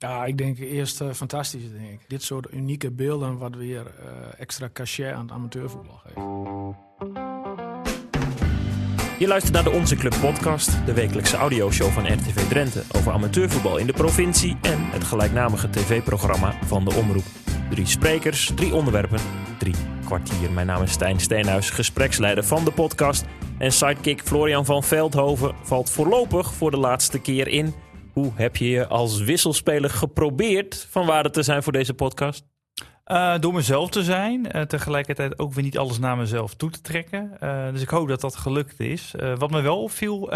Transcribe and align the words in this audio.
Ja, 0.00 0.24
ik 0.24 0.38
denk 0.38 0.58
eerst 0.58 1.00
uh, 1.00 1.12
fantastisch. 1.12 1.70
Denk 1.72 1.90
ik. 1.90 2.00
Dit 2.08 2.22
soort 2.22 2.52
unieke 2.52 2.90
beelden 2.90 3.38
wat 3.38 3.54
weer 3.54 3.80
uh, 3.82 4.06
extra 4.38 4.68
cachet 4.72 5.12
aan 5.12 5.22
het 5.22 5.30
amateurvoetbal 5.30 6.00
geeft. 6.04 6.16
Je 9.18 9.26
luistert 9.26 9.54
naar 9.54 9.64
de 9.64 9.70
Onze 9.70 9.96
Club 9.96 10.14
podcast, 10.20 10.86
de 10.86 10.92
wekelijkse 10.92 11.36
audioshow 11.36 11.90
van 11.90 12.12
RTV 12.12 12.48
Drenthe 12.48 12.82
over 12.96 13.12
amateurvoetbal 13.12 13.76
in 13.76 13.86
de 13.86 13.92
provincie 13.92 14.56
en 14.62 14.78
het 14.78 15.04
gelijknamige 15.04 15.70
tv-programma 15.70 16.54
van 16.64 16.84
de 16.84 16.94
Omroep. 16.94 17.24
Drie 17.70 17.86
sprekers, 17.86 18.52
drie 18.54 18.74
onderwerpen, 18.74 19.20
drie 19.58 19.74
kwartier. 20.04 20.52
Mijn 20.52 20.66
naam 20.66 20.82
is 20.82 20.92
Stijn 20.92 21.20
Steenhuis, 21.20 21.70
gespreksleider 21.70 22.44
van 22.44 22.64
de 22.64 22.72
podcast. 22.72 23.24
En 23.58 23.72
sidekick 23.72 24.20
Florian 24.20 24.64
van 24.64 24.82
Veldhoven 24.82 25.54
valt 25.62 25.90
voorlopig 25.90 26.54
voor 26.54 26.70
de 26.70 26.76
laatste 26.76 27.18
keer 27.18 27.48
in. 27.48 27.74
Hoe 28.12 28.32
heb 28.34 28.56
je 28.56 28.68
je 28.68 28.86
als 28.86 29.20
wisselspeler 29.20 29.90
geprobeerd 29.90 30.86
van 30.90 31.06
waarde 31.06 31.30
te 31.30 31.42
zijn 31.42 31.62
voor 31.62 31.72
deze 31.72 31.94
podcast? 31.94 32.44
Uh, 33.06 33.38
door 33.38 33.52
mezelf 33.52 33.90
te 33.90 34.02
zijn. 34.02 34.56
Uh, 34.56 34.62
tegelijkertijd 34.62 35.38
ook 35.38 35.52
weer 35.52 35.64
niet 35.64 35.78
alles 35.78 35.98
naar 35.98 36.16
mezelf 36.16 36.54
toe 36.54 36.70
te 36.70 36.80
trekken. 36.80 37.36
Uh, 37.42 37.70
dus 37.70 37.82
ik 37.82 37.88
hoop 37.88 38.08
dat 38.08 38.20
dat 38.20 38.36
gelukt 38.36 38.80
is. 38.80 39.14
wat 39.38 39.50
me 39.50 39.60
wel 39.60 39.82
opviel, 39.82 40.28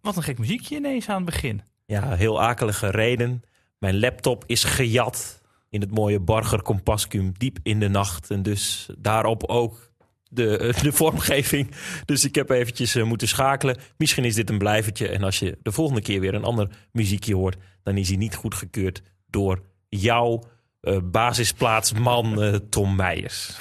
wat 0.00 0.16
een 0.16 0.22
gek 0.22 0.38
muziekje 0.38 0.76
ineens 0.76 1.08
aan 1.08 1.16
het 1.16 1.24
begin. 1.24 1.62
Ja, 1.86 2.14
heel 2.14 2.42
akelige 2.42 2.90
reden. 2.90 3.42
Mijn 3.78 3.98
laptop 3.98 4.44
is 4.46 4.64
gejat 4.64 5.42
in 5.68 5.80
het 5.80 5.90
mooie 5.90 6.20
Barger 6.20 6.62
Compascum 6.62 7.32
diep 7.36 7.58
in 7.62 7.80
de 7.80 7.88
nacht. 7.88 8.30
En 8.30 8.42
dus 8.42 8.88
daarop 8.98 9.44
ook 9.44 9.89
de, 10.30 10.74
de 10.82 10.92
vormgeving. 10.92 11.70
Dus 12.04 12.24
ik 12.24 12.34
heb 12.34 12.50
eventjes 12.50 12.94
moeten 12.94 13.28
schakelen. 13.28 13.76
Misschien 13.96 14.24
is 14.24 14.34
dit 14.34 14.50
een 14.50 14.58
blijvertje. 14.58 15.08
En 15.08 15.22
als 15.22 15.38
je 15.38 15.58
de 15.62 15.72
volgende 15.72 16.02
keer 16.02 16.20
weer 16.20 16.34
een 16.34 16.44
ander 16.44 16.68
muziekje 16.92 17.34
hoort... 17.34 17.56
dan 17.82 17.96
is 17.96 18.08
hij 18.08 18.16
niet 18.16 18.34
goedgekeurd 18.34 19.02
door 19.26 19.62
jou 19.88 20.42
uh, 20.82 20.98
basisplaatsman 21.04 22.60
Tom 22.68 22.96
Meijers. 22.96 23.56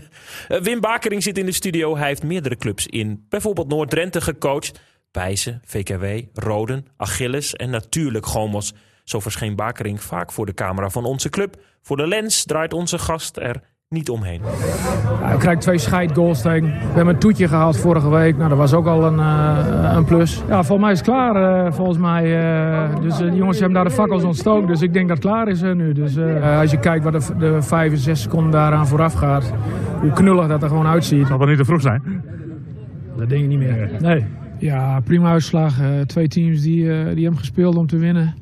Wim 0.62 0.80
Bakering 0.80 1.22
zit 1.22 1.38
in 1.38 1.46
de 1.46 1.52
studio. 1.52 1.96
Hij 1.96 2.08
heeft 2.08 2.22
meerdere 2.22 2.56
clubs 2.56 2.86
in 2.86 3.26
bijvoorbeeld 3.28 3.68
Noord-Drenthe 3.68 4.20
gecoacht. 4.20 4.80
Pijzen, 5.10 5.62
VKW, 5.64 6.04
Roden, 6.32 6.86
Achilles 6.96 7.54
en 7.54 7.70
natuurlijk 7.70 8.26
Gomos. 8.26 8.72
Zo 9.04 9.20
verscheen 9.20 9.56
Bakering 9.56 10.02
vaak 10.02 10.32
voor 10.32 10.46
de 10.46 10.54
camera 10.54 10.90
van 10.90 11.04
onze 11.04 11.28
club. 11.28 11.62
Voor 11.82 11.96
de 11.96 12.06
lens 12.06 12.44
draait 12.44 12.72
onze 12.72 12.98
gast 12.98 13.36
er 13.36 13.62
niet 13.92 14.10
omheen. 14.10 14.40
Ja, 15.20 15.32
we 15.32 15.38
krijgen 15.38 15.60
twee 15.60 15.78
scheidgoals 15.78 16.42
tegen. 16.42 16.68
We 16.68 16.94
hebben 16.94 17.14
een 17.14 17.20
toetje 17.20 17.48
gehaald 17.48 17.76
vorige 17.76 18.10
week. 18.10 18.36
Nou, 18.36 18.48
dat 18.48 18.58
was 18.58 18.74
ook 18.74 18.86
al 18.86 19.04
een, 19.04 19.18
uh, 19.18 19.92
een 19.94 20.04
plus. 20.04 20.42
Ja, 20.48 20.62
volgens 20.62 20.80
mij 20.80 20.92
is 20.92 20.98
het 20.98 21.08
klaar. 21.08 21.66
Uh, 21.66 21.72
volgens 21.72 21.98
mij. 21.98 22.24
Uh, 22.24 23.00
dus 23.00 23.16
de 23.16 23.30
jongens 23.32 23.58
hebben 23.58 23.74
daar 23.74 23.84
de 23.84 23.90
fakkels 23.90 24.22
ontstoken. 24.22 24.66
Dus 24.66 24.82
ik 24.82 24.92
denk 24.92 25.08
dat 25.08 25.16
het 25.16 25.26
klaar 25.26 25.48
is 25.48 25.62
nu. 25.62 25.92
Dus 25.92 26.18
als 26.60 26.70
je 26.70 26.78
kijkt 26.78 27.04
wat 27.04 27.12
de, 27.12 27.36
de 27.38 27.62
vijf 27.62 27.92
en 27.92 27.98
zes 27.98 28.22
seconden 28.22 28.50
daaraan 28.50 28.86
vooraf 28.86 29.12
gaat. 29.12 29.52
Hoe 30.00 30.12
knullig 30.12 30.46
dat 30.48 30.62
er 30.62 30.68
gewoon 30.68 30.86
uitziet. 30.86 31.26
Zal 31.26 31.38
dat 31.38 31.48
niet 31.48 31.56
te 31.58 31.64
vroeg 31.64 31.80
zijn? 31.80 32.02
Dat 33.16 33.28
denk 33.28 33.42
ik 33.42 33.48
niet 33.48 33.58
meer. 33.58 33.90
Nee. 34.00 34.24
Ja, 34.58 35.00
prima 35.00 35.30
uitslag. 35.30 35.74
twee 36.06 36.28
teams 36.28 36.60
die, 36.60 36.84
die 37.14 37.22
hebben 37.22 37.38
gespeeld 37.38 37.76
om 37.76 37.86
te 37.86 37.98
winnen. 37.98 38.34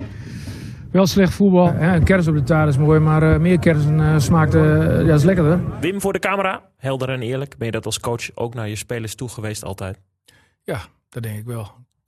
Wel 0.90 1.06
slecht 1.06 1.32
voetbal. 1.32 1.74
Een 1.74 2.04
kers 2.04 2.26
op 2.26 2.34
de 2.34 2.42
taart 2.42 2.68
is 2.68 2.78
mooi, 2.78 3.00
maar 3.00 3.22
uh, 3.22 3.38
meer 3.38 3.58
kersen 3.58 3.98
uh, 3.98 4.18
smaakt 4.18 4.54
uh, 4.54 5.06
ja, 5.06 5.14
is 5.14 5.22
lekkerder. 5.22 5.80
Wim 5.80 6.00
voor 6.00 6.12
de 6.12 6.18
camera, 6.18 6.70
helder 6.76 7.08
en 7.08 7.22
eerlijk. 7.22 7.56
Ben 7.56 7.66
je 7.66 7.72
dat 7.72 7.86
als 7.86 8.00
coach 8.00 8.30
ook 8.34 8.54
naar 8.54 8.68
je 8.68 8.76
spelers 8.76 9.14
toe 9.14 9.28
geweest 9.28 9.64
altijd? 9.64 10.00
Ja, 10.62 10.80
dat 11.08 11.22
denk 11.22 11.38
ik 11.38 11.44
wel. 11.44 11.62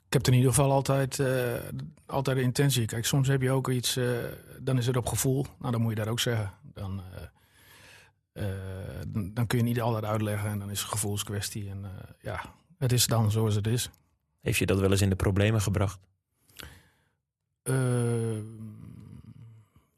Ik 0.06 0.12
heb 0.12 0.26
in 0.26 0.32
ieder 0.32 0.48
geval 0.48 0.72
altijd, 0.72 1.22
altijd 2.06 2.36
de 2.36 2.42
intentie. 2.42 2.86
Kijk, 2.86 3.04
soms 3.04 3.28
heb 3.28 3.42
je 3.42 3.50
ook 3.50 3.68
iets, 3.68 3.98
dan 4.60 4.78
is 4.78 4.86
het 4.86 4.96
op 4.96 5.06
gevoel. 5.06 5.46
Nou, 5.58 5.72
dan 5.72 5.80
moet 5.80 5.90
je 5.90 5.98
dat 5.98 6.08
ook 6.08 6.20
zeggen. 6.20 6.50
Dan, 6.74 7.02
dan 9.32 9.46
kun 9.46 9.58
je 9.58 9.64
niet 9.64 9.80
altijd 9.80 10.04
uitleggen 10.04 10.50
en 10.50 10.58
dan 10.58 10.70
is 10.70 10.80
het 10.80 10.86
een 10.86 10.98
gevoelskwestie. 10.98 11.70
En 11.70 11.84
ja, 12.20 12.40
het 12.78 12.92
is 12.92 13.06
dan 13.06 13.30
zoals 13.30 13.54
het 13.54 13.66
is. 13.66 13.90
Heeft 14.40 14.58
je 14.58 14.66
dat 14.66 14.80
wel 14.80 14.90
eens 14.90 15.02
in 15.02 15.10
de 15.10 15.16
problemen 15.16 15.60
gebracht? 15.60 16.00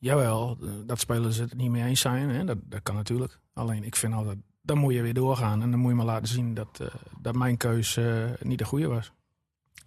Jawel, 0.05 0.59
dat 0.87 1.01
spelers 1.01 1.37
het 1.37 1.55
niet 1.55 1.71
mee 1.71 1.83
eens 1.83 2.01
zijn. 2.01 2.31
Hè? 2.31 2.45
Dat, 2.45 2.59
dat 2.63 2.83
kan 2.83 2.95
natuurlijk. 2.95 3.39
Alleen 3.53 3.85
ik 3.85 3.97
vind 3.97 4.15
altijd, 4.15 4.39
dan 4.63 4.79
moet 4.79 4.95
je 4.95 5.03
weer 5.03 5.15
doorgaan. 5.15 5.63
En 5.63 5.71
dan 5.71 5.81
moet 5.81 5.91
je 5.91 5.97
maar 5.97 6.07
laten 6.07 6.29
zien 6.29 6.55
dat, 6.55 6.79
uh, 6.83 6.89
dat 7.21 7.35
mijn 7.35 7.57
keus 7.57 7.97
uh, 7.97 8.25
niet 8.41 8.59
de 8.59 8.65
goede 8.65 8.87
was. 8.87 9.13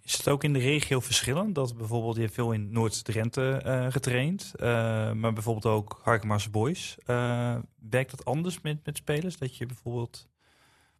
Is 0.02 0.16
het 0.16 0.28
ook 0.28 0.44
in 0.44 0.52
de 0.52 0.58
regio 0.58 1.00
verschillend? 1.00 1.54
Dat 1.54 1.76
bijvoorbeeld, 1.76 2.16
je 2.16 2.28
veel 2.28 2.52
in 2.52 2.72
Noord-Drenthe 2.72 3.60
getraind. 3.90 4.52
maar 5.14 5.32
bijvoorbeeld 5.32 5.66
ook 5.66 6.00
Harkemaarse 6.02 6.50
Boys. 6.50 6.96
werkt 7.90 8.10
dat 8.10 8.24
anders 8.24 8.60
met, 8.60 8.84
met 8.84 8.96
spelers? 8.96 9.38
Dat 9.38 9.56
je 9.56 9.66
bijvoorbeeld... 9.66 10.28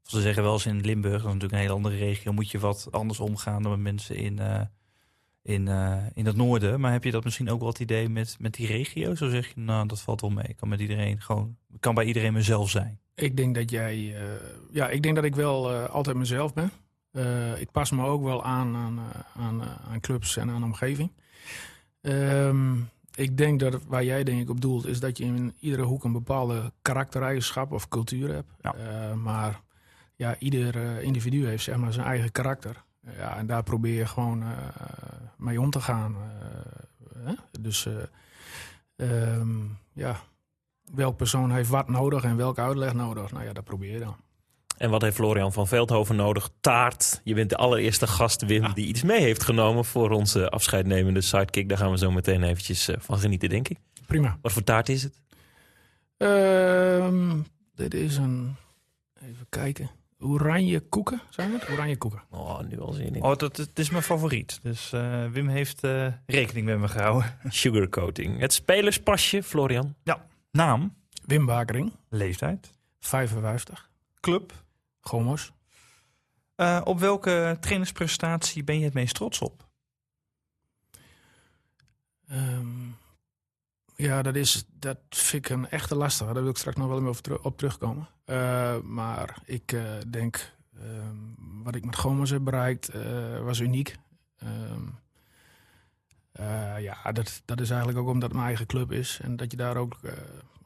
Ze 0.02 0.20
zeggen 0.20 0.42
wel 0.42 0.52
eens 0.52 0.66
in 0.66 0.80
Limburg, 0.80 1.12
dat 1.12 1.26
is 1.26 1.32
natuurlijk 1.32 1.52
een 1.52 1.58
hele 1.58 1.72
andere 1.72 1.96
regio... 1.96 2.32
moet 2.32 2.50
je 2.50 2.58
wat 2.58 2.88
anders 2.90 3.20
omgaan 3.20 3.62
dan 3.62 3.72
met 3.72 3.80
mensen 3.80 4.16
in 4.16 4.40
in, 5.48 5.66
uh, 5.66 5.96
in 6.14 6.26
het 6.26 6.36
noorden. 6.36 6.80
Maar 6.80 6.92
heb 6.92 7.04
je 7.04 7.10
dat 7.10 7.24
misschien 7.24 7.50
ook 7.50 7.58
wel 7.58 7.68
het 7.68 7.78
idee 7.78 8.08
met, 8.08 8.36
met 8.38 8.54
die 8.54 8.66
regio? 8.66 9.14
Zo 9.14 9.28
zeg 9.28 9.46
je, 9.46 9.60
nou, 9.60 9.86
dat 9.86 10.00
valt 10.00 10.20
wel 10.20 10.30
mee. 10.30 10.44
Ik 10.48 10.56
kan 10.56 10.68
met 10.68 10.80
iedereen 10.80 11.20
gewoon, 11.20 11.56
kan 11.80 11.94
bij 11.94 12.04
iedereen 12.04 12.32
mezelf 12.32 12.70
zijn. 12.70 13.00
Ik 13.14 13.36
denk 13.36 13.54
dat 13.54 13.70
jij, 13.70 13.96
uh, 13.96 14.20
ja, 14.70 14.88
ik 14.88 15.02
denk 15.02 15.14
dat 15.14 15.24
ik 15.24 15.34
wel 15.34 15.72
uh, 15.72 15.88
altijd 15.88 16.16
mezelf 16.16 16.52
ben. 16.54 16.70
ik 17.58 17.70
pas 17.70 17.90
me 17.90 18.04
ook 18.04 18.22
wel 18.22 18.44
aan 18.44 18.76
aan, 18.76 18.98
aan, 19.36 19.62
aan 19.62 20.00
clubs 20.00 20.36
en 20.36 20.50
aan 20.50 20.64
omgeving. 20.64 21.10
Um, 22.00 22.88
ik 23.14 23.36
denk 23.36 23.60
dat 23.60 23.84
waar 23.86 24.04
jij 24.04 24.24
denk 24.24 24.40
ik 24.40 24.50
op 24.50 24.60
doelt, 24.60 24.86
is 24.86 25.00
dat 25.00 25.18
je 25.18 25.24
in 25.24 25.54
iedere 25.60 25.82
hoek 25.82 26.04
een 26.04 26.12
bepaalde 26.12 26.72
karaktereigenschap 26.82 27.72
of 27.72 27.88
cultuur 27.88 28.32
hebt. 28.32 28.50
Ja. 28.60 28.74
maar 29.14 29.60
ja, 30.16 30.36
ieder 30.38 31.02
individu 31.02 31.46
heeft 31.46 31.64
zeg 31.64 31.76
maar 31.76 31.92
zijn 31.92 32.06
eigen 32.06 32.32
karakter. 32.32 32.86
Ja, 33.16 33.36
en 33.36 33.46
daar 33.46 33.62
probeer 33.62 33.94
je 33.94 34.06
gewoon 34.06 34.42
uh, 34.42 34.48
mee 35.36 35.60
om 35.60 35.70
te 35.70 35.80
gaan. 35.80 36.16
Uh, 36.16 37.26
hè? 37.26 37.34
Dus 37.60 37.88
um, 38.96 39.78
ja, 39.92 40.16
welk 40.94 41.16
persoon 41.16 41.50
heeft 41.50 41.68
wat 41.68 41.88
nodig 41.88 42.24
en 42.24 42.36
welke 42.36 42.60
uitleg 42.60 42.94
nodig? 42.94 43.32
Nou 43.32 43.44
ja, 43.44 43.52
dat 43.52 43.64
probeer 43.64 43.92
je 43.92 43.98
dan. 43.98 44.16
En 44.76 44.90
wat 44.90 45.02
heeft 45.02 45.16
Florian 45.16 45.52
van 45.52 45.68
Veldhoven 45.68 46.16
nodig? 46.16 46.50
Taart. 46.60 47.20
Je 47.24 47.34
bent 47.34 47.50
de 47.50 47.56
allereerste 47.56 48.06
gast, 48.06 48.44
Wim, 48.44 48.72
die 48.72 48.86
iets 48.86 49.02
mee 49.02 49.20
heeft 49.20 49.42
genomen 49.42 49.84
voor 49.84 50.10
onze 50.10 50.50
afscheidnemende 50.50 51.20
sidekick. 51.20 51.68
Daar 51.68 51.78
gaan 51.78 51.90
we 51.90 51.98
zo 51.98 52.10
meteen 52.10 52.42
eventjes 52.42 52.90
van 52.98 53.18
genieten, 53.18 53.48
denk 53.48 53.68
ik. 53.68 53.78
Prima. 54.06 54.38
Wat 54.42 54.52
voor 54.52 54.64
taart 54.64 54.88
is 54.88 55.02
het? 55.02 55.20
Uh, 56.18 57.34
dit 57.74 57.94
is 57.94 58.16
een... 58.16 58.56
Even 59.22 59.46
kijken. 59.48 59.90
Oranje 60.18 60.80
koeken, 60.80 61.20
zijn 61.30 61.52
het? 61.52 61.68
Oranje 61.68 61.96
koeken. 61.96 62.22
Oh, 62.30 62.60
nu 62.60 62.80
al 62.80 62.92
zin 62.92 63.14
in. 63.14 63.22
Oh, 63.22 63.36
dat, 63.36 63.56
het 63.56 63.78
is 63.78 63.90
mijn 63.90 64.02
favoriet. 64.02 64.58
Dus 64.62 64.92
uh, 64.92 65.26
Wim 65.26 65.48
heeft 65.48 65.84
uh, 65.84 66.06
rekening 66.26 66.66
met 66.66 66.78
me 66.78 66.88
gehouden. 66.88 67.38
Sugarcoating. 67.48 68.40
Het 68.40 68.52
spelerspasje, 68.52 69.42
Florian. 69.42 69.94
Ja. 70.02 70.26
Naam? 70.50 70.96
Wim 71.24 71.46
Bakering. 71.46 71.92
Leeftijd? 72.08 72.72
55. 73.00 73.90
Club? 74.20 74.52
Gomos. 75.00 75.52
Uh, 76.56 76.80
op 76.84 76.98
welke 76.98 77.56
trainersprestatie 77.60 78.64
ben 78.64 78.78
je 78.78 78.84
het 78.84 78.94
meest 78.94 79.14
trots 79.14 79.38
op? 79.38 79.66
Um, 82.30 82.77
ja, 84.00 84.22
dat, 84.22 84.34
is, 84.34 84.64
dat 84.78 84.98
vind 85.08 85.44
ik 85.46 85.50
een 85.50 85.68
echte 85.68 85.94
lastige. 85.94 86.32
Daar 86.32 86.42
wil 86.42 86.50
ik 86.50 86.56
straks 86.56 86.76
nog 86.76 86.88
wel 86.88 87.08
even 87.08 87.44
op 87.44 87.58
terugkomen. 87.58 88.08
Uh, 88.26 88.78
maar 88.80 89.38
ik 89.44 89.72
uh, 89.72 89.82
denk, 90.08 90.52
uh, 90.74 90.82
wat 91.62 91.74
ik 91.74 91.84
met 91.84 91.96
Gomers 91.96 92.30
heb 92.30 92.44
bereikt, 92.44 92.88
eh, 92.88 93.40
was 93.42 93.58
uniek. 93.58 93.96
Ehm, 94.38 94.82
ja, 96.80 97.12
dat, 97.12 97.42
dat 97.44 97.60
is 97.60 97.70
eigenlijk 97.70 97.98
ook 97.98 98.08
omdat 98.08 98.22
het 98.22 98.32
mijn 98.32 98.46
eigen 98.46 98.66
club 98.66 98.92
is. 98.92 99.20
En 99.22 99.36
dat 99.36 99.50
je 99.50 99.56
daar 99.56 99.76
ook 99.76 99.96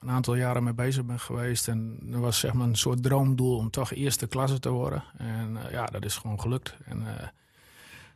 een 0.01 0.11
aantal 0.11 0.35
jaren 0.35 0.65
mee 0.65 0.75
bezig 0.75 1.05
bent 1.05 1.21
geweest. 1.21 1.69
En 1.69 1.99
dat 2.03 2.21
was 2.21 2.39
zeg 2.39 2.53
maar 2.53 2.67
een 2.67 2.77
soort 2.77 3.03
droomdoel 3.03 3.57
om 3.57 3.71
toch 3.71 3.93
eerste 3.93 4.27
klasse 4.27 4.59
te 4.59 4.71
worden. 4.71 5.05
En 5.17 5.59
ja, 5.71 5.87
dat 5.87 6.05
is 6.05 6.17
gewoon 6.17 6.41
gelukt. 6.41 6.77
En 6.85 7.33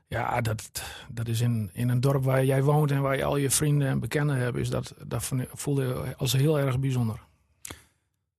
ja, 0.07 0.41
dat, 0.41 0.83
dat 1.09 1.29
is 1.29 1.41
in, 1.41 1.71
in 1.73 1.89
een 1.89 2.01
dorp 2.01 2.25
waar 2.25 2.45
jij 2.45 2.63
woont 2.63 2.91
en 2.91 3.03
waar 3.03 3.17
je 3.17 3.25
al 3.25 3.37
je 3.37 3.51
vrienden 3.51 3.89
en 3.89 4.01
bekenden 4.01 4.37
hebt, 4.37 4.57
is 4.57 4.71
dat, 4.71 4.95
dat 5.07 5.33
voelde 5.53 6.15
als 6.17 6.33
heel 6.33 6.59
erg 6.59 6.79
bijzonder. 6.79 7.25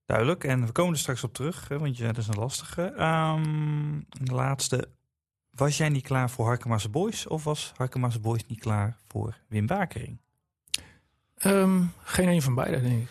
Duidelijk, 0.06 0.44
en 0.44 0.66
we 0.66 0.72
komen 0.72 0.94
er 0.94 1.00
straks 1.00 1.24
op 1.24 1.34
terug, 1.34 1.68
hè, 1.68 1.80
want 1.80 1.98
ja, 1.98 2.08
dat 2.08 2.18
is 2.18 2.28
een 2.28 2.40
lastige. 2.40 2.82
Um, 2.82 4.06
de 4.10 4.34
laatste, 4.34 4.90
was 5.52 5.78
jij 5.78 5.90
niet 5.90 6.04
klaar 6.04 6.30
voor 6.30 6.46
Harkema's 6.46 6.90
Boys 6.90 7.28
of 7.28 7.44
was 7.44 7.74
Harkema's 7.76 8.20
Boys 8.20 8.46
niet 8.48 8.60
klaar 8.60 8.98
voor 9.08 9.38
Wim 9.48 9.66
Bakering? 9.66 10.18
Um, 11.46 11.92
geen 12.04 12.28
een 12.28 12.42
van 12.42 12.56
beide, 12.56 12.82
denk 12.82 13.02
ik. 13.02 13.10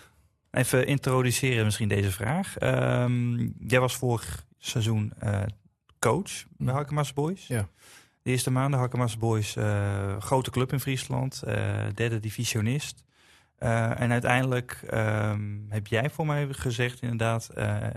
Even 0.50 0.86
introduceren 0.86 1.64
misschien 1.64 1.88
deze 1.88 2.10
vraag. 2.12 2.60
Um, 2.60 3.54
jij 3.58 3.80
was 3.80 3.96
vorig 3.96 4.46
seizoen 4.58 5.12
uh, 5.22 5.42
coach 5.98 6.44
bij 6.56 6.74
Harkema's 6.74 7.12
Boys. 7.12 7.46
Ja. 7.46 7.68
De 8.26 8.32
eerste 8.32 8.50
maanden, 8.50 8.80
Hakkemas 8.80 9.18
Boys, 9.18 9.56
uh, 9.56 10.16
grote 10.20 10.50
club 10.50 10.72
in 10.72 10.80
Friesland, 10.80 11.42
uh, 11.46 11.52
derde 11.94 12.20
divisionist. 12.20 13.04
Uh, 13.58 14.00
en 14.00 14.10
uiteindelijk 14.10 14.80
um, 14.94 15.66
heb 15.68 15.86
jij 15.86 16.10
voor 16.10 16.26
mij 16.26 16.48
gezegd 16.50 17.02
inderdaad, 17.02 17.50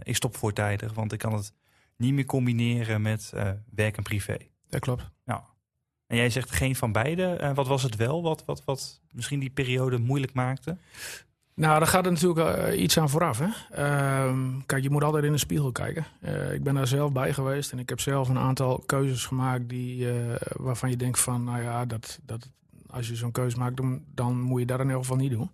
ik 0.03 0.15
stop 0.15 0.37
voortijdig, 0.37 0.93
want 0.93 1.11
ik 1.11 1.19
kan 1.19 1.33
het 1.33 1.53
niet 1.95 2.13
meer 2.13 2.25
combineren 2.25 3.01
met 3.01 3.33
werk 3.75 3.97
en 3.97 4.03
privé. 4.03 4.37
Dat 4.69 4.79
klopt. 4.79 5.09
Nou, 5.25 5.41
en 6.07 6.17
jij 6.17 6.29
zegt 6.29 6.51
geen 6.51 6.75
van 6.75 6.91
beide. 6.91 7.51
wat 7.53 7.67
was 7.67 7.83
het 7.83 7.95
wel 7.95 8.21
wat, 8.21 8.45
wat, 8.45 8.63
wat 8.65 9.01
misschien 9.11 9.39
die 9.39 9.49
periode 9.49 9.97
moeilijk 9.97 10.33
maakte? 10.33 10.77
Nou, 11.59 11.79
daar 11.79 11.87
gaat 11.87 12.05
er 12.05 12.11
natuurlijk 12.11 12.57
uh, 12.57 12.81
iets 12.81 12.99
aan 12.99 13.09
vooraf. 13.09 13.39
Hè? 13.39 13.47
Uh, 13.77 14.39
kijk, 14.65 14.83
je 14.83 14.89
moet 14.89 15.03
altijd 15.03 15.23
in 15.23 15.31
de 15.31 15.37
spiegel 15.37 15.71
kijken. 15.71 16.05
Uh, 16.21 16.53
ik 16.53 16.63
ben 16.63 16.75
daar 16.75 16.87
zelf 16.87 17.11
bij 17.11 17.33
geweest 17.33 17.71
en 17.71 17.79
ik 17.79 17.89
heb 17.89 17.99
zelf 17.99 18.29
een 18.29 18.37
aantal 18.37 18.83
keuzes 18.85 19.25
gemaakt 19.25 19.69
die, 19.69 20.13
uh, 20.13 20.35
waarvan 20.53 20.89
je 20.89 20.95
denkt 20.95 21.19
van, 21.19 21.43
nou 21.43 21.61
ja, 21.61 21.85
dat, 21.85 22.19
dat, 22.23 22.49
als 22.89 23.07
je 23.07 23.15
zo'n 23.15 23.31
keuze 23.31 23.57
maakt, 23.57 23.77
dan, 23.77 24.03
dan, 24.13 24.41
moet 24.41 24.59
je 24.59 24.65
dat 24.65 24.79
in 24.79 24.85
ieder 24.85 24.99
geval 24.99 25.17
niet 25.17 25.31
doen. 25.31 25.51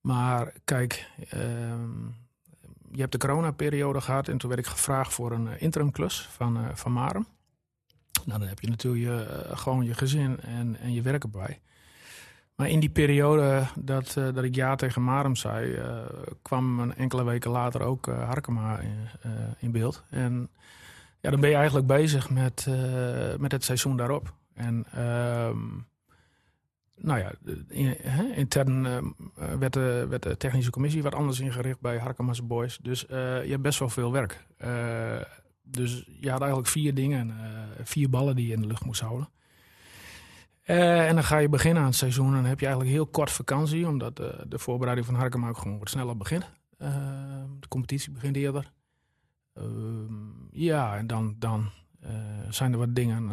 Maar 0.00 0.52
kijk, 0.64 1.10
ehm, 1.28 2.04
je 2.90 3.00
hebt 3.00 3.12
de 3.12 3.18
coronaperiode 3.18 4.00
gehad 4.00 4.28
en 4.28 4.38
toen 4.38 4.48
werd 4.48 4.60
ik 4.60 4.70
gevraagd 4.70 5.12
voor 5.12 5.32
een 5.32 5.60
interimklus 5.60 6.28
van, 6.30 6.58
van 6.74 6.92
Marem. 6.92 7.26
Nou, 8.24 8.38
dan 8.38 8.48
heb 8.48 8.60
je 8.60 8.68
natuurlijk 8.68 9.28
gewoon 9.58 9.84
je 9.84 9.94
gezin 9.94 10.40
en, 10.40 10.76
en 10.80 10.92
je 10.92 11.02
werk 11.02 11.22
erbij. 11.22 11.60
Maar 12.56 12.68
in 12.68 12.80
die 12.80 12.90
periode 12.90 13.66
dat, 13.74 14.16
uh, 14.18 14.34
dat 14.34 14.44
ik 14.44 14.54
ja 14.54 14.74
tegen 14.74 15.04
Marum 15.04 15.36
zei, 15.36 15.72
uh, 15.72 15.98
kwam 16.42 16.80
een 16.80 16.94
enkele 16.94 17.24
weken 17.24 17.50
later 17.50 17.80
ook 17.80 18.06
uh, 18.06 18.24
Harkema 18.24 18.78
in, 18.78 19.08
in, 19.58 19.70
beeld. 19.70 20.04
En 20.10 20.48
ja, 21.20 21.30
dan 21.30 21.40
ben 21.40 21.50
je 21.50 21.56
eigenlijk 21.56 21.86
bezig 21.86 22.30
met, 22.30 22.68
met 23.38 23.52
het 23.52 23.64
seizoen 23.64 23.96
daarop. 23.96 24.34
En 24.54 24.86
ehm, 24.92 25.58
nou 26.96 27.18
ja, 27.18 27.32
in, 27.68 28.04
intern 28.34 28.82
werd, 29.58 29.72
de, 29.72 30.06
werd 30.08 30.22
de 30.22 30.36
technische 30.36 30.70
commissie 30.70 31.02
wat 31.02 31.14
anders 31.14 31.40
ingericht 31.40 31.80
bij 31.80 31.98
Harkema's 31.98 32.46
Boys. 32.46 32.78
Dus 32.82 33.00
je 33.08 33.46
hebt 33.48 33.62
best 33.62 33.78
wel 33.78 33.88
veel 33.88 34.12
werk. 34.12 34.46
dus 35.62 36.08
je 36.20 36.30
had 36.30 36.40
eigenlijk 36.40 36.70
vier 36.70 36.94
dingen, 36.94 37.34
vier 37.82 38.10
ballen 38.10 38.36
die 38.36 38.46
je 38.46 38.52
in 38.52 38.60
de 38.60 38.66
lucht 38.66 38.84
moest 38.84 39.00
houden. 39.00 39.28
Uh, 40.66 41.08
en 41.08 41.14
dan 41.14 41.24
ga 41.24 41.38
je 41.38 41.48
beginnen 41.48 41.82
aan 41.82 41.88
het 41.88 41.96
seizoen. 41.96 42.26
En 42.26 42.34
dan 42.34 42.44
heb 42.44 42.60
je 42.60 42.66
eigenlijk 42.66 42.94
heel 42.94 43.06
kort 43.06 43.30
vakantie. 43.30 43.86
Omdat 43.86 44.20
uh, 44.20 44.26
de 44.46 44.58
voorbereiding 44.58 45.06
van 45.06 45.16
Harkema 45.16 45.48
ook 45.48 45.58
gewoon 45.58 45.78
wat 45.78 45.88
sneller 45.88 46.16
begint. 46.16 46.50
Uh, 46.78 46.88
de 47.60 47.68
competitie 47.68 48.12
begint 48.12 48.36
eerder. 48.36 48.72
Ehm, 49.54 50.14
ja, 50.50 50.96
en 50.96 51.06
dan, 51.06 51.36
dan 51.38 51.70
zijn 52.48 52.72
er 52.72 52.78
wat 52.78 52.94
dingen. 52.94 53.30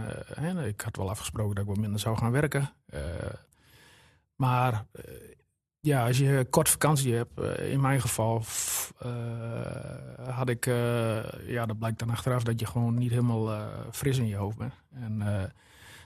Ik 0.67 0.81
had 0.81 0.97
wel 0.97 1.09
afgesproken 1.09 1.55
dat 1.55 1.63
ik 1.63 1.69
wat 1.69 1.79
minder 1.79 1.99
zou 1.99 2.17
gaan 2.17 2.31
werken. 2.31 2.69
maar 4.35 4.85
ja, 5.79 6.07
als 6.07 6.17
je 6.17 6.47
kort 6.49 6.69
vakantie 6.69 7.13
hebt, 7.13 7.39
in 7.59 7.81
mijn 7.81 8.01
geval 8.01 8.43
had 10.29 10.49
ik, 10.49 10.65
ja, 11.45 11.65
dat 11.65 11.79
blijkt 11.79 11.99
dan 11.99 12.09
achteraf 12.09 12.43
dat 12.43 12.59
je 12.59 12.65
gewoon 12.65 12.97
niet 12.97 13.09
helemaal 13.09 13.69
fris 13.91 14.17
in 14.17 14.27
je 14.27 14.35
hoofd 14.35 14.57
bent. 14.57 14.73
En 14.93 15.21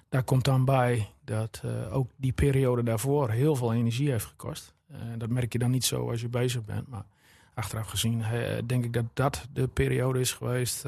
daar 0.10 0.24
komt 0.24 0.46
dan 0.46 0.66
bij 0.66 1.10
dat 1.24 1.62
uh, 1.66 1.96
ook 1.96 2.12
die 2.16 2.32
periode 2.32 2.84
daarvoor 2.84 3.30
heel 3.30 3.56
veel 3.56 3.74
energie 3.74 4.12
heeft 4.12 4.26
gekost. 4.26 4.76
Uh, 4.92 4.98
dat 5.18 5.30
merk 5.30 5.54
je 5.54 5.60
dan 5.60 5.72
niet 5.72 5.86
zo 5.86 6.10
als 6.10 6.22
je 6.22 6.30
bezig 6.30 6.66
bent. 6.66 6.88
Maar 6.88 7.06
achteraf 7.54 7.88
gezien 7.88 8.20
uh, 8.20 8.58
denk 8.66 8.84
ik 8.84 8.94
dat 8.94 9.06
dat 9.14 9.48
de 9.54 9.68
periode 9.68 10.20
is 10.20 10.32
geweest... 10.32 10.84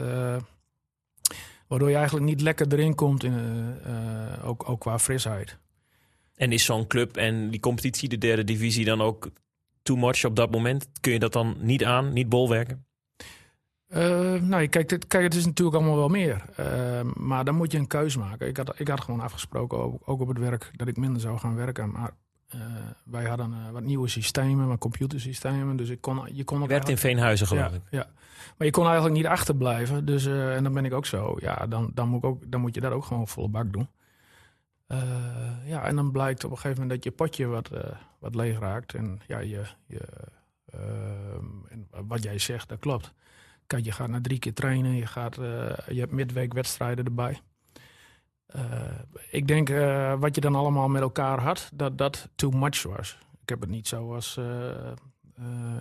waardoor 1.67 1.89
je 1.89 1.95
eigenlijk 1.95 2.25
niet 2.25 2.41
lekker 2.41 2.73
erin 2.73 2.95
komt, 2.95 3.23
in, 3.23 3.35
ook, 4.43 4.69
ook 4.69 4.79
qua 4.79 4.99
frisheid. 4.99 5.57
En 6.35 6.51
is 6.51 6.65
zo'n 6.65 6.87
club 6.87 7.17
en 7.17 7.49
die 7.49 7.59
competitie, 7.59 8.09
de 8.09 8.17
derde 8.17 8.43
divisie, 8.43 8.85
dan 8.85 9.01
ook 9.01 9.29
too 9.81 9.97
much 9.97 10.25
op 10.25 10.35
dat 10.35 10.51
moment? 10.51 10.89
Kun 10.99 11.11
je 11.11 11.19
dat 11.19 11.33
dan 11.33 11.55
niet 11.59 11.85
aan, 11.85 12.13
niet 12.13 12.29
bolwerken? 12.29 12.85
Uh, 13.95 14.41
nou, 14.41 14.67
kijk, 14.67 14.89
dit, 14.89 15.07
kijk, 15.07 15.23
het 15.23 15.35
is 15.35 15.45
natuurlijk 15.45 15.77
allemaal 15.77 15.95
wel 15.95 16.07
meer. 16.07 16.43
Uh, 16.59 17.01
maar 17.15 17.45
dan 17.45 17.55
moet 17.55 17.71
je 17.71 17.77
een 17.77 17.87
keuze 17.87 18.19
maken. 18.19 18.47
Ik 18.47 18.57
had, 18.57 18.79
ik 18.79 18.87
had 18.87 19.01
gewoon 19.01 19.19
afgesproken, 19.19 19.77
ook, 19.77 20.01
ook 20.05 20.21
op 20.21 20.27
het 20.27 20.37
werk, 20.37 20.71
dat 20.75 20.87
ik 20.87 20.97
minder 20.97 21.21
zou 21.21 21.37
gaan 21.37 21.55
werken. 21.55 21.91
Maar 21.91 22.11
uh, 22.55 22.61
wij 23.03 23.25
hadden 23.25 23.71
wat 23.71 23.83
nieuwe 23.83 24.07
systemen, 24.07 24.67
wat 24.67 24.79
computersystemen. 24.79 25.75
Dus 25.75 25.89
ik 25.89 26.01
kon, 26.01 26.21
je 26.33 26.43
kon 26.43 26.61
je 26.61 26.67
werd 26.67 26.89
in 26.89 26.97
Veenhuizen 26.97 27.47
geloof 27.47 27.69
ja, 27.69 27.75
ik. 27.75 27.81
Ja, 27.89 28.07
maar 28.57 28.67
je 28.67 28.73
kon 28.73 28.85
eigenlijk 28.85 29.15
niet 29.15 29.25
achterblijven. 29.25 30.05
Dus, 30.05 30.25
en 30.25 30.63
dan 30.63 30.73
ben 30.73 30.85
ik 30.85 30.93
ook 30.93 31.05
zo. 31.05 31.35
Ja, 31.39 31.67
dan, 31.67 31.91
dan, 31.93 32.07
moet 32.09 32.23
ik 32.23 32.29
ook, 32.29 32.51
dan 32.51 32.61
moet 32.61 32.75
je 32.75 32.81
dat 32.81 32.91
ook 32.91 33.05
gewoon 33.05 33.27
volle 33.27 33.47
bak 33.47 33.73
doen. 33.73 33.87
ja, 35.65 35.83
en 35.83 35.95
dan 35.95 36.11
blijkt 36.11 36.43
op 36.43 36.51
een 36.51 36.57
gegeven 36.57 36.81
moment 36.81 37.03
dat 37.03 37.11
je 37.11 37.17
potje 37.17 37.45
wat, 37.45 37.69
wat 38.19 38.35
leeg 38.35 38.59
raakt. 38.59 38.93
En 38.93 39.21
ja, 39.27 39.39
je, 39.39 39.61
je, 39.85 40.01
en 41.69 41.87
wat 42.07 42.23
jij 42.23 42.39
zegt, 42.39 42.69
dat 42.69 42.79
klopt. 42.79 43.13
Kijk, 43.69 43.85
je 43.85 43.91
gaat 43.91 44.09
naar 44.09 44.21
drie 44.21 44.39
keer 44.39 44.53
trainen, 44.53 44.95
je, 44.95 45.05
gaat, 45.05 45.37
uh, 45.37 45.45
je 45.87 45.99
hebt 45.99 46.11
midweek 46.11 46.53
wedstrijden 46.53 47.05
erbij. 47.05 47.39
Uh, 48.55 48.61
ik 49.31 49.47
denk 49.47 49.69
uh, 49.69 50.13
wat 50.19 50.35
je 50.35 50.41
dan 50.41 50.55
allemaal 50.55 50.87
met 50.87 51.01
elkaar 51.01 51.39
had, 51.39 51.69
dat 51.73 51.97
dat 51.97 52.29
too 52.35 52.49
much 52.51 52.83
was. 52.83 53.17
Ik 53.41 53.49
heb 53.49 53.61
het 53.61 53.69
niet 53.69 53.87
zo 53.87 54.13
als. 54.13 54.39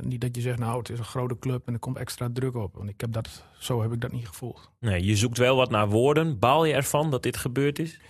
niet 0.00 0.20
dat 0.20 0.36
je 0.36 0.42
zegt, 0.42 0.58
nou, 0.58 0.78
het 0.78 0.90
is 0.90 0.98
een 0.98 1.04
grote 1.04 1.38
club 1.38 1.66
en 1.66 1.72
er 1.72 1.78
komt 1.78 1.96
extra 1.96 2.28
druk 2.32 2.54
op. 2.54 2.74
Want 2.74 2.88
ik 2.88 3.00
heb 3.00 3.12
dat, 3.12 3.44
zo 3.58 3.82
heb 3.82 3.92
ik 3.92 4.00
dat 4.00 4.12
niet 4.12 4.28
gevoeld. 4.28 4.70
Nee, 4.80 5.04
je 5.04 5.16
zoekt 5.16 5.38
wel 5.38 5.56
wat 5.56 5.70
naar 5.70 5.88
woorden. 5.88 6.38
Baal 6.38 6.64
je 6.64 6.74
ervan 6.74 7.10
dat 7.10 7.22
dit 7.22 7.36
gebeurd 7.36 7.78
is? 7.78 8.00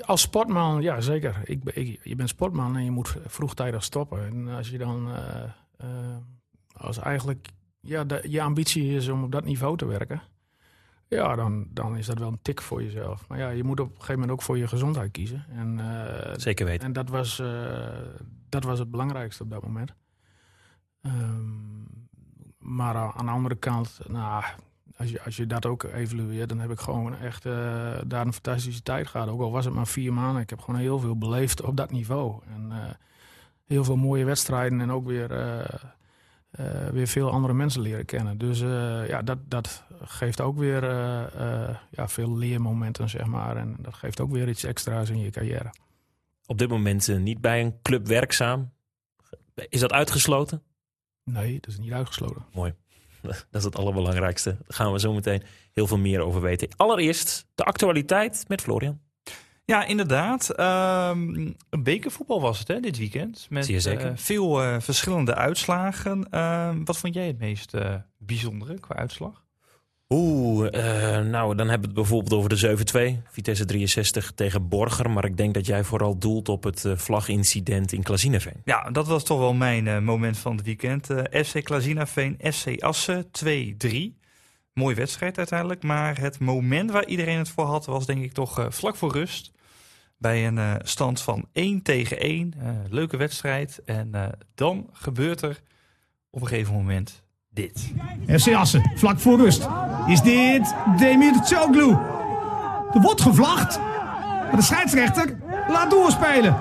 als 0.00 0.20
sportman, 0.20 0.82
ja, 0.82 1.00
zeker. 1.00 1.40
Ik, 1.44 1.64
ik, 1.64 2.00
je 2.02 2.14
bent 2.14 2.28
sportman 2.28 2.76
en 2.76 2.84
je 2.84 2.90
moet 2.90 3.16
vroegtijdig 3.26 3.84
stoppen. 3.84 4.26
En 4.26 4.48
als 4.48 4.68
je 4.68 4.78
dan. 4.78 5.08
als 6.72 6.98
eigenlijk 6.98 7.48
ja, 7.82 8.04
de, 8.04 8.24
je 8.28 8.42
ambitie 8.42 8.94
is 8.94 9.08
om 9.08 9.24
op 9.24 9.32
dat 9.32 9.44
niveau 9.44 9.76
te 9.76 9.86
werken, 9.86 10.22
ja, 11.12 11.34
dan, 11.34 11.66
dan 11.70 11.96
is 11.96 12.06
dat 12.06 12.18
wel 12.18 12.28
een 12.28 12.42
tik 12.42 12.60
voor 12.60 12.82
jezelf. 12.82 13.28
Maar 13.28 13.38
ja, 13.38 13.48
je 13.48 13.64
moet 13.64 13.80
op 13.80 13.86
een 13.88 13.94
gegeven 13.94 14.14
moment 14.14 14.30
ook 14.30 14.42
voor 14.42 14.58
je 14.58 14.68
gezondheid 14.68 15.10
kiezen. 15.10 15.44
En, 15.48 15.78
uh, 15.78 16.34
Zeker 16.36 16.66
weten. 16.66 16.86
En 16.86 16.92
dat 16.92 17.08
was, 17.08 17.38
uh, 17.38 17.48
dat 18.48 18.64
was 18.64 18.78
het 18.78 18.90
belangrijkste 18.90 19.42
op 19.42 19.50
dat 19.50 19.62
moment. 19.62 19.94
Um, 21.02 22.08
maar 22.58 22.94
aan 22.94 23.26
de 23.26 23.32
andere 23.32 23.54
kant, 23.54 24.00
nou, 24.08 24.44
als 24.96 25.10
je, 25.10 25.22
als 25.22 25.36
je 25.36 25.46
dat 25.46 25.66
ook 25.66 25.82
evalueert, 25.82 26.48
dan 26.48 26.60
heb 26.60 26.70
ik 26.70 26.80
gewoon 26.80 27.16
echt 27.16 27.44
uh, 27.44 27.52
daar 28.06 28.26
een 28.26 28.32
fantastische 28.32 28.82
tijd 28.82 29.06
gehad. 29.06 29.28
Ook 29.28 29.40
al 29.40 29.50
was 29.50 29.64
het 29.64 29.74
maar 29.74 29.86
vier 29.86 30.12
maanden. 30.12 30.42
Ik 30.42 30.50
heb 30.50 30.60
gewoon 30.60 30.80
heel 30.80 30.98
veel 30.98 31.18
beleefd 31.18 31.62
op 31.62 31.76
dat 31.76 31.90
niveau. 31.90 32.42
En 32.46 32.72
heel 33.66 33.84
veel 33.84 33.96
mooie 33.96 34.24
wedstrijden 34.24 34.80
en 34.80 34.92
ook 34.92 35.06
weer 35.06 35.30
uh, 36.60 36.88
weer 36.88 37.06
veel 37.06 37.30
andere 37.30 37.54
mensen 37.54 37.80
leren 37.80 38.04
kennen. 38.04 38.38
Dus 38.38 38.60
uh, 38.60 39.08
ja, 39.08 39.22
dat, 39.22 39.38
dat 39.44 39.84
geeft 40.02 40.40
ook 40.40 40.58
weer 40.58 40.84
uh, 40.84 41.76
ja, 41.90 42.08
veel 42.08 42.36
leermomenten, 42.36 43.08
zeg 43.08 43.26
maar. 43.26 43.56
En 43.56 43.76
dat 43.78 43.94
geeft 43.94 44.20
ook 44.20 44.30
weer 44.30 44.48
iets 44.48 44.64
extra's 44.64 45.10
in 45.10 45.18
je 45.18 45.30
carrière. 45.30 45.70
Op 46.46 46.58
dit 46.58 46.68
moment 46.68 47.18
niet 47.18 47.40
bij 47.40 47.60
een 47.60 47.82
club 47.82 48.06
werkzaam. 48.06 48.72
Is 49.54 49.80
dat 49.80 49.92
uitgesloten? 49.92 50.62
Nee, 51.24 51.52
dat 51.60 51.70
is 51.70 51.78
niet 51.78 51.92
uitgesloten. 51.92 52.46
Mooi. 52.52 52.74
Dat 53.22 53.46
is 53.50 53.64
het 53.64 53.76
allerbelangrijkste. 53.76 54.50
Daar 54.50 54.76
gaan 54.76 54.92
we 54.92 55.00
zo 55.00 55.12
meteen 55.12 55.42
heel 55.72 55.86
veel 55.86 55.98
meer 55.98 56.20
over 56.20 56.40
weten. 56.40 56.68
Allereerst 56.76 57.46
de 57.54 57.64
actualiteit 57.64 58.44
met 58.48 58.60
Florian. 58.60 59.00
Ja, 59.72 59.84
inderdaad. 59.84 60.60
Um, 60.60 61.56
bekervoetbal 61.70 62.40
was 62.40 62.58
het 62.58 62.68
hè, 62.68 62.80
dit 62.80 62.98
weekend. 62.98 63.46
Met 63.50 63.68
uh, 63.68 64.10
veel 64.14 64.62
uh, 64.62 64.76
verschillende 64.80 65.34
uitslagen. 65.34 66.26
Uh, 66.30 66.70
wat 66.84 66.98
vond 66.98 67.14
jij 67.14 67.26
het 67.26 67.38
meest 67.38 67.74
eh, 67.74 67.94
bijzondere 68.18 68.80
qua 68.80 68.94
uitslag? 68.94 69.44
Oeh, 70.08 70.70
nou 71.22 71.54
dan 71.54 71.68
hebben 71.68 71.80
we 71.80 71.86
het 71.86 71.94
bijvoorbeeld 71.94 72.32
over 72.32 72.48
de 72.48 73.16
7-2. 73.24 73.30
Vitesse 73.30 73.64
63 73.64 74.32
tegen 74.34 74.68
Borger. 74.68 75.10
Maar 75.10 75.24
ik 75.24 75.36
denk 75.36 75.54
dat 75.54 75.66
jij 75.66 75.84
vooral 75.84 76.18
doelt 76.18 76.48
op 76.48 76.64
het 76.64 76.84
vlagincident 76.94 77.92
in 77.92 78.02
Klazinaveen. 78.02 78.60
Ja, 78.64 78.90
dat 78.90 79.06
was 79.06 79.24
toch 79.24 79.38
wel 79.38 79.54
mijn 79.54 80.04
moment 80.04 80.38
van 80.38 80.56
het 80.56 80.64
weekend. 80.64 81.06
FC 81.30 81.64
Klazinaveen, 81.64 82.38
FC 82.52 82.82
Assen 82.82 83.26
2-3. 83.44 84.20
Mooie 84.72 84.94
wedstrijd 84.94 85.38
uiteindelijk. 85.38 85.82
Maar 85.82 86.18
het 86.20 86.38
moment 86.38 86.90
waar 86.90 87.06
iedereen 87.06 87.38
het 87.38 87.48
voor 87.48 87.64
had, 87.64 87.86
was 87.86 88.06
denk 88.06 88.22
ik 88.22 88.32
toch 88.32 88.58
uh, 88.58 88.66
vlak 88.68 88.96
voor 88.96 89.12
rust. 89.12 89.52
Bij 90.22 90.46
een 90.46 90.56
uh, 90.56 90.74
stand 90.82 91.20
van 91.20 91.48
1 91.52 91.82
tegen 91.82 92.18
1. 92.20 92.54
Uh, 92.56 92.68
eh, 92.68 92.74
leuke 92.90 93.16
wedstrijd. 93.16 93.80
En 93.84 94.34
dan 94.54 94.88
gebeurt 94.92 95.42
er 95.42 95.60
op 96.30 96.40
een 96.40 96.48
gegeven 96.48 96.74
moment 96.74 97.22
dit. 97.50 97.92
FC 98.26 98.54
Assen, 98.54 98.92
vlak 98.94 99.20
voor 99.20 99.38
rust. 99.38 99.68
Is 100.06 100.20
dit 100.20 100.74
Demir 100.98 101.40
Tsoglu? 101.40 101.90
Er 102.92 103.00
wordt 103.00 103.20
gevlacht. 103.20 103.78
Maar 103.78 104.56
de 104.56 104.62
scheidsrechter 104.62 105.38
laat 105.68 105.90
doorspelen. 105.90 106.56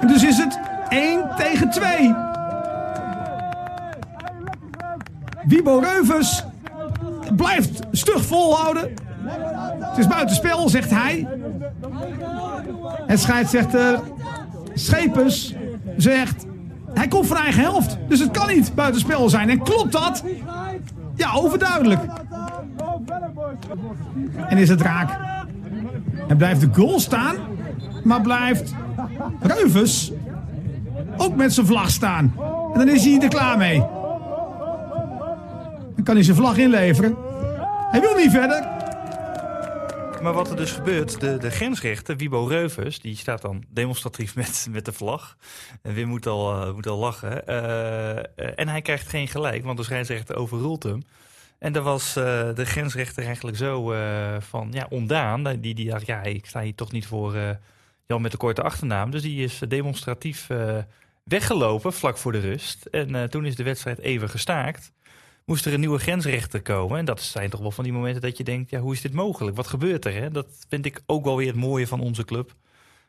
En 0.00 0.08
dus 0.08 0.24
is 0.24 0.36
het 0.36 0.58
1 0.88 1.36
tegen 1.36 1.70
2. 1.70 2.14
Wiebo 5.44 5.78
Reuvers 5.78 6.44
blijft 7.36 7.80
stug 7.92 8.24
volhouden. 8.24 9.05
Het 9.80 9.98
is 9.98 10.06
buitenspel, 10.06 10.68
zegt 10.68 10.90
hij. 10.90 11.28
En 13.06 13.18
scheidsrechter 13.18 14.00
Schepens 14.74 15.54
zegt... 15.96 16.46
Hij 16.94 17.08
komt 17.08 17.26
van 17.26 17.36
eigen 17.36 17.62
helft, 17.62 17.98
dus 18.08 18.20
het 18.20 18.30
kan 18.30 18.46
niet 18.48 18.74
buitenspel 18.74 19.28
zijn. 19.28 19.50
En 19.50 19.62
klopt 19.62 19.92
dat? 19.92 20.24
Ja, 21.14 21.32
overduidelijk. 21.32 22.00
En 24.48 24.58
is 24.58 24.68
het 24.68 24.80
raak. 24.80 25.18
En 26.28 26.36
blijft 26.36 26.60
de 26.60 26.68
goal 26.72 27.00
staan, 27.00 27.36
maar 28.04 28.20
blijft 28.20 28.74
Reuvers 29.40 30.12
ook 31.16 31.36
met 31.36 31.52
zijn 31.52 31.66
vlag 31.66 31.90
staan. 31.90 32.34
En 32.72 32.78
dan 32.78 32.88
is 32.88 33.04
hij 33.04 33.20
er 33.20 33.28
klaar 33.28 33.58
mee. 33.58 33.78
Dan 35.94 36.04
kan 36.04 36.14
hij 36.14 36.24
zijn 36.24 36.36
vlag 36.36 36.56
inleveren. 36.56 37.16
Hij 37.90 38.00
wil 38.00 38.14
niet 38.16 38.30
verder. 38.30 38.75
Maar 40.26 40.34
wat 40.34 40.50
er 40.50 40.56
dus 40.56 40.72
gebeurt, 40.72 41.20
de, 41.20 41.36
de 41.36 41.50
grensrechter, 41.50 42.16
Wibo 42.16 42.44
Reuvers, 42.44 43.00
die 43.00 43.16
staat 43.16 43.42
dan 43.42 43.64
demonstratief 43.68 44.34
met, 44.34 44.66
met 44.70 44.84
de 44.84 44.92
vlag. 44.92 45.36
En 45.82 45.94
Wim 45.94 46.08
moet 46.08 46.26
al, 46.26 46.66
uh, 46.66 46.74
moet 46.74 46.86
al 46.86 46.98
lachen. 46.98 47.42
Uh, 47.48 48.16
en 48.58 48.68
hij 48.68 48.82
krijgt 48.82 49.08
geen 49.08 49.28
gelijk, 49.28 49.64
want 49.64 49.78
de 49.78 49.84
scheidsrechter 49.84 50.36
overroelt 50.36 50.82
hem. 50.82 51.02
En 51.58 51.72
daar 51.72 51.82
was 51.82 52.16
uh, 52.16 52.24
de 52.54 52.64
grensrechter 52.64 53.24
eigenlijk 53.24 53.56
zo 53.56 53.94
van 54.38 54.68
ja, 54.70 54.86
ondaan. 54.90 55.42
Die, 55.42 55.74
die 55.74 55.90
dacht, 55.90 56.06
ja, 56.06 56.22
ik 56.22 56.46
sta 56.46 56.60
hier 56.60 56.74
toch 56.74 56.92
niet 56.92 57.06
voor 57.06 57.58
Jan 58.06 58.22
met 58.22 58.30
de 58.30 58.36
korte 58.36 58.62
achternaam. 58.62 59.10
Dus 59.10 59.22
die 59.22 59.44
is 59.44 59.60
demonstratief 59.68 60.46
weggelopen 61.24 61.92
vlak 61.92 62.18
voor 62.18 62.32
de 62.32 62.40
rust. 62.40 62.84
En 62.84 63.30
toen 63.30 63.44
is 63.46 63.56
de 63.56 63.62
wedstrijd 63.62 63.98
even 63.98 64.28
gestaakt 64.28 64.92
moest 65.46 65.66
er 65.66 65.72
een 65.72 65.80
nieuwe 65.80 65.98
grensrechter 65.98 66.62
komen. 66.62 66.98
En 66.98 67.04
dat 67.04 67.22
zijn 67.22 67.50
toch 67.50 67.60
wel 67.60 67.70
van 67.70 67.84
die 67.84 67.92
momenten 67.92 68.22
dat 68.22 68.36
je 68.36 68.44
denkt, 68.44 68.70
ja, 68.70 68.80
hoe 68.80 68.92
is 68.92 69.00
dit 69.00 69.12
mogelijk? 69.12 69.56
Wat 69.56 69.66
gebeurt 69.66 70.04
er? 70.04 70.14
Hè? 70.14 70.30
Dat 70.30 70.46
vind 70.68 70.86
ik 70.86 71.02
ook 71.06 71.24
wel 71.24 71.36
weer 71.36 71.46
het 71.46 71.56
mooie 71.56 71.86
van 71.86 72.00
onze 72.00 72.24
club. 72.24 72.54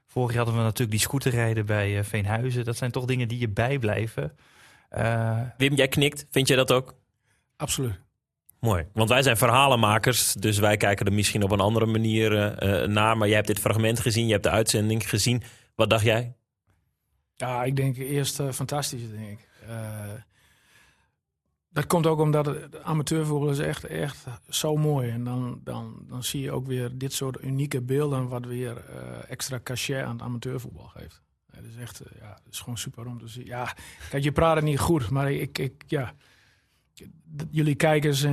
Vorig 0.08 0.30
jaar 0.30 0.44
hadden 0.44 0.58
we 0.58 0.64
natuurlijk 0.64 0.92
die 0.92 1.08
scooterrijden 1.08 1.66
bij 1.66 1.98
uh, 1.98 2.04
Veenhuizen. 2.04 2.66
Dat 2.66 2.78
zijn 2.78 2.92
toch 2.92 3.06
dingen 3.06 3.28
die 3.28 3.40
je 3.40 3.50
bijblijven. 3.50 4.38
Uh, 4.98 5.42
Wim, 5.58 5.74
jij 5.74 5.88
knikt. 5.88 6.26
Vind 6.32 6.48
je 6.48 6.56
dat 6.56 6.72
ook? 6.72 6.96
Absoluut. 7.56 8.00
Mooi, 8.60 8.86
want 8.94 9.10
wij 9.10 9.22
zijn 9.22 9.38
verhalenmakers, 9.38 10.34
dus 10.34 10.58
wij 10.58 10.78
kijken 10.78 11.06
er 11.06 11.14
misschien 11.14 11.44
op 11.44 11.52
een 11.52 11.60
andere 11.60 11.86
manier 11.86 12.32
uh, 12.32 12.88
naar. 12.88 13.18
Maar 13.18 13.28
jij 13.28 13.36
hebt 13.36 13.48
dit 13.48 13.60
fragment 13.60 14.00
gezien, 14.00 14.26
je 14.26 14.32
hebt 14.32 14.44
de 14.44 14.50
uitzending 14.50 15.10
gezien. 15.10 15.44
Wat 15.76 15.90
dacht 15.90 16.04
jij? 16.04 16.36
Ja, 17.36 17.64
ik 17.64 17.76
denk 17.76 17.98
eerst 17.98 18.42
fantastisch, 18.52 19.10
denk 19.10 19.40
ik. 19.40 19.48
Dat 21.78 21.88
komt 21.88 22.06
ook 22.06 22.20
omdat 22.20 22.84
amateurvoetbal 22.84 23.50
is 23.50 23.60
echt, 23.60 23.84
echt 23.84 24.26
zo 24.50 24.76
mooi. 24.76 25.10
En 25.10 25.24
dan, 25.24 25.62
dan, 25.64 26.06
dan 26.10 26.24
zie 26.24 26.42
je 26.42 26.52
ook 26.52 26.68
weer 26.68 26.98
dit 26.98 27.14
soort 27.14 27.44
unieke 27.44 27.82
beelden... 27.82 28.28
wat 28.28 28.46
weer 28.46 28.72
uh, 28.72 29.32
extra 29.32 29.60
cachet 29.64 30.04
aan 30.04 30.12
het 30.12 30.22
amateurvoetbal 30.22 30.86
geeft. 30.86 31.22
Het 31.52 31.66
is 31.66 31.76
echt, 31.76 32.02
uh, 32.02 32.22
ja, 32.22 32.40
is 32.50 32.60
gewoon 32.60 32.78
super 32.78 33.06
om 33.06 33.20
te 33.20 33.28
zien. 33.28 33.46
Ja, 33.46 33.74
kijk, 34.10 34.24
je 34.24 34.32
praat 34.32 34.56
het 34.56 34.64
niet 34.64 34.80
goed, 34.80 35.10
maar 35.10 35.32
ik, 35.32 35.58
ik 35.58 35.84
ja... 35.88 36.14
Jullie 37.50 37.76
kijkers 37.76 38.24
uh, 38.24 38.32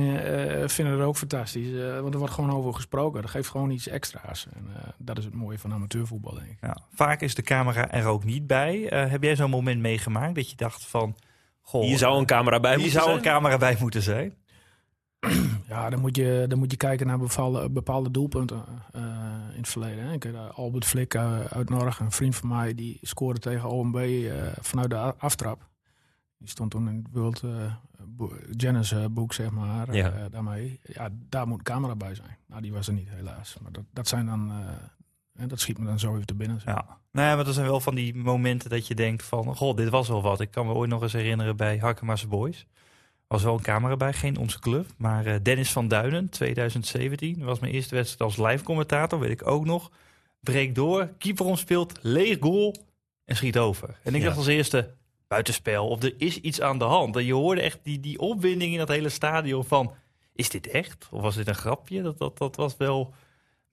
vinden 0.67 0.93
het 0.93 1.01
ook 1.01 1.17
fantastisch. 1.17 1.71
want 2.01 2.13
er 2.13 2.19
wordt 2.19 2.33
gewoon 2.33 2.51
over 2.51 2.73
gesproken. 2.73 3.21
Dat 3.21 3.31
geeft 3.31 3.49
gewoon 3.49 3.69
iets 3.69 3.87
extra's. 3.87 4.47
En 4.53 4.67
dat 4.97 5.17
is 5.17 5.25
het 5.25 5.33
mooie 5.33 5.59
van 5.59 5.73
amateurvoetbal, 5.73 6.33
denk 6.33 6.47
ik. 6.47 6.57
Ja, 6.61 6.77
vaak 6.93 7.21
is 7.21 7.35
de 7.35 7.41
camera 7.41 7.91
er 7.91 8.05
ook 8.05 8.23
niet 8.23 8.47
bij. 8.47 8.77
heb 8.89 9.23
jij 9.23 9.35
zo'n 9.35 9.49
moment 9.49 9.81
meegemaakt 9.81 10.35
dat 10.35 10.49
je 10.49 10.55
dacht 10.55 10.85
van 10.85 11.15
Goh, 11.65 11.83
hier 11.83 11.97
zou 11.97 12.19
een 12.19 12.25
camera 12.25 12.59
bij 12.59 12.77
moeten 12.77 12.91
zou 12.91 13.11
een 13.11 13.21
camera 13.21 13.57
bij 13.57 13.77
moeten 13.79 14.01
zijn. 14.01 14.33
Ja, 15.67 15.89
dan 15.89 15.99
moet 15.99 16.15
je, 16.15 16.45
dan 16.47 16.59
moet 16.59 16.71
je 16.71 16.77
kijken 16.77 17.07
naar 17.07 17.17
bepaalde, 17.17 17.69
bepaalde 17.69 18.11
doelpunten 18.11 18.63
uh, 18.95 19.01
in 19.51 19.57
het 19.57 19.67
verleden. 19.67 20.03
Hè. 20.03 20.13
Ik, 20.13 20.25
uh, 20.25 20.49
Albert 20.49 20.85
Flik 20.85 21.13
uh, 21.13 21.39
uit 21.39 21.69
Norg, 21.69 21.99
een 21.99 22.11
vriend 22.11 22.35
van 22.35 22.49
mij, 22.49 22.75
die 22.75 22.97
scoorde 23.01 23.39
tegen 23.39 23.69
OMB 23.69 23.97
vanuit 24.61 24.89
de 24.89 24.97
aftrap. 24.97 25.69
Die 26.37 26.49
stond 26.49 26.71
toen 26.71 26.89
in 26.89 26.95
het 26.95 27.07
World 27.11 27.43
Janice 28.51 29.09
boek, 29.09 29.33
zeg 29.33 29.49
maar, 29.49 29.95
ja. 29.95 30.29
daarmee. 30.29 30.79
Ja, 30.83 31.09
daar 31.29 31.47
moet 31.47 31.57
een 31.57 31.63
camera 31.63 31.95
bij 31.95 32.15
zijn. 32.15 32.37
Nou, 32.47 32.61
die 32.61 32.73
was 32.73 32.87
er 32.87 32.93
niet, 32.93 33.09
helaas. 33.09 33.57
Maar 33.61 33.71
dat, 33.71 33.83
dat 33.93 34.07
zijn 34.07 34.25
dan 34.25 34.51
en 35.35 35.47
dat 35.47 35.59
schiet 35.59 35.77
me 35.77 35.85
dan 35.85 35.99
zo 35.99 36.13
even 36.13 36.25
te 36.25 36.33
binnen. 36.33 36.61
Zo. 36.61 36.69
Ja. 36.69 36.99
Nou 37.11 37.37
maar 37.37 37.47
er 37.47 37.53
zijn 37.53 37.65
wel 37.65 37.79
van 37.79 37.95
die 37.95 38.15
momenten 38.15 38.69
dat 38.69 38.87
je 38.87 38.95
denkt 38.95 39.23
van... 39.23 39.55
Goh, 39.55 39.75
dit 39.75 39.89
was 39.89 40.07
wel 40.07 40.21
wat. 40.21 40.39
Ik 40.39 40.51
kan 40.51 40.65
me 40.65 40.73
ooit 40.73 40.89
nog 40.89 41.01
eens 41.01 41.13
herinneren 41.13 41.57
bij 41.57 41.77
Harkema's 41.77 42.27
Boys. 42.27 42.65
was 43.27 43.43
wel 43.43 43.53
een 43.53 43.61
camera 43.61 43.97
bij, 43.97 44.13
geen 44.13 44.37
onze 44.37 44.59
club. 44.59 44.85
Maar 44.97 45.27
uh, 45.27 45.35
Dennis 45.41 45.71
van 45.71 45.87
Duinen, 45.87 46.29
2017. 46.29 47.43
was 47.43 47.59
mijn 47.59 47.73
eerste 47.73 47.95
wedstrijd 47.95 48.21
als 48.37 48.47
live 48.47 48.63
commentator, 48.63 49.19
weet 49.19 49.31
ik 49.31 49.47
ook 49.47 49.65
nog. 49.65 49.91
Breekt 50.39 50.75
door, 50.75 51.09
keeper 51.17 51.45
omspeelt, 51.45 51.99
leeg 52.01 52.37
goal 52.39 52.75
en 53.25 53.35
schiet 53.35 53.57
over. 53.57 53.99
En 54.03 54.13
ik 54.13 54.19
ja. 54.19 54.25
dacht 54.25 54.37
als 54.37 54.47
eerste, 54.47 54.93
buitenspel. 55.27 55.87
Of 55.87 56.03
er 56.03 56.13
is 56.17 56.39
iets 56.39 56.61
aan 56.61 56.79
de 56.79 56.85
hand. 56.85 57.15
En 57.15 57.25
je 57.25 57.33
hoorde 57.33 57.61
echt 57.61 57.79
die, 57.83 57.99
die 57.99 58.19
opwinding 58.19 58.71
in 58.71 58.77
dat 58.77 58.87
hele 58.87 59.09
stadion 59.09 59.65
van... 59.65 59.93
Is 60.33 60.49
dit 60.49 60.67
echt? 60.67 61.07
Of 61.11 61.21
was 61.21 61.35
dit 61.35 61.47
een 61.47 61.55
grapje? 61.55 62.01
Dat, 62.01 62.17
dat, 62.17 62.37
dat 62.37 62.55
was 62.55 62.77
wel 62.77 63.13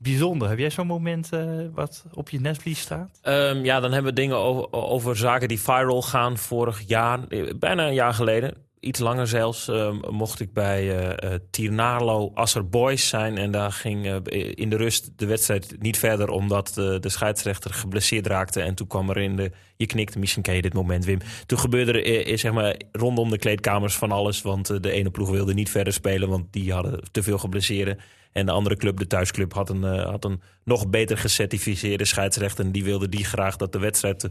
bijzonder. 0.02 0.48
Heb 0.48 0.58
jij 0.58 0.70
zo'n 0.70 0.86
moment 0.86 1.30
uh, 1.34 1.66
wat 1.72 2.04
op 2.14 2.30
je 2.30 2.40
netvlies 2.40 2.80
staat? 2.80 3.20
Um, 3.22 3.64
ja, 3.64 3.80
dan 3.80 3.92
hebben 3.92 4.14
we 4.14 4.20
dingen 4.20 4.36
over, 4.36 4.72
over, 4.72 5.16
zaken 5.16 5.48
die 5.48 5.60
viral 5.60 6.02
gaan 6.02 6.38
vorig 6.38 6.82
jaar. 6.86 7.28
Eh, 7.28 7.50
bijna 7.58 7.86
een 7.86 7.94
jaar 7.94 8.14
geleden. 8.14 8.54
Iets 8.82 8.98
langer 8.98 9.28
zelfs 9.28 9.68
uh, 9.68 9.92
mocht 10.10 10.40
ik 10.40 10.52
bij 10.52 11.10
uh, 11.24 11.34
Tirnalo 11.50 12.30
Asser 12.34 12.68
Boys 12.68 13.08
zijn. 13.08 13.38
En 13.38 13.50
daar 13.50 13.72
ging 13.72 14.06
in 14.54 14.70
de 14.70 14.76
rust 14.76 15.10
de 15.16 15.26
wedstrijd 15.26 15.76
niet 15.78 15.98
verder... 15.98 16.28
omdat 16.28 16.74
de 16.74 17.08
scheidsrechter 17.08 17.74
geblesseerd 17.74 18.26
raakte. 18.26 18.60
En 18.60 18.74
toen 18.74 18.86
kwam 18.86 19.10
er 19.10 19.16
in 19.16 19.36
de... 19.36 19.50
Je 19.76 19.86
knikte, 19.86 20.18
misschien 20.18 20.42
ken 20.42 20.54
je 20.54 20.62
dit 20.62 20.74
moment, 20.74 21.04
Wim. 21.04 21.18
Toen 21.46 21.58
gebeurde 21.58 22.02
er 22.02 22.38
zeg 22.38 22.52
maar, 22.52 22.76
rondom 22.92 23.30
de 23.30 23.38
kleedkamers 23.38 23.94
van 23.94 24.12
alles. 24.12 24.42
Want 24.42 24.82
de 24.82 24.90
ene 24.90 25.10
ploeg 25.10 25.30
wilde 25.30 25.54
niet 25.54 25.70
verder 25.70 25.92
spelen... 25.92 26.28
want 26.28 26.46
die 26.50 26.72
hadden 26.72 27.00
te 27.10 27.22
veel 27.22 27.38
geblesseerden. 27.38 27.98
En 28.32 28.46
de 28.46 28.52
andere 28.52 28.76
club, 28.76 28.98
de 28.98 29.06
thuisclub, 29.06 29.54
had 29.54 29.70
een, 29.70 29.82
had 29.84 30.24
een 30.24 30.40
nog 30.64 30.88
beter 30.88 31.18
gecertificeerde 31.18 32.04
scheidsrechter. 32.04 32.64
En 32.64 32.72
die 32.72 32.84
wilde 32.84 33.08
die 33.08 33.24
graag 33.24 33.56
dat 33.56 33.72
de 33.72 33.78
wedstrijd 33.78 34.28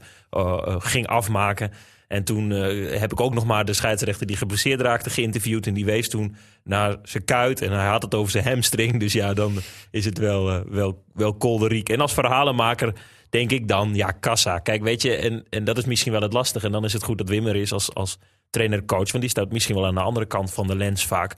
ging 0.80 1.08
afmaken. 1.08 1.72
En 2.12 2.24
toen 2.24 2.50
heb 2.50 3.12
ik 3.12 3.20
ook 3.20 3.34
nog 3.34 3.46
maar 3.46 3.66
de 3.66 3.74
scheidsrechter 3.74 4.28
die 4.28 4.38
geblesseerd 4.38 4.82
raakte 4.82 5.10
geïnterviewd. 5.10 5.68
En 5.68 5.74
die 5.74 5.86
wees 5.86 6.10
toen 6.10 6.36
naar 6.64 6.98
zijn 7.04 7.26
kuit. 7.26 7.62
En 7.62 7.72
hij 7.72 7.88
had 7.88 8.04
het 8.04 8.16
over 8.16 8.32
zijn 8.32 8.46
hamstring. 8.46 9.00
Dus 9.00 9.14
ja, 9.14 9.34
dan 9.34 9.54
is 9.92 10.06
het 10.06 10.18
wel, 10.18 10.70
wel, 10.70 11.04
wel 11.14 11.34
kolderiek. 11.34 11.90
En 11.90 12.00
als 12.00 12.14
verhalenmaker 12.14 12.94
denk 13.30 13.52
ik 13.52 13.68
dan, 13.68 13.96
ja, 13.96 14.12
kassa. 14.12 14.60
Kijk, 14.60 14.84
weet 14.84 15.02
je, 15.02 15.16
en, 15.16 15.44
en 15.50 15.64
dat 15.64 15.78
is 15.78 15.86
misschien 15.86 16.12
wel 16.12 16.22
het 16.22 16.34
lastige. 16.34 16.66
En 16.66 16.72
dan 16.72 16.84
is 16.84 16.94
het 16.94 17.04
goed 17.04 17.18
dat 17.18 17.30
Wimmer 17.30 17.56
is 17.56 17.72
als, 17.72 17.94
als 17.94 18.18
trainer-coach. 18.50 19.12
Want 19.12 19.24
die 19.24 19.30
staat 19.30 19.52
misschien 19.52 19.76
wel 19.76 19.86
aan 19.86 19.96
de 19.96 20.02
andere 20.02 20.26
kant 20.26 20.54
van 20.54 20.68
de 20.68 20.76
lens 20.76 21.06
vaak. 21.06 21.36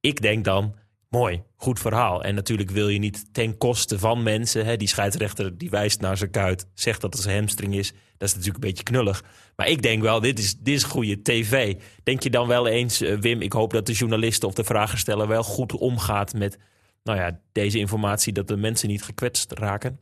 Ik 0.00 0.20
denk 0.20 0.44
dan, 0.44 0.74
Mooi, 1.12 1.42
goed 1.56 1.80
verhaal. 1.80 2.24
En 2.24 2.34
natuurlijk 2.34 2.70
wil 2.70 2.88
je 2.88 2.98
niet 2.98 3.34
ten 3.34 3.58
koste 3.58 3.98
van 3.98 4.22
mensen. 4.22 4.64
Hè, 4.64 4.76
die 4.76 4.88
scheidsrechter 4.88 5.58
die 5.58 5.70
wijst 5.70 6.00
naar 6.00 6.16
zijn 6.16 6.30
kuit, 6.30 6.66
zegt 6.74 7.00
dat 7.00 7.14
het 7.14 7.24
een 7.24 7.34
hamstring 7.34 7.74
is. 7.74 7.92
Dat 8.16 8.28
is 8.28 8.34
natuurlijk 8.34 8.64
een 8.64 8.70
beetje 8.70 8.84
knullig. 8.84 9.24
Maar 9.56 9.68
ik 9.68 9.82
denk 9.82 10.02
wel, 10.02 10.20
dit 10.20 10.38
is, 10.38 10.58
dit 10.58 10.74
is 10.74 10.82
goede 10.82 11.22
tv. 11.22 11.76
Denk 12.02 12.22
je 12.22 12.30
dan 12.30 12.48
wel 12.48 12.66
eens, 12.66 13.02
uh, 13.02 13.18
Wim, 13.18 13.40
ik 13.40 13.52
hoop 13.52 13.72
dat 13.72 13.86
de 13.86 13.92
journalisten 13.92 14.48
of 14.48 14.54
de 14.54 14.64
vragensteller 14.64 15.28
wel 15.28 15.42
goed 15.42 15.72
omgaat 15.72 16.34
met 16.34 16.58
nou 17.02 17.18
ja, 17.18 17.40
deze 17.52 17.78
informatie, 17.78 18.32
dat 18.32 18.48
de 18.48 18.56
mensen 18.56 18.88
niet 18.88 19.02
gekwetst 19.02 19.52
raken? 19.52 20.00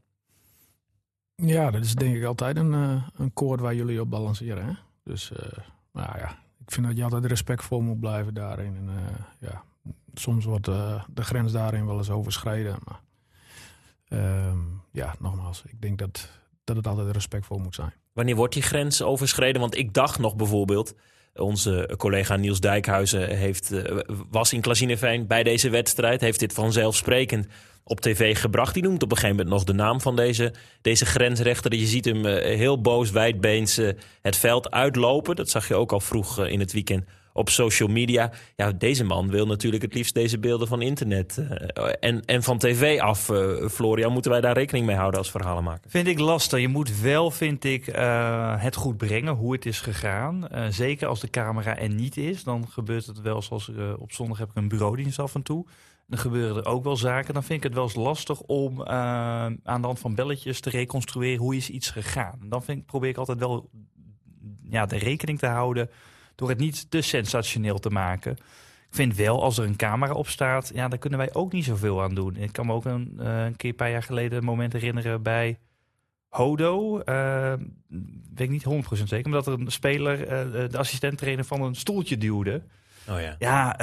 Ja, 1.35 1.71
dat 1.71 1.85
is 1.85 1.95
denk 1.95 2.17
ik 2.17 2.25
altijd 2.25 2.57
een, 2.57 2.73
uh, 2.73 3.07
een 3.17 3.33
koord 3.33 3.61
waar 3.61 3.75
jullie 3.75 4.00
op 4.00 4.11
balanceren. 4.11 4.67
Hè? 4.67 4.73
Dus 5.05 5.31
uh, 5.31 5.38
nou 5.93 6.19
ja, 6.19 6.38
ik 6.64 6.71
vind 6.71 6.87
dat 6.87 6.97
je 6.97 7.05
altijd 7.05 7.25
respectvol 7.25 7.81
moet 7.81 8.00
blijven 8.00 8.35
daarin. 8.35 8.76
En, 8.76 8.90
ja, 9.40 9.64
soms 10.14 10.45
wordt 10.45 10.69
uh, 10.69 11.05
de 11.09 11.23
grens 11.23 11.52
daarin 11.52 11.87
wel 11.87 11.97
eens 11.97 12.11
overschreden. 12.11 12.76
Maar 12.85 13.00
uh, 14.21 14.52
ja, 14.93 15.14
nogmaals, 15.19 15.62
ik 15.67 15.81
denk 15.81 15.99
dat, 15.99 16.29
dat 16.64 16.76
het 16.76 16.87
altijd 16.87 17.11
respectvol 17.11 17.59
moet 17.59 17.75
zijn. 17.75 17.93
Wanneer 18.12 18.37
wordt 18.37 18.55
die 18.55 18.62
grens 18.62 19.02
overschreden? 19.02 19.61
Want 19.61 19.76
ik 19.76 19.95
dacht 19.95 20.19
nog 20.19 20.37
bijvoorbeeld, 20.37 20.95
onze 21.35 21.95
collega 21.97 22.37
Niels 22.37 22.61
Dijkhuizen 22.61 23.37
heeft, 23.37 23.73
uh, 23.73 23.99
was 24.31 24.52
in 24.52 24.61
Klazineveen 24.61 25.26
bij 25.26 25.43
deze 25.43 25.71
wedstrijd. 25.71 26.21
Heeft 26.21 26.40
dit 26.40 26.52
vanzelfsprekend 26.52 27.47
op 27.85 28.00
tv 28.00 28.38
gebracht. 28.40 28.75
Die 28.75 28.83
noemt 28.83 29.02
op 29.02 29.11
een 29.11 29.17
gegeven 29.17 29.37
moment 29.37 29.55
nog 29.55 29.64
de 29.64 29.83
naam 29.83 30.00
van 30.00 30.17
deze, 30.17 30.55
deze 30.81 31.07
grensrechter. 31.07 31.75
Je 31.75 31.87
ziet 31.87 32.05
hem 32.05 32.26
uh, 32.26 32.35
heel 32.35 32.81
boos, 32.81 33.11
wijdbeens 33.11 33.76
het 34.23 34.37
veld 34.37 34.71
uitlopen. 34.71 35.37
Dat 35.37 35.50
zag 35.50 35.69
je 35.69 35.75
ook 35.75 35.93
al 35.93 36.00
vroeg 36.00 36.47
in 36.47 36.61
het 36.61 36.73
weekend 36.73 37.05
op 37.33 37.49
social 37.49 37.89
media. 37.89 38.33
Ja, 38.57 38.73
deze 38.73 39.05
man 39.05 39.29
wil 39.29 39.47
natuurlijk 39.47 39.83
het 39.83 39.95
liefst 39.95 40.15
deze 40.15 40.39
beelden 40.39 40.69
van 40.69 40.83
internet 40.83 41.39
eh, 41.39 41.93
en, 42.01 42.25
en 42.25 42.43
van 42.43 42.59
tv 42.59 42.99
af. 43.01 43.29
eh, 43.29 43.69
Florian, 43.69 44.13
moeten 44.13 44.31
wij 44.31 44.41
daar 44.41 44.55
rekening 44.55 44.87
mee 44.87 44.97
houden 44.97 45.19
als 45.19 45.31
verhalenmaker? 45.31 45.91
Vind 45.91 46.07
ik 46.07 46.19
lastig. 46.19 46.61
Je 46.61 46.69
moet 46.69 47.01
wel, 47.01 47.31
vind 47.31 47.65
ik, 47.65 47.87
eh, 47.87 48.63
het 48.63 48.75
goed 48.77 48.97
brengen 48.97 49.35
hoe 49.35 49.53
het 49.53 49.67
is 49.67 49.81
gegaan. 49.81 50.49
Zeker 50.69 51.07
als 51.07 51.21
de 51.21 51.31
camera 51.31 51.79
er 51.79 51.89
niet 51.89 52.17
is. 52.17 52.45
Dan 52.45 52.69
gebeurt 52.69 53.07
het 53.07 53.21
wel 53.21 53.43
zoals 53.43 53.71
op 53.99 54.13
zondag 54.13 54.39
heb 54.39 54.51
ik 54.51 54.57
een 54.57 54.69
bureaudienst 54.69 55.19
af 55.19 55.35
en 55.35 55.43
toe. 55.43 55.67
Dan 56.07 56.19
gebeuren 56.19 56.57
er 56.57 56.71
ook 56.71 56.85
wel 56.85 56.97
zaken. 56.97 57.35
Dan 57.35 57.43
vind 57.43 57.59
ik 57.59 57.65
het 57.65 57.75
wel 57.75 57.83
eens 57.83 57.95
lastig 57.95 58.41
om 58.41 58.83
aan 58.85 59.81
de 59.81 59.87
hand 59.87 59.99
van 59.99 60.15
belletjes 60.15 60.61
te 60.61 60.71
reconstrueren 60.71 61.41
hoe 61.41 61.57
is 61.57 61.71
iets 61.71 61.91
gegaan. 61.91 62.39
Dan 62.49 62.63
vind 62.63 62.79
ik, 62.79 62.87
probeer 62.87 63.11
ik 63.11 63.17
altijd 63.17 63.39
wel 63.39 63.71
ja, 64.71 64.87
de 64.87 64.99
rekening 64.99 65.39
te 65.39 65.47
houden 65.47 65.91
door 66.40 66.49
het 66.49 66.59
niet 66.59 66.90
te 66.90 67.00
sensationeel 67.00 67.78
te 67.78 67.90
maken. 67.90 68.32
Ik 68.32 68.97
vind 68.97 69.16
wel, 69.16 69.42
als 69.42 69.59
er 69.59 69.64
een 69.64 69.76
camera 69.76 70.12
op 70.12 70.28
staat, 70.28 70.70
ja, 70.75 70.88
daar 70.88 70.99
kunnen 70.99 71.18
wij 71.18 71.35
ook 71.35 71.52
niet 71.52 71.64
zoveel 71.64 72.02
aan 72.02 72.14
doen. 72.14 72.37
Ik 72.37 72.52
kan 72.52 72.66
me 72.66 72.73
ook 72.73 72.85
een, 72.85 73.14
eh, 73.18 73.44
een 73.44 73.56
keer 73.56 73.70
een 73.70 73.76
paar 73.76 73.90
jaar 73.90 74.02
geleden 74.02 74.38
een 74.38 74.44
moment 74.44 74.73
herinneren 74.73 75.23
bij 75.23 75.59
Hodo. 76.28 77.00
eh, 77.00 77.52
weet 78.35 78.40
ik 78.40 78.50
niet 78.50 78.64
100% 78.64 79.09
zeker, 79.09 79.30
maar 79.30 79.42
dat 79.42 79.54
er 79.54 79.61
een 79.61 79.70
speler 79.73 80.26
eh, 80.26 80.70
de 80.70 80.78
assistent-trainer 80.78 81.44
van 81.44 81.62
een 81.62 81.75
stoeltje 81.75 82.18
duwde. 82.18 82.62
Oh 83.09 83.20
ja. 83.20 83.37
Ja, 83.38 83.76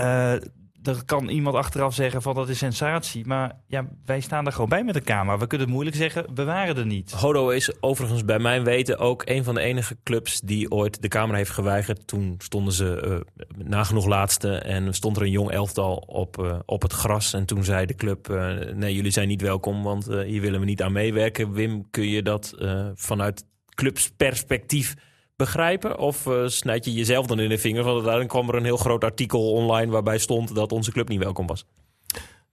er 0.84 1.06
kan 1.06 1.30
iemand 1.30 1.56
achteraf 1.56 1.94
zeggen 1.94 2.22
van 2.22 2.36
dat 2.36 2.50
is 2.50 2.58
sensatie. 2.58 3.26
Maar 3.26 3.56
ja, 3.68 3.88
wij 4.06 4.20
staan 4.20 4.46
er 4.46 4.52
gewoon 4.52 4.70
bij 4.70 4.84
met 4.84 4.94
de 4.94 5.02
camera. 5.02 5.38
We 5.38 5.48
kunnen 5.48 5.68
het 5.68 5.76
moeilijk 5.76 5.98
zeggen, 5.98 6.26
we 6.34 6.44
waren 6.44 6.78
er 6.78 6.86
niet. 6.86 7.12
Hodo 7.12 7.50
is 7.50 7.82
overigens 7.82 8.26
bij 8.26 8.40
mijn 8.40 8.64
weten 8.64 8.98
ook 8.98 9.22
een 9.26 9.44
van 9.44 9.56
de 9.56 9.62
enige 9.62 9.98
clubs 10.04 10.40
die 10.42 10.72
ooit 10.72 11.02
de 11.02 11.08
camera 11.08 11.38
heeft 11.38 11.50
geweigerd. 11.50 12.08
Toen 12.08 12.36
stonden 12.38 12.74
ze 12.74 13.02
eh, 13.02 13.46
nagenoeg 13.66 14.06
laatste 14.06 14.58
en 14.58 14.94
stond 14.94 15.18
er 15.18 15.22
een 15.22 15.32
jong 15.32 15.52
elftal 15.52 15.96
op, 15.96 16.44
eh, 16.44 16.60
op 16.66 16.82
het 16.82 16.94
gras. 16.94 17.34
En 17.34 17.46
toen 17.46 17.64
zei 17.64 17.86
de 17.86 17.96
club, 17.96 18.30
eh, 18.30 18.56
nee 18.74 18.94
jullie 18.94 19.12
zijn 19.12 19.28
niet 19.28 19.42
welkom, 19.42 19.84
want 19.84 20.06
hier 20.06 20.42
willen 20.42 20.60
we 20.60 20.66
niet 20.66 20.82
aan 20.82 20.92
meewerken. 20.92 21.52
Wim, 21.52 21.90
kun 21.92 22.08
je 22.08 22.24
dat 22.24 22.54
vanuit 22.96 23.46
clubsperspectief 23.76 24.96
begrijpen? 25.38 25.98
Of 25.98 26.28
eh, 26.28 26.48
snijd 26.48 26.86
je 26.86 26.94
jezelf 26.94 27.26
dan 27.26 27.40
in 27.40 27.50
de 27.50 27.58
vingers? 27.58 27.84
Want 27.86 27.96
uiteindelijk 27.96 28.34
kwam 28.34 28.50
er 28.50 28.56
een 28.56 28.64
heel 28.64 28.78
groot 28.78 29.04
artikel 29.04 29.52
online 29.52 29.92
waarbij 29.92 30.18
stond 30.18 30.56
dat 30.56 30.72
onze 30.72 30.92
club 30.92 31.08
niet 31.08 31.24
welkom 31.24 31.48
was. 31.48 31.66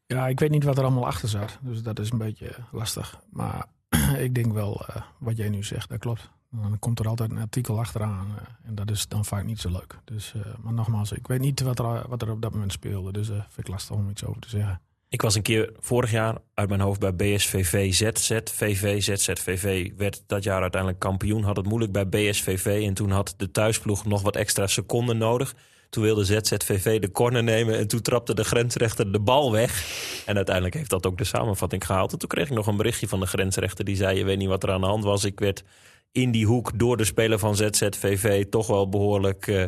Ja, 0.07 0.27
ik 0.29 0.41
weet 0.41 0.51
niet 0.51 0.65
wat 0.65 0.79
er 0.79 0.83
allemaal 0.85 1.07
achter 1.07 1.29
zat. 1.29 1.59
Dus 1.61 1.83
dat 1.83 1.99
is 1.99 2.11
een 2.11 2.19
beetje 2.19 2.51
lastig. 2.73 3.19
Maar 3.31 3.67
ik 4.19 4.35
denk 4.35 4.53
wel 4.53 4.85
eh, 4.87 5.03
wat 5.19 5.37
jij 5.37 5.49
nu 5.49 5.63
zegt, 5.63 5.89
dat 5.89 5.99
klopt. 5.99 6.31
Dan 6.51 6.79
komt 6.79 6.99
er 6.99 7.09
altijd 7.09 7.31
een 7.31 7.39
artikel 7.39 7.79
achteraan. 7.79 8.27
eh, 8.39 8.69
en 8.69 8.75
dat 8.75 8.91
is 8.91 9.09
dan 9.09 9.25
vaak 9.25 9.45
niet 9.45 9.61
zo 9.61 9.71
leuk. 9.71 9.99
Dus, 10.05 10.35
eh, 10.35 10.41
maar 10.63 10.73
nogmaals, 10.73 11.13
ik 11.13 11.27
weet 11.27 11.41
niet 11.41 11.61
wat 11.61 11.79
er, 11.79 12.09
wat 12.09 12.23
er 12.23 12.31
op 12.31 12.43
dat 12.43 12.53
moment 12.53 12.73
speelde. 12.73 13.13
Dus 13.13 13.29
eh 13.29 13.35
vind 13.35 13.67
ik 13.67 13.69
lastig 13.69 13.97
om 13.97 14.11
iets 14.11 14.25
over 14.25 14.41
te 14.41 14.49
zeggen. 14.49 14.81
Ik 15.15 15.23
was 15.23 15.35
een 15.35 15.43
keer 15.43 15.73
vorig 15.79 16.11
jaar 16.11 16.37
uit 16.55 16.69
mijn 16.69 16.81
hoofd 16.81 17.01
bij 17.01 17.15
BSVV 17.15 17.93
ZZ. 17.93 18.39
VV 18.53 19.03
ZZVV 19.03 19.91
werd 19.97 20.23
dat 20.27 20.45
jaar 20.45 20.61
uiteindelijk 20.61 21.01
kampioen. 21.01 21.43
Had 21.43 21.57
het 21.57 21.67
moeilijk 21.67 21.93
bij 21.93 22.09
BSVV. 22.09 22.85
En 22.87 22.95
toen 22.95 23.11
had 23.11 23.35
de 23.37 23.51
thuisploeg 23.51 24.05
nog 24.05 24.23
wat 24.23 24.37
extra 24.37 24.67
seconden 24.67 25.19
nodig. 25.19 25.55
Toen 25.91 26.03
wilde 26.03 26.25
ZZVV 26.25 27.01
de 27.01 27.11
corner 27.11 27.43
nemen. 27.43 27.79
En 27.79 27.89
toen 27.89 28.01
trapte 28.01 28.35
de 28.35 28.45
grensrechter 28.45 29.13
de 29.13 29.21
bal 29.21 29.53
weg. 29.53 29.85
En 30.27 30.37
uiteindelijk 30.37 30.75
heeft 30.75 30.91
dat 30.91 31.07
ook 31.07 31.19
de 31.19 31.25
samenvatting 31.25 31.87
gehaald. 31.87 32.13
En 32.13 32.19
toen 32.19 32.29
kreeg 32.29 32.49
ik 32.49 32.55
nog 32.55 32.67
een 32.67 32.77
berichtje 32.77 33.09
van 33.09 33.21
de 33.21 33.27
grensrechter. 33.27 33.85
Die 33.85 33.97
zei, 33.97 34.19
je 34.19 34.25
weet 34.25 34.39
niet 34.39 34.49
wat 34.49 34.63
er 34.63 34.71
aan 34.71 34.81
de 34.81 34.87
hand 34.87 35.05
was. 35.05 35.25
Ik 35.25 35.41
werd 35.41 35.65
in 36.13 36.31
die 36.31 36.47
hoek 36.47 36.79
door 36.79 36.97
de 36.97 37.05
speler 37.05 37.39
van 37.39 37.57
ZZVV 37.57 38.45
toch 38.45 38.67
wel 38.67 38.89
behoorlijk... 38.89 39.47
eh, 39.47 39.65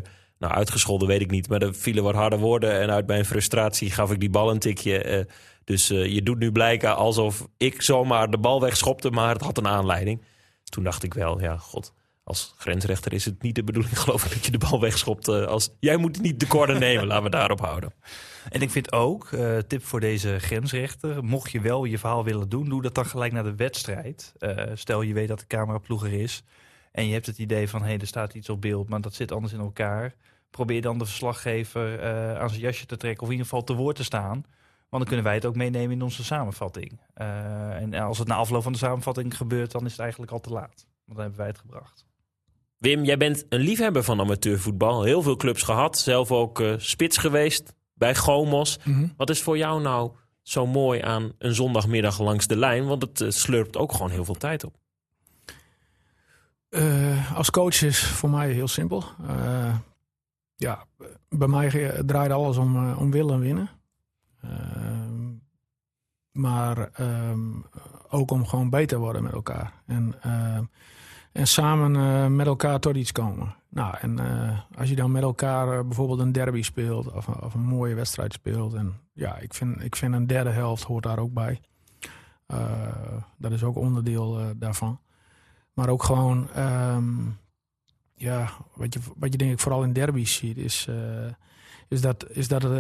nou, 0.46 0.58
uitgescholden 0.58 1.08
weet 1.08 1.20
ik 1.20 1.30
niet, 1.30 1.48
maar 1.48 1.62
er 1.62 1.74
vielen 1.74 2.02
wat 2.02 2.14
harde 2.14 2.38
woorden. 2.38 2.80
En 2.80 2.90
uit 2.90 3.06
mijn 3.06 3.24
frustratie 3.24 3.90
gaf 3.90 4.10
ik 4.10 4.20
die 4.20 4.30
bal 4.30 4.50
een 4.50 4.58
tikje. 4.58 5.02
eh, 5.02 5.24
dus 5.64 5.90
eh, 5.90 6.06
je 6.06 6.22
doet 6.22 6.38
nu 6.38 6.52
blijken 6.52 6.96
alsof 6.96 7.46
ik 7.56 7.82
zomaar 7.82 8.30
de 8.30 8.38
bal 8.38 8.60
wegschopte, 8.60 9.10
maar 9.10 9.32
het 9.32 9.42
had 9.42 9.58
een 9.58 9.68
aanleiding. 9.68 10.22
Toen 10.64 10.84
dacht 10.84 11.02
ik 11.02 11.14
wel, 11.14 11.40
ja, 11.40 11.56
god, 11.56 11.92
als 12.24 12.54
grensrechter 12.56 13.12
is 13.12 13.24
het 13.24 13.42
niet 13.42 13.54
de 13.54 13.64
bedoeling, 13.64 14.00
geloof 14.02 14.24
ik, 14.24 14.32
dat 14.32 14.44
je 14.44 14.50
de 14.50 14.58
bal 14.58 14.80
wegschopt. 14.80 15.28
eh, 15.28 15.46
als, 15.46 15.70
jij 15.80 15.96
moet 15.96 16.20
niet 16.20 16.40
de 16.40 16.46
corner 16.46 16.78
nemen, 16.78 17.06
laten 17.06 17.24
we 17.24 17.30
daarop 17.30 17.60
houden. 17.60 17.92
En 18.46 18.60
ik 18.62 18.70
vind 18.70 18.92
ook, 18.92 19.28
tip 19.66 19.84
voor 19.84 20.00
deze 20.00 20.38
grensrechter, 20.38 21.24
mocht 21.24 21.50
je 21.50 21.60
wel 21.60 21.84
je 21.84 21.98
verhaal 21.98 22.24
willen 22.24 22.48
doen, 22.48 22.68
doe 22.68 22.82
dat 22.82 22.94
dan 22.94 23.06
gelijk 23.06 23.32
naar 23.32 23.44
de 23.44 23.54
wedstrijd. 23.54 24.32
Stel 24.74 25.02
je 25.02 25.14
weet 25.14 25.28
dat 25.28 25.38
de 25.38 25.46
cameraploeg 25.46 26.04
er 26.04 26.12
is 26.12 26.42
en 26.96 27.06
je 27.06 27.12
hebt 27.12 27.26
het 27.26 27.38
idee 27.38 27.68
van, 27.68 27.80
hé, 27.80 27.86
hey, 27.86 27.98
er 27.98 28.06
staat 28.06 28.34
iets 28.34 28.48
op 28.48 28.60
beeld, 28.60 28.88
maar 28.88 29.00
dat 29.00 29.14
zit 29.14 29.32
anders 29.32 29.52
in 29.52 29.60
elkaar. 29.60 30.14
Probeer 30.56 30.82
dan 30.82 30.98
de 30.98 31.04
verslaggever 31.04 31.98
eh, 31.98 32.38
aan 32.38 32.48
zijn 32.48 32.60
jasje 32.60 32.86
te 32.86 32.96
trekken 32.96 33.22
of 33.22 33.26
in 33.26 33.32
ieder 33.32 33.48
geval 33.48 33.64
te 33.64 33.74
woord 33.74 33.96
te 33.96 34.04
staan. 34.04 34.44
Want 34.88 35.02
dan 35.02 35.04
kunnen 35.04 35.24
wij 35.24 35.34
het 35.34 35.44
ook 35.44 35.56
meenemen 35.56 35.96
in 35.96 36.02
onze 36.02 36.24
samenvatting. 36.24 37.00
Eh, 37.14 37.74
en 37.74 37.94
als 37.94 38.18
het 38.18 38.28
na 38.28 38.34
afloop 38.34 38.62
van 38.62 38.72
de 38.72 38.78
samenvatting 38.78 39.36
gebeurt, 39.36 39.70
dan 39.72 39.84
is 39.84 39.90
het 39.90 40.00
eigenlijk 40.00 40.32
al 40.32 40.40
te 40.40 40.50
laat. 40.50 40.86
Want 41.04 41.18
dan 41.18 41.18
hebben 41.18 41.38
wij 41.38 41.46
het 41.46 41.58
gebracht. 41.58 42.04
Wim, 42.78 43.04
jij 43.04 43.16
bent 43.16 43.44
een 43.48 43.60
liefhebber 43.60 44.02
van 44.02 44.20
amateurvoetbal. 44.20 45.02
Heel 45.02 45.22
veel 45.22 45.36
clubs 45.36 45.62
gehad, 45.62 45.98
zelf 45.98 46.32
ook 46.32 46.60
eh, 46.60 46.74
spits 46.76 47.16
geweest 47.16 47.74
bij 47.94 48.14
Gomos. 48.14 48.78
Wat 49.16 49.30
is 49.30 49.42
voor 49.42 49.58
jou 49.58 49.82
nou 49.82 50.10
zo 50.42 50.66
mooi 50.66 51.00
aan 51.00 51.32
een 51.38 51.54
zondagmiddag 51.54 52.20
langs 52.20 52.46
de 52.46 52.56
lijn? 52.56 52.86
Want 52.86 53.02
het 53.02 53.34
slurpt 53.34 53.76
ook 53.76 53.92
gewoon 53.92 54.10
heel 54.10 54.24
veel 54.24 54.34
tijd 54.34 54.64
op. 54.64 54.74
Eh, 56.68 57.36
als 57.36 57.50
coach 57.50 57.82
is 57.82 58.02
voor 58.04 58.30
mij 58.30 58.50
heel 58.50 58.68
simpel. 58.68 59.04
Eh, 59.28 59.74
ja, 60.56 60.84
bij 61.28 61.48
mij 61.48 62.02
draait 62.06 62.30
alles 62.30 62.56
om, 62.56 62.76
eh, 62.76 63.00
om 63.00 63.10
willen 63.10 63.34
en 63.34 63.40
winnen. 63.40 63.70
Ehm, 64.42 65.32
maar 66.32 66.90
ehm, 66.92 67.60
ook 68.08 68.30
om 68.30 68.46
gewoon 68.46 68.70
beter 68.70 68.98
worden 68.98 69.22
met 69.22 69.32
elkaar. 69.32 69.72
En, 69.86 70.14
ehm, 70.20 70.64
en 71.32 71.46
samen 71.46 71.96
eh, 71.96 72.26
met 72.26 72.46
elkaar 72.46 72.80
tot 72.80 72.96
iets 72.96 73.12
komen. 73.12 73.54
Nou, 73.68 73.96
en 74.00 74.18
eh, 74.18 74.58
als 74.78 74.88
je 74.88 74.96
dan 74.96 75.10
met 75.10 75.22
elkaar 75.22 75.86
bijvoorbeeld 75.86 76.18
een 76.18 76.32
derby 76.32 76.62
speelt 76.62 77.12
of, 77.12 77.28
of 77.28 77.54
een 77.54 77.60
mooie 77.60 77.94
wedstrijd 77.94 78.32
speelt. 78.32 78.74
En 78.74 79.00
ja, 79.12 79.38
ik 79.38 79.54
vind, 79.54 79.82
ik 79.82 79.96
vind 79.96 80.14
een 80.14 80.26
derde 80.26 80.50
helft 80.50 80.82
hoort 80.82 81.02
daar 81.02 81.18
ook 81.18 81.32
bij. 81.32 81.60
Dat 83.38 83.52
is 83.52 83.64
ook 83.64 83.76
onderdeel 83.76 84.40
daarvan. 84.56 85.00
Maar 85.72 85.88
ook 85.88 86.02
gewoon, 86.02 86.48
ja, 88.16 88.50
wat 88.74 88.94
je, 88.94 89.00
wat 89.16 89.32
je 89.32 89.38
denk 89.38 89.52
ik 89.52 89.58
vooral 89.60 89.82
in 89.82 89.92
derbies 89.92 90.34
ziet, 90.34 90.56
is, 90.56 90.86
eh, 90.88 91.32
is 91.88 92.00
dat, 92.00 92.26
is 92.30 92.48
dat 92.48 92.64
er, 92.64 92.72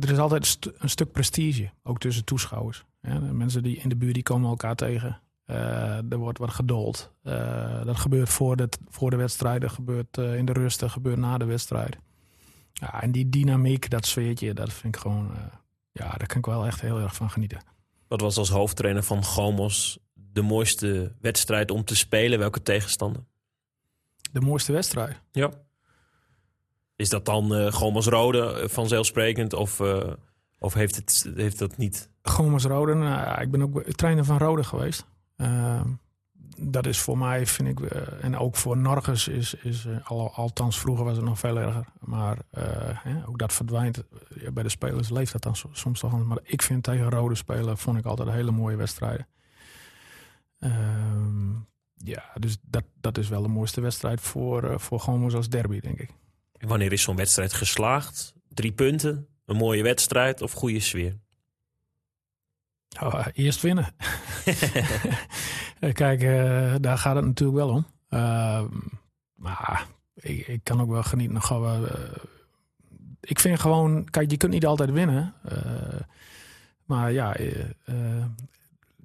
er 0.00 0.10
is 0.10 0.18
altijd 0.18 0.40
een, 0.40 0.46
stu- 0.48 0.72
een 0.78 0.88
stuk 0.90 1.12
prestige, 1.12 1.70
ook 1.82 1.98
tussen 1.98 2.24
toeschouwers. 2.24 2.84
Mensen 3.32 3.62
die 3.62 3.76
in 3.76 3.88
de 3.88 3.96
buurt 3.96 4.14
die 4.14 4.22
komen 4.22 4.48
elkaar 4.50 4.74
tegen. 4.76 5.20
Eh, 5.44 6.12
er 6.12 6.16
wordt 6.16 6.38
wat 6.38 6.50
gedoold. 6.50 7.12
Eh, 7.22 7.84
dat 7.84 7.96
gebeurt 7.96 8.28
voor 8.28 8.56
de, 8.56 8.68
voor 8.88 9.10
de 9.10 9.16
wedstrijd, 9.16 9.60
dat 9.60 9.70
gebeurt 9.72 10.18
eh, 10.18 10.36
in 10.36 10.44
de 10.44 10.52
rust, 10.52 10.80
dat 10.80 10.90
gebeurt 10.90 11.18
na 11.18 11.38
de 11.38 11.44
wedstrijd. 11.44 11.98
Ja, 12.72 13.02
en 13.02 13.12
die 13.12 13.28
dynamiek, 13.28 13.90
dat 13.90 14.06
sfeertje, 14.06 14.54
dat 14.54 14.72
vind 14.72 14.94
ik 14.94 15.00
gewoon, 15.00 15.30
eh, 15.34 15.42
ja, 15.92 16.08
daar 16.10 16.26
kan 16.26 16.36
ik 16.38 16.46
wel 16.46 16.66
echt 16.66 16.80
heel 16.80 16.98
erg 16.98 17.14
van 17.14 17.30
genieten. 17.30 17.58
Wat 18.08 18.20
was 18.20 18.36
als 18.36 18.48
hoofdtrainer 18.50 19.02
van 19.02 19.24
Gomos 19.24 19.98
de 20.14 20.42
mooiste 20.42 21.12
wedstrijd 21.20 21.70
om 21.70 21.84
te 21.84 21.96
spelen? 21.96 22.38
Welke 22.38 22.62
tegenstander? 22.62 23.22
De 24.34 24.40
mooiste 24.40 24.72
wedstrijd. 24.72 25.20
Ja. 25.32 25.50
Is 26.96 27.08
dat 27.08 27.24
dan 27.24 27.54
eh 27.54 27.72
Gomos 27.72 28.06
Rode 28.06 28.52
eh, 28.52 28.68
vanzelfsprekend? 28.68 29.52
Of, 29.52 29.80
eh, 29.80 30.12
of 30.58 30.74
heeft, 30.74 30.96
het, 30.96 31.30
heeft 31.34 31.58
dat 31.58 31.76
niet? 31.76 32.10
Gomes 32.22 32.64
Rode, 32.64 32.94
nou, 32.94 33.40
ik 33.40 33.50
ben 33.50 33.62
ook 33.62 33.82
trainer 33.82 34.24
van 34.24 34.38
Rode 34.38 34.64
geweest. 34.64 35.06
Ehm, 35.36 35.88
dat 36.58 36.86
is 36.86 36.98
voor 37.00 37.18
mij, 37.18 37.46
vind 37.46 37.68
ik, 37.68 37.80
en 38.20 38.38
ook 38.38 38.56
voor 38.56 38.76
Norges 38.76 39.28
is, 39.28 39.54
is 39.54 39.86
al, 40.04 40.32
althans 40.34 40.78
vroeger 40.78 41.04
was 41.04 41.16
het 41.16 41.24
nog 41.24 41.38
veel 41.38 41.58
erger. 41.58 41.86
Maar 42.00 42.38
ook 43.26 43.38
dat 43.38 43.52
verdwijnt. 43.52 44.04
ja, 44.40 44.50
bij 44.50 44.62
de 44.62 44.68
spelers 44.68 45.10
leeft 45.10 45.32
dat 45.32 45.42
dan 45.42 45.56
so- 45.56 45.70
soms 45.72 46.00
toch 46.00 46.10
anders. 46.10 46.28
Maar 46.28 46.40
ik 46.42 46.62
vind 46.62 46.82
tegen 46.82 47.10
Rode 47.10 47.34
spelen, 47.34 47.78
vond 47.78 47.98
ik 47.98 48.04
altijd 48.04 48.30
hele 48.30 48.50
mooie 48.50 48.76
wedstrijden. 48.76 49.26
Ehm, 50.58 51.52
ja, 52.04 52.24
dus 52.38 52.56
dat, 52.62 52.84
dat 53.00 53.18
is 53.18 53.28
wel 53.28 53.42
de 53.42 53.48
mooiste 53.48 53.80
wedstrijd 53.80 54.20
voor, 54.20 54.70
eh, 54.70 54.78
voor 54.78 55.00
Gomes 55.00 55.34
als 55.34 55.48
derby, 55.48 55.80
denk 55.80 55.98
ik. 55.98 56.10
En 56.56 56.68
wanneer 56.68 56.92
is 56.92 57.02
zo'n 57.02 57.16
wedstrijd 57.16 57.52
geslaagd? 57.52 58.34
Drie 58.48 58.72
punten, 58.72 59.26
een 59.46 59.56
mooie 59.56 59.82
wedstrijd 59.82 60.42
of 60.42 60.52
goede 60.52 60.80
sfeer? 60.80 61.18
Oh, 63.02 63.26
eerst 63.32 63.60
winnen. 63.60 63.94
Kijk, 65.92 66.22
eh, 66.22 66.74
daar 66.80 66.98
gaat 66.98 67.16
het 67.16 67.24
natuurlijk 67.24 67.58
wel 67.58 67.68
om. 67.68 67.86
Ehm, 68.08 68.68
maar 69.34 69.86
ik, 70.14 70.46
ik 70.46 70.64
kan 70.64 70.80
ook 70.80 70.90
wel 70.90 71.02
genieten. 71.02 71.40
Eh, 71.48 71.82
ik 73.20 73.38
vind 73.40 73.60
gewoon, 73.60 74.04
kijk, 74.04 74.30
je 74.30 74.36
kunt 74.36 74.52
niet 74.52 74.66
altijd 74.66 74.90
winnen. 74.90 75.34
eh, 75.42 76.00
maar 76.84 77.12
ja, 77.12 77.36
eh, 77.36 77.60
eh, 77.84 78.24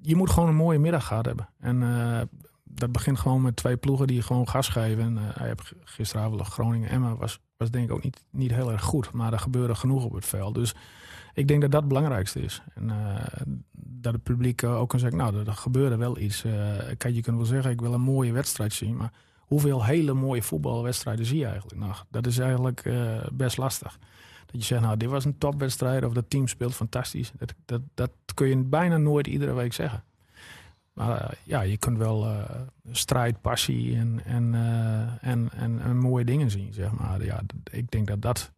je 0.02 0.16
moet 0.16 0.30
gewoon 0.30 0.48
een 0.48 0.54
mooie 0.54 0.78
middag 0.78 1.06
gehad 1.06 1.24
hebben. 1.24 1.48
En 1.58 1.82
eh, 1.82 2.20
dat 2.74 2.92
begint 2.92 3.18
gewoon 3.18 3.42
met 3.42 3.56
twee 3.56 3.76
ploegen 3.76 4.06
die 4.06 4.22
gewoon 4.22 4.48
gas 4.48 4.68
geven. 4.68 5.02
En, 5.02 5.16
hij 5.16 5.46
heeft 5.46 5.72
gisteravond 5.84 6.40
Groningen-Emma 6.42 7.16
was, 7.16 7.40
was 7.56 7.70
denk 7.70 7.84
ik 7.84 7.92
ook 7.92 8.02
niet, 8.02 8.24
niet 8.30 8.50
heel 8.50 8.72
erg 8.72 8.82
goed. 8.82 9.12
Maar 9.12 9.32
er 9.32 9.38
gebeurde 9.38 9.74
genoeg 9.74 10.04
op 10.04 10.12
het 10.12 10.26
veld. 10.26 10.54
Dus 10.54 10.74
ik 11.34 11.48
denk 11.48 11.60
dat 11.60 11.70
dat 11.70 11.80
het 11.80 11.88
belangrijkste 11.88 12.40
is. 12.42 12.62
En 12.74 12.90
dat 13.72 14.12
het 14.12 14.22
publiek 14.22 14.64
ook 14.64 14.88
kan 14.88 14.98
zeggen, 14.98 15.18
nou, 15.18 15.46
er, 15.46 15.52
gebeurde 15.52 15.96
wel 15.96 16.18
iets. 16.18 16.44
kijk, 16.96 17.14
je 17.14 17.20
kunt 17.20 17.36
wel 17.36 17.46
zeggen, 17.46 17.70
ik 17.70 17.80
wil 17.80 17.94
een 17.94 18.00
mooie 18.00 18.32
wedstrijd 18.32 18.72
zien. 18.72 18.96
Maar 18.96 19.12
hoeveel 19.38 19.84
hele 19.84 20.12
mooie 20.12 20.42
voetbalwedstrijden 20.42 21.26
zie 21.26 21.38
je 21.38 21.46
eigenlijk 21.46 21.80
nog? 21.80 22.06
Dat 22.10 22.26
is 22.26 22.38
eigenlijk 22.38 22.90
best 23.32 23.56
lastig. 23.56 23.98
Dat 24.46 24.60
je 24.60 24.66
zegt, 24.66 24.82
nou, 24.82 24.96
dit 24.96 25.08
was 25.08 25.24
een 25.24 25.38
topwedstrijd 25.38 26.04
of 26.04 26.12
dat 26.12 26.30
team 26.30 26.46
speelt 26.46 26.74
fantastisch. 26.74 27.32
Dat, 27.38 27.54
dat, 27.64 27.80
dat 27.94 28.10
kun 28.34 28.48
je 28.48 28.56
bijna 28.56 28.96
nooit 28.96 29.26
iedere 29.26 29.52
week 29.52 29.72
zeggen. 29.72 30.04
Maar 31.06 31.22
uh, 31.22 31.28
ja, 31.44 31.60
je 31.60 31.76
kunt 31.76 31.98
wel 31.98 32.26
uh, 32.26 32.42
strijd, 32.90 33.40
passie 33.40 33.96
en, 33.96 34.20
en, 34.24 34.52
uh, 34.52 35.30
en, 35.30 35.48
en, 35.52 35.80
en, 35.82 35.96
mooie 35.96 36.24
dingen 36.24 36.50
zien, 36.50 36.72
zeg 36.72 36.90
maar. 36.90 37.24
Ja, 37.24 37.40
ik 37.70 37.90
denk 37.90 38.06
dat 38.06 38.22
dat 38.22 38.52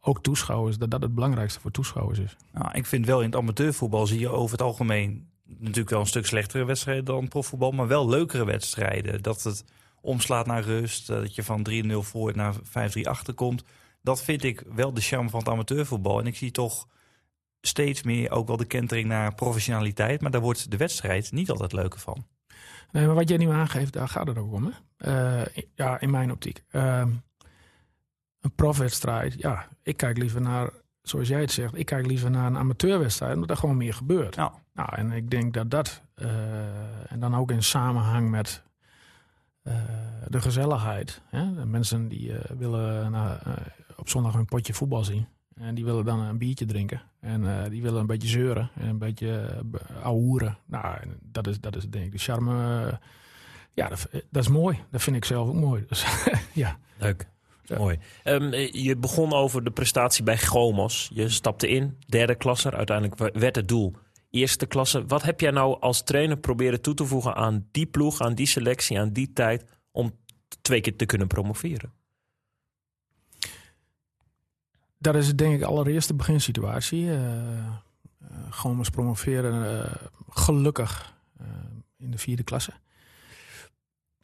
ook 0.00 0.22
toeschouwers, 0.22 0.78
dat 0.78 0.90
dat 0.90 1.02
het 1.02 1.14
belangrijkste 1.14 1.60
voor 1.60 1.70
toeschouwers 1.70 2.18
is. 2.18 2.36
Nou, 2.52 2.68
ik 2.72 2.86
vind 2.86 3.06
wel 3.06 3.20
in 3.20 3.26
het 3.26 3.36
amateurvoetbal 3.36 4.06
zie 4.06 4.20
je 4.20 4.28
over 4.28 4.52
het 4.52 4.66
algemeen 4.66 5.28
natuurlijk 5.44 5.90
wel 5.90 6.00
een 6.00 6.06
stuk 6.06 6.26
slechtere 6.26 6.64
wedstrijden 6.64 7.04
dan 7.04 7.28
profvoetbal, 7.28 7.70
maar 7.70 7.86
wel 7.86 8.08
leukere 8.08 8.44
wedstrijden. 8.44 9.22
Dat 9.22 9.42
het 9.42 9.64
omslaat 10.00 10.46
naar 10.46 10.62
rust, 10.62 11.06
dat 11.06 11.34
je 11.34 11.42
van 11.42 11.66
3-0 11.70 11.92
voor 11.96 12.36
naar 12.36 12.54
5-3 12.54 12.60
achter 13.02 13.34
komt 13.34 13.64
dat 14.02 14.22
vind 14.22 14.44
ik 14.44 14.62
wel 14.74 14.92
de 14.92 15.00
charme 15.00 15.28
van 15.28 15.38
het 15.38 15.48
amateurvoetbal. 15.48 16.20
En 16.20 16.26
ik 16.26 16.36
zie 16.36 16.50
toch 16.50 16.88
steeds 17.60 18.02
meer 18.02 18.30
ook 18.30 18.46
wel 18.46 18.56
de 18.56 18.64
kentering 18.64 19.08
naar 19.08 19.34
professionaliteit. 19.34 20.20
Maar 20.20 20.30
daar 20.30 20.40
wordt 20.40 20.70
de 20.70 20.76
wedstrijd 20.76 21.32
niet 21.32 21.50
altijd 21.50 21.72
leuker 21.72 22.00
van. 22.00 22.26
Nee, 22.90 23.06
maar 23.06 23.14
wat 23.14 23.28
jij 23.28 23.38
nu 23.38 23.50
aangeeft, 23.50 23.92
daar 23.92 24.08
gaat 24.08 24.26
het 24.26 24.38
ook 24.38 24.52
om. 24.52 24.72
Hè? 24.96 25.42
Uh, 25.42 25.46
ja, 25.74 26.00
in 26.00 26.10
mijn 26.10 26.30
optiek. 26.30 26.62
Uh, 26.70 27.02
een 28.40 28.54
profwedstrijd, 28.54 29.34
ja, 29.38 29.68
ik 29.82 29.96
kijk 29.96 30.18
liever 30.18 30.40
naar, 30.40 30.70
zoals 31.02 31.28
jij 31.28 31.40
het 31.40 31.52
zegt, 31.52 31.78
ik 31.78 31.86
kijk 31.86 32.06
liever 32.06 32.30
naar 32.30 32.46
een 32.46 32.58
amateurwedstrijd, 32.58 33.34
omdat 33.34 33.50
er 33.50 33.56
gewoon 33.56 33.76
meer 33.76 33.94
gebeurt. 33.94 34.34
Ja. 34.34 34.52
Nou, 34.74 34.94
en 34.94 35.12
ik 35.12 35.30
denk 35.30 35.54
dat 35.54 35.70
dat, 35.70 36.02
uh, 36.14 37.12
en 37.12 37.20
dan 37.20 37.34
ook 37.34 37.50
in 37.50 37.62
samenhang 37.62 38.30
met 38.30 38.62
de 40.28 40.40
gezelligheid. 40.40 41.20
Hè? 41.28 41.54
De 41.54 41.66
mensen 41.66 42.08
die 42.08 42.32
willen 42.58 43.10
naar, 43.10 43.42
op 43.96 44.08
zondag 44.08 44.34
een 44.34 44.44
potje 44.44 44.74
voetbal 44.74 45.04
zien. 45.04 45.26
En 45.60 45.74
die 45.74 45.84
willen 45.84 46.04
dan 46.04 46.20
een 46.20 46.38
biertje 46.38 46.66
drinken. 46.66 47.02
En 47.20 47.42
uh, 47.42 47.64
die 47.68 47.82
willen 47.82 48.00
een 48.00 48.06
beetje 48.06 48.28
zeuren 48.28 48.70
en 48.74 48.88
een 48.88 48.98
beetje 48.98 49.62
uh. 50.02 50.58
Nou, 50.66 50.96
dat 51.22 51.46
is, 51.46 51.60
dat 51.60 51.76
is 51.76 51.88
denk 51.88 52.04
ik 52.04 52.12
de 52.12 52.18
charme. 52.18 52.52
Uh, 52.86 52.92
ja, 53.74 53.88
dat, 53.88 54.08
dat, 54.30 54.42
is 54.42 54.48
mooi. 54.48 54.78
Dat 54.90 55.02
vind 55.02 55.16
ik 55.16 55.24
zelf 55.24 55.48
ook 55.48 55.54
mooi. 55.54 55.84
Dus, 55.88 56.06
ja. 56.52 56.78
Leuk. 56.98 57.28
Ja. 57.64 57.78
Mooi. 57.78 57.98
Um, 58.24 58.52
je 58.72 58.96
begon 58.96 59.32
over 59.32 59.64
de 59.64 59.70
prestatie 59.70 60.24
bij 60.24 60.38
Gomos. 60.38 61.10
Je 61.14 61.28
stapte 61.28 61.68
in, 61.68 61.98
derde 62.06 62.34
klasse. 62.34 62.70
Uiteindelijk 62.70 63.36
werd 63.38 63.56
het 63.56 63.68
doel 63.68 63.94
eerste 64.30 64.66
klasse. 64.66 65.06
Wat 65.06 65.22
heb 65.22 65.40
jij 65.40 65.50
nou 65.50 65.80
als 65.80 66.02
trainer 66.02 66.36
proberen 66.36 66.80
toe 66.80 66.94
te 66.94 67.04
voegen 67.04 67.34
aan 67.34 67.68
die 67.70 67.86
ploeg, 67.86 68.20
aan 68.20 68.34
die 68.34 68.46
selectie, 68.46 68.98
aan 68.98 69.12
die 69.12 69.32
tijd... 69.32 69.64
om 69.92 70.12
twee 70.62 70.80
keer 70.80 70.96
te 70.96 71.06
kunnen 71.06 71.26
promoveren? 71.26 71.92
Dat 75.00 75.14
is 75.14 75.34
denk 75.34 75.54
ik 75.54 75.62
allereerst 75.62 76.08
de 76.08 76.14
beginsituatie. 76.14 77.04
Uh, 77.04 77.18
gewoon 78.50 78.78
eens 78.78 78.90
promoveren, 78.90 79.80
uh, 79.80 79.92
gelukkig 80.28 81.18
in 81.96 82.10
de 82.10 82.18
vierde 82.18 82.42
klasse. 82.42 82.72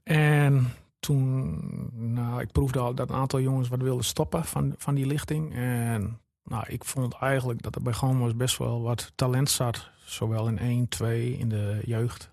En 0.02 0.72
toen, 0.98 1.60
nou, 1.92 2.40
ik 2.40 2.52
proefde 2.52 2.78
al 2.78 2.94
dat 2.94 3.10
een 3.10 3.16
aantal 3.16 3.40
jongens 3.40 3.68
wat 3.68 3.82
wilden 3.82 4.04
stoppen 4.04 4.44
van, 4.44 4.74
van 4.76 4.94
die 4.94 5.06
lichting. 5.06 5.54
En 5.54 6.20
nou, 6.44 6.64
ik 6.68 6.84
vond 6.84 7.14
eigenlijk 7.14 7.62
dat 7.62 7.74
er 7.74 7.82
bij 7.82 7.92
Gomos 7.92 8.36
best 8.36 8.58
wel 8.58 8.82
wat 8.82 9.12
talent 9.14 9.50
zat. 9.50 9.90
Zowel 10.04 10.48
in 10.48 10.58
1, 10.58 10.88
2, 10.88 11.38
in 11.38 11.48
de 11.48 11.80
jeugd. 11.84 12.30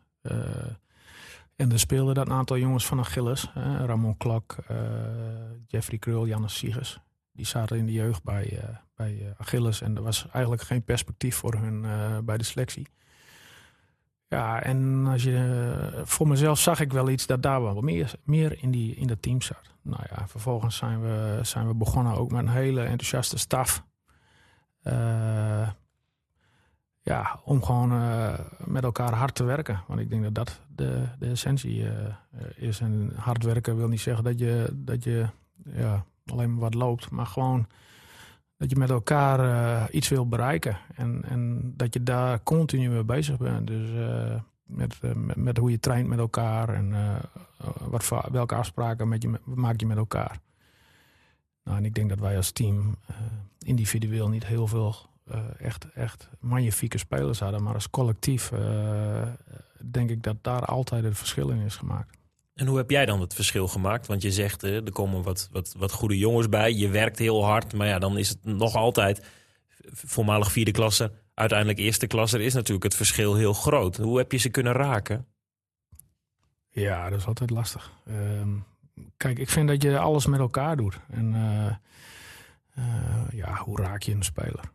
en 1.56 1.72
er 1.72 1.80
speelden 1.80 2.16
dat 2.16 2.26
een 2.26 2.34
aantal 2.34 2.58
jongens 2.58 2.86
van 2.86 3.00
Achilles. 3.00 3.52
Ramon 3.86 4.18
Klok, 4.18 4.56
Jeffrey 5.68 5.98
Krul, 5.98 6.28
Jannes 6.28 6.58
Siegers 6.58 7.00
die 7.34 7.46
zaten 7.46 7.78
in 7.78 7.86
de 7.86 7.92
jeugd 7.92 8.24
bij, 8.24 8.52
uh, 8.54 8.60
bij 8.96 9.14
uh, 9.14 9.28
Achilles. 9.38 9.82
En 9.82 9.96
er 9.96 10.04
was 10.04 10.28
eigenlijk 10.32 10.62
geen 10.64 10.84
perspectief 10.84 11.36
voor 11.36 11.54
hun 11.54 11.84
uh, 11.84 12.18
bij 12.24 12.38
de 12.38 12.44
selectie. 12.44 12.88
Ja, 14.28 14.62
en 14.62 15.06
als 15.08 15.24
je, 15.24 16.02
voor 16.04 16.28
mezelf 16.28 16.60
zag 16.60 16.80
ik 16.80 16.94
wel 16.94 17.10
iets 17.10 17.26
dat 17.26 17.42
daar 17.42 17.62
wel 17.62 17.82
meer, 17.82 18.14
meer 18.24 18.64
in, 18.64 18.72
die, 18.72 18.96
in 18.96 19.08
dat 19.08 19.22
team 19.22 19.42
zat. 19.42 19.76
Nou 19.82 20.04
ja, 20.10 20.28
vervolgens 20.28 20.76
zijn 20.76 21.02
we, 21.02 21.40
zijn 21.42 21.68
we 21.68 21.74
begonnen 21.74 22.16
ook 22.16 22.32
met 22.32 22.42
een 22.42 22.50
hele 22.50 22.82
enthousiaste 22.82 23.38
staf. 23.38 23.84
ja, 27.02 27.40
om 27.44 27.64
gewoon 27.64 27.90
met 28.58 28.84
elkaar 28.84 29.14
hard 29.14 29.36
te 29.36 29.44
werken. 29.44 29.84
Want 29.88 30.00
ik 30.00 30.10
denk 30.10 30.24
dat 30.24 30.36
dat 30.36 30.62
de, 30.68 31.08
de 31.20 31.30
essentie 31.30 31.86
is. 32.56 32.80
En 32.80 33.12
hard 33.16 33.44
werken 33.44 33.78
wil 33.78 33.88
niet 33.88 34.02
zeggen 34.02 34.24
dat 34.24 34.40
je, 34.40 34.70
dat 34.74 35.04
je 35.04 35.28
ja, 35.66 36.06
alleen 36.32 36.58
wat 36.58 36.74
loopt. 36.74 37.10
Maar 37.10 37.26
gewoon 37.26 37.68
dat 38.58 38.70
je 38.70 38.78
met 38.78 38.90
elkaar 38.90 39.40
uh, 39.40 39.84
iets 39.92 40.10
wil 40.10 40.28
bereiken. 40.28 40.78
En, 40.96 41.24
en 41.24 41.74
dat 41.78 41.94
je 41.94 42.04
daar 42.04 42.44
continu 42.44 42.90
mee 42.90 43.04
bezig 43.04 43.38
bent. 43.38 43.68
Dus 43.68 43.90
met, 44.64 45.00
uh, 45.02 45.12
met, 45.14 45.36
met, 45.36 45.58
hoe 45.58 45.72
je 45.72 45.80
traint 45.80 46.08
met 46.08 46.20
elkaar 46.20 46.70
en 46.70 46.94
wat 47.90 48.10
welke 48.32 48.56
afspraken 48.56 49.08
met 49.08 49.22
je, 49.22 49.40
maak 49.44 49.80
je 49.80 49.86
met 49.86 49.98
elkaar. 49.98 50.40
Nou, 51.64 51.78
en 51.78 51.86
ik 51.86 51.94
denk 51.94 52.10
dat 52.10 52.20
wij 52.20 52.36
als 52.36 52.52
team 52.52 52.96
individueel 53.58 54.30
niet 54.30 54.46
heel 54.46 54.68
veel 54.68 54.96
echt, 55.58 55.92
echt 55.92 56.30
magnifieke 56.40 56.98
spelers 56.98 57.40
hadden. 57.40 57.64
Maar 57.64 57.74
als 57.74 57.90
collectief 57.90 58.52
denk 59.92 60.10
ik 60.10 60.24
dat 60.24 60.38
daar 60.42 60.66
altijd 60.66 61.04
het 61.04 61.18
verschil 61.18 61.50
in 61.50 61.60
is 61.60 61.76
gemaakt. 61.76 62.18
En 62.54 62.68
hoe 62.68 62.78
heb 62.78 62.90
jij 62.90 63.06
dan 63.06 63.22
het 63.22 63.34
verschil 63.34 63.68
gemaakt? 63.68 64.08
Want 64.08 64.22
je 64.22 64.32
zegt, 64.32 64.64
er 64.64 64.92
komen 64.92 65.24
wat, 65.24 65.50
wat, 65.52 65.74
wat 65.78 65.92
goede 65.92 66.18
jongens 66.18 66.50
bij. 66.50 66.74
Je 66.74 66.90
werkt 66.90 67.20
heel 67.20 67.46
hard, 67.46 67.74
maar 67.74 67.88
ja, 67.88 68.00
dan 68.00 68.18
is 68.18 68.30
het 68.30 68.44
nog 68.44 68.76
altijd 68.76 69.22
voormalig 69.92 70.52
vierde 70.52 70.72
klasse, 70.72 71.12
uiteindelijk 71.34 71.80
eerste 71.80 72.08
klasse. 72.08 72.38
Er 72.38 72.44
is 72.44 72.54
natuurlijk 72.54 72.84
het 72.84 72.96
verschil 72.96 73.36
heel 73.36 73.54
groot. 73.54 73.98
Hoe 73.98 74.18
heb 74.18 74.32
je 74.32 74.38
ze 74.38 74.50
kunnen 74.50 74.74
raken? 74.74 75.28
Ja, 76.70 77.10
dat 77.10 77.20
is 77.20 77.26
altijd 77.26 77.50
lastig. 77.50 77.92
Uh, 78.08 78.16
kijk, 79.18 79.40
ik 79.40 79.50
vind 79.50 79.68
dat 79.68 79.82
je 79.82 79.98
alles 79.98 80.26
met 80.26 80.40
elkaar 80.40 80.78
doet. 80.78 81.00
En 81.10 81.34
uh, 81.34 81.76
uh, 82.78 83.24
ja, 83.32 83.56
hoe 83.56 83.82
raak 83.82 84.02
je 84.02 84.12
een 84.12 84.24
speler? 84.24 84.72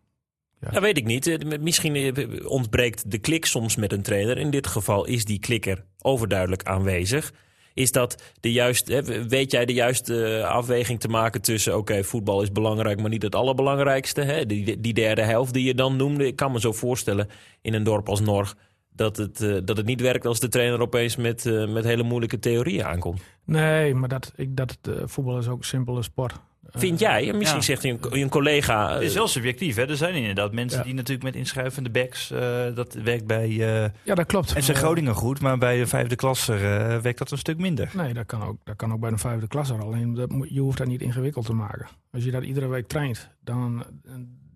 Ja. 0.61 0.71
Dat 0.71 0.83
weet 0.83 0.97
ik 0.97 1.05
niet. 1.05 1.61
Misschien 1.61 2.47
ontbreekt 2.47 3.11
de 3.11 3.19
klik 3.19 3.45
soms 3.45 3.77
met 3.77 3.93
een 3.93 4.03
trainer. 4.03 4.39
In 4.39 4.51
dit 4.51 4.67
geval 4.67 5.05
is 5.05 5.25
die 5.25 5.39
klikker 5.39 5.85
overduidelijk 5.99 6.63
aanwezig. 6.63 7.33
Is 7.79 7.93
dat 7.93 8.23
de 8.41 8.53
juiste, 8.53 9.25
weet 9.29 9.51
jij 9.51 9.65
de 9.65 9.73
juiste 9.73 10.45
afweging 10.47 11.01
te 11.01 11.09
maken 11.09 11.43
tussen... 11.43 11.77
oké, 11.77 12.05
voetbal 12.05 12.43
is 12.43 12.53
belangrijk, 12.53 13.01
maar 13.01 13.11
niet 13.11 13.23
het 13.23 13.35
allerbelangrijkste. 13.35 14.21
Hè? 14.21 14.47
Die, 14.47 14.81
die 14.81 14.95
derde 14.95 15.23
helft 15.23 15.53
die 15.53 15.65
je 15.65 15.75
dan 15.75 15.97
noemde. 15.97 16.27
Ik 16.27 16.37
kan 16.37 16.53
me 16.53 16.61
zo 16.61 16.73
voorstellen 16.73 17.29
in 17.63 17.75
een 17.75 17.83
dorp 17.83 18.09
als 18.09 18.21
Norg... 18.21 18.57
Dat 18.93 19.17
het, 19.17 19.41
uh, 19.41 19.59
dat 19.65 19.77
het 19.77 19.87
niet 19.87 20.01
werkt 20.01 20.27
als 20.27 20.41
de 20.41 20.49
trainer 20.49 20.81
opeens 20.81 21.17
met, 21.17 21.45
uh, 21.45 21.73
met 21.73 21.85
hele 21.85 22.03
moeilijke 22.03 22.39
theorieën 22.39 22.85
aankomt. 22.85 23.23
Nee, 23.45 23.95
maar 23.95 24.09
dat, 24.09 24.33
ik, 24.37 24.57
dat 24.57 24.79
voetbal 25.05 25.39
is 25.39 25.49
ook 25.49 25.59
een 25.59 25.65
simpele 25.65 26.03
sport. 26.03 26.35
Vind 26.71 26.99
jij? 26.99 27.33
Misschien 27.33 27.59
ja. 27.59 27.65
zegt 27.65 27.85
een, 27.85 27.99
een 28.01 28.29
collega... 28.29 28.93
Het 28.93 29.03
is 29.03 29.15
wel 29.15 29.29
subjectief. 29.29 29.77
Hè? 29.77 29.89
Er 29.89 29.97
zijn 29.97 30.15
inderdaad 30.15 30.53
mensen 30.53 30.79
ja. 30.79 30.85
die 30.85 30.95
natuurlijk 30.95 31.23
met 31.23 31.35
inschuivende 31.37 31.91
backs... 31.91 32.33
Uh, 32.33 32.39
dat 32.75 32.95
werkt 32.95 33.27
bij... 33.27 33.49
Uh, 33.49 33.85
ja, 34.05 34.15
dat 34.15 34.27
klopt. 34.27 34.53
En 34.53 34.63
zijn 34.63 34.77
Groningen 34.77 35.15
goed, 35.15 35.41
maar 35.41 35.59
bij 35.59 35.79
de 35.79 35.87
vijfde 35.87 36.17
klasse 36.17 36.55
uh, 36.55 36.61
werkt 36.99 37.19
dat 37.19 37.31
een 37.31 37.39
stuk 37.39 37.59
minder. 37.59 37.91
Nee, 37.95 38.15
dat 38.15 38.27
kan 38.27 38.43
ook, 38.43 38.57
dat 38.65 38.77
kan 38.77 38.93
ook 38.93 39.01
bij 39.01 39.11
de 39.11 39.19
vijfde 39.19 39.47
klasse. 39.47 39.75
Alleen 39.75 40.15
dat, 40.15 40.31
je 40.49 40.61
hoeft 40.61 40.79
dat 40.79 40.87
niet 40.87 41.03
ingewikkeld 41.03 41.47
te 41.47 41.53
maken. 41.53 41.87
Als 42.11 42.25
je 42.25 42.31
dat 42.31 42.43
iedere 42.43 42.67
week 42.67 42.87
traint, 42.87 43.31
dan, 43.41 43.85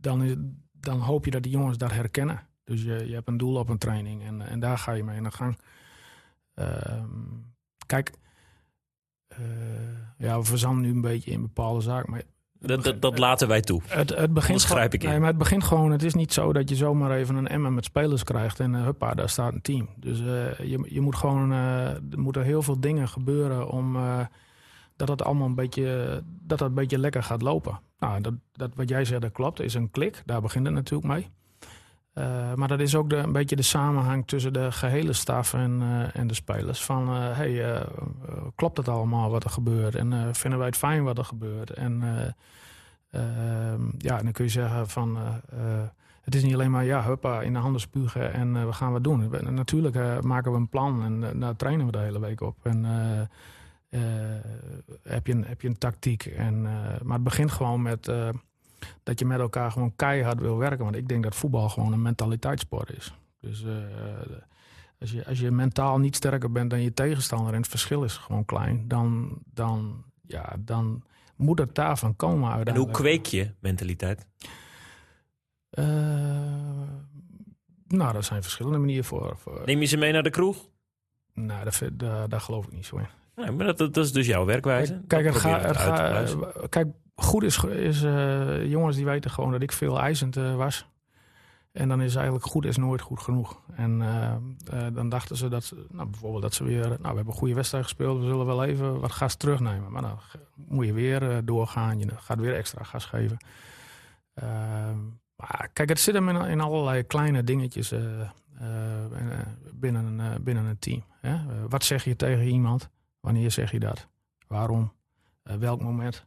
dan, 0.00 0.22
is, 0.22 0.34
dan 0.72 0.98
hoop 0.98 1.24
je 1.24 1.30
dat 1.30 1.42
die 1.42 1.52
jongens 1.52 1.78
dat 1.78 1.92
herkennen. 1.92 2.40
Dus 2.64 2.82
je, 2.82 3.04
je 3.06 3.14
hebt 3.14 3.28
een 3.28 3.38
doel 3.38 3.56
op 3.56 3.68
een 3.68 3.78
training 3.78 4.24
en, 4.24 4.48
en 4.48 4.60
daar 4.60 4.78
ga 4.78 4.92
je 4.92 5.04
mee 5.04 5.16
aan 5.16 5.22
de 5.22 5.30
gang. 5.30 5.58
kijk... 7.86 8.10
Uh, 9.40 9.46
ja, 10.18 10.38
we 10.38 10.44
verzanden 10.44 10.82
nu 10.82 10.90
een 10.90 11.00
beetje 11.00 11.30
in 11.30 11.40
bepaalde 11.40 11.80
zaken. 11.80 12.10
Maar 12.10 12.22
dat, 12.60 12.84
dat, 12.84 13.02
dat, 13.02 13.18
laten 13.18 13.48
wij 13.48 13.60
toe. 13.60 13.80
Het, 13.86 14.16
het 14.16 14.34
begint 14.34 14.60
schrijf 14.60 14.92
ik 14.92 15.02
in. 15.02 15.08
Nee, 15.08 15.18
maar 15.18 15.28
het 15.28 15.38
begint 15.38 15.64
gewoon. 15.64 15.90
Het 15.90 16.02
is 16.02 16.14
niet 16.14 16.32
zo 16.32 16.52
dat 16.52 16.68
je 16.68 16.76
zomaar 16.76 17.10
even 17.10 17.34
een 17.34 17.48
emmer 17.48 17.72
met 17.72 17.84
spelers 17.84 18.24
krijgt 18.24 18.60
en 18.60 18.74
uh, 18.74 18.84
huppa, 18.84 19.14
daar 19.14 19.28
staat 19.28 19.52
een 19.52 19.62
team. 19.62 19.88
Dus 19.96 20.20
uh, 20.20 20.58
je, 20.58 20.84
je 20.88 21.00
moet 21.00 21.16
gewoon. 21.16 21.52
Uh, 21.52 21.86
er 21.88 22.18
moeten 22.18 22.42
heel 22.42 22.62
veel 22.62 22.80
dingen 22.80 23.08
gebeuren 23.08 23.68
om 23.68 23.96
dat 24.96 25.08
het 25.08 25.22
allemaal 25.22 25.46
een 25.46 25.54
beetje, 25.54 26.22
dat 26.42 26.58
het 26.58 26.68
een 26.68 26.74
beetje 26.74 26.98
lekker 26.98 27.22
gaat 27.22 27.42
lopen. 27.42 27.80
Nou, 27.98 28.20
dat, 28.20 28.34
dat 28.52 28.70
wat 28.74 28.88
jij 28.88 29.04
zegt, 29.04 29.22
dat 29.22 29.32
klopt. 29.32 29.60
Is 29.60 29.74
een 29.74 29.90
klik. 29.90 30.22
Daar 30.26 30.40
begint 30.40 30.66
het 30.66 30.74
natuurlijk 30.74 31.08
mee. 31.14 31.30
Eh, 32.12 32.54
maar 32.54 32.68
dat 32.68 32.80
is 32.80 32.94
ook 32.94 33.10
de, 33.10 33.16
een 33.16 33.32
beetje 33.32 33.56
de 33.56 33.62
samenhang 33.62 34.26
tussen 34.26 34.52
de 34.52 34.72
gehele 34.72 35.12
staf 35.12 35.54
en, 35.54 35.82
eh, 35.82 36.20
en 36.20 36.26
de 36.26 36.34
spelers. 36.34 36.84
Van, 36.84 37.08
eh, 37.08 37.36
hey, 37.36 37.86
klopt 38.54 38.76
het 38.76 38.88
allemaal 38.88 39.30
wat 39.30 39.44
er 39.44 39.50
gebeurt? 39.50 39.94
En 39.94 40.34
vinden 40.34 40.58
wij 40.58 40.68
het 40.68 40.76
fijn 40.76 41.04
wat 41.04 41.18
er 41.18 41.24
gebeurt? 41.24 41.70
En 41.70 42.02
eh, 42.02 42.32
ehm, 43.20 43.82
ja, 43.98 44.22
dan 44.22 44.32
kun 44.32 44.44
je 44.44 44.50
zeggen 44.50 44.88
van... 44.88 45.18
het 46.22 46.34
is 46.34 46.42
niet 46.42 46.54
alleen 46.54 46.70
maar, 46.70 46.84
ja, 46.84 47.04
huppa, 47.04 47.40
in 47.40 47.52
de 47.52 47.58
handen 47.58 47.80
spugen 47.80 48.32
en 48.32 48.66
we 48.66 48.72
gaan 48.72 48.92
wat 48.92 49.04
doen. 49.04 49.54
Natuurlijk 49.54 50.22
maken 50.22 50.52
we 50.52 50.58
een 50.58 50.68
plan 50.68 51.04
en 51.04 51.38
daar 51.40 51.56
trainen 51.56 51.86
we 51.86 51.92
de 51.92 51.98
hele 51.98 52.20
week 52.20 52.40
op. 52.40 52.56
En 52.62 52.84
heb, 55.02 55.26
je 55.26 55.32
een, 55.32 55.44
heb 55.44 55.60
je 55.60 55.68
een 55.68 55.78
tactiek. 55.78 56.26
En, 56.26 56.62
maar 57.02 57.14
het 57.14 57.22
begint 57.22 57.50
gewoon 57.50 57.82
met 57.82 58.12
dat 59.02 59.18
je 59.18 59.24
met 59.24 59.38
elkaar 59.40 59.70
gewoon 59.70 59.96
keihard 59.96 60.40
wil 60.40 60.56
werken. 60.56 60.84
Want 60.84 60.96
ik 60.96 61.08
denk 61.08 61.22
dat 61.22 61.34
voetbal 61.34 61.68
gewoon 61.68 61.92
een 61.92 62.02
mentaliteitssport 62.02 62.96
is. 62.96 63.14
Dus 63.40 63.64
eh, 63.64 63.72
als, 65.00 65.10
je, 65.10 65.26
als 65.26 65.40
je 65.40 65.50
mentaal 65.50 65.98
niet 65.98 66.16
sterker 66.16 66.52
bent 66.52 66.70
dan 66.70 66.82
je 66.82 66.94
tegenstander 66.94 67.52
en 67.52 67.60
het 67.60 67.70
verschil 67.70 68.04
is 68.04 68.16
gewoon 68.16 68.44
klein, 68.44 68.88
dan, 68.88 69.38
dan, 69.44 70.04
ja, 70.26 70.56
dan 70.58 71.02
moet 71.36 71.58
het 71.58 71.74
daarvan 71.74 72.16
komen 72.16 72.64
En 72.64 72.76
hoe 72.76 72.90
kweek 72.90 73.26
je 73.26 73.50
mentaliteit? 73.60 74.26
Eh, 75.70 75.84
nou, 77.86 78.16
er 78.16 78.24
zijn 78.24 78.42
verschillende 78.42 78.78
manieren 78.78 79.04
voor. 79.04 79.36
Neem 79.64 79.80
je 79.80 79.86
ze 79.86 79.96
mee 79.96 80.12
naar 80.12 80.22
de 80.22 80.30
kroeg? 80.30 80.70
nou, 81.34 81.64
daar, 81.64 81.88
daar, 81.92 82.28
daar 82.28 82.40
geloof 82.40 82.66
ik 82.66 82.72
niet 82.72 82.86
zo 82.86 82.96
in. 82.96 83.06
Nee, 83.34 83.50
maar 83.50 83.66
dat, 83.66 83.78
dat 83.78 83.96
is 83.96 84.12
dus 84.12 84.26
jouw 84.26 84.44
werkwijze. 84.44 85.02
Kijk, 85.06 85.24
het 85.24 85.34
ga, 85.34 85.60
het 85.60 85.76
uit 85.76 86.30
ga- 86.30 86.66
kijk 86.68 86.88
goed 87.14 87.42
is, 87.42 87.64
is 87.64 88.02
eh, 88.02 88.66
jongens 88.66 88.96
die 88.96 89.04
weten 89.04 89.30
gewoon 89.30 89.50
dat 89.52 89.62
ik 89.62 89.72
veel 89.72 90.00
eisend 90.00 90.36
eh, 90.36 90.56
was. 90.56 90.86
En 91.72 91.88
dan 91.88 92.00
is 92.00 92.14
eigenlijk 92.14 92.46
goed 92.46 92.64
is 92.64 92.76
nooit 92.76 93.00
goed 93.00 93.20
genoeg. 93.20 93.60
En 93.74 94.02
eh, 94.02 94.86
dan 94.92 95.08
dachten 95.08 95.36
ze 95.36 95.48
dat 95.48 95.74
nou, 95.88 96.08
bijvoorbeeld 96.08 96.42
dat 96.42 96.54
ze 96.54 96.64
weer, 96.64 96.86
nou, 96.86 96.98
we 96.98 97.06
hebben 97.06 97.26
een 97.26 97.32
goede 97.32 97.54
wedstrijd 97.54 97.84
gespeeld, 97.84 98.18
we 98.20 98.26
zullen 98.26 98.46
wel 98.46 98.64
even 98.64 99.00
wat 99.00 99.12
gas 99.12 99.34
terugnemen. 99.34 99.92
Maar 99.92 100.02
dan 100.02 100.18
moet 100.54 100.86
je 100.86 100.92
weer 100.92 101.44
doorgaan, 101.44 101.98
je 101.98 102.08
gaat 102.16 102.40
weer 102.40 102.54
extra 102.54 102.84
gas 102.84 103.04
geven. 103.04 103.36
Ehm, 104.34 104.98
maar 105.36 105.70
kijk, 105.72 105.88
het 105.88 106.00
zit 106.00 106.14
hem 106.14 106.28
in, 106.28 106.36
in 106.36 106.60
allerlei 106.60 107.02
kleine 107.02 107.44
dingetjes 107.44 107.94
binnen, 109.74 110.18
een, 110.18 110.42
binnen 110.42 110.64
een 110.64 110.78
team. 110.78 111.04
Hè? 111.20 111.68
Wat 111.68 111.84
zeg 111.84 112.04
je 112.04 112.16
tegen 112.16 112.44
iemand? 112.44 112.90
Wanneer 113.20 113.50
zeg 113.50 113.70
je 113.70 113.80
dat? 113.80 114.08
Waarom? 114.46 114.92
Welk 115.42 115.82
moment? 115.82 116.26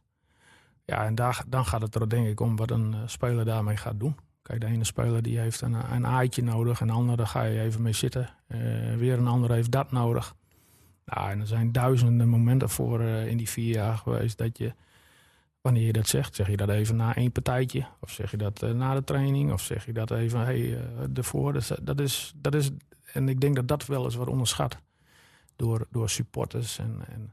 Ja, 0.86 1.04
en 1.04 1.14
daar, 1.14 1.44
dan 1.46 1.64
gaat 1.66 1.80
het 1.82 1.94
er 1.94 2.08
denk 2.08 2.26
ik 2.26 2.40
om 2.40 2.56
wat 2.56 2.70
een 2.70 2.94
eh, 2.94 3.00
speler 3.06 3.44
daarmee 3.44 3.76
gaat 3.76 4.00
doen. 4.00 4.16
Kijk, 4.42 4.60
de 4.60 4.66
ene 4.66 4.84
speler 4.84 5.22
die 5.22 5.38
heeft 5.38 5.60
een, 5.60 5.92
een 5.92 6.06
aaitje 6.06 6.42
nodig, 6.42 6.80
en 6.80 6.86
de 6.86 6.92
andere 6.92 7.26
ga 7.26 7.42
je 7.42 7.60
even 7.60 7.82
mee 7.82 7.92
zitten. 7.92 8.28
Eh, 8.46 8.58
weer 8.96 9.18
een 9.18 9.26
ander 9.26 9.50
heeft 9.50 9.70
dat 9.70 9.92
nodig. 9.92 10.34
Nou, 11.04 11.30
en 11.30 11.40
er 11.40 11.46
zijn 11.46 11.72
duizenden 11.72 12.28
momenten 12.28 12.68
voor 12.70 13.00
eh, 13.00 13.26
in 13.26 13.36
die 13.36 13.48
vier 13.48 13.74
jaar 13.74 13.96
geweest 13.96 14.38
dat 14.38 14.58
je, 14.58 14.74
wanneer 15.60 15.86
je 15.86 15.92
dat 15.92 16.06
zegt, 16.06 16.34
zeg 16.34 16.48
je 16.48 16.56
dat 16.56 16.68
even 16.68 16.96
na 16.96 17.14
één 17.14 17.32
partijtje, 17.32 17.86
of 18.00 18.10
zeg 18.10 18.30
je 18.30 18.36
dat 18.36 18.60
na 18.60 18.94
de 18.94 19.04
training, 19.04 19.52
of 19.52 19.60
zeg 19.60 19.86
je 19.86 19.92
dat 19.92 20.10
even 20.10 20.40
hey, 20.40 20.78
ervoor. 21.14 21.52
Dus, 21.52 21.66
dat- 21.66 21.86
dat, 21.86 22.00
is, 22.00 22.32
dat 22.36 22.54
is, 22.54 22.70
en 23.12 23.28
ik 23.28 23.40
denk 23.40 23.56
dat 23.56 23.68
dat 23.68 23.86
wel 23.86 24.04
eens 24.04 24.14
wordt 24.14 24.30
onderschat 24.30 24.78
door, 25.56 25.86
door 25.90 26.10
supporters 26.10 26.78
en, 26.78 27.00
en 27.08 27.32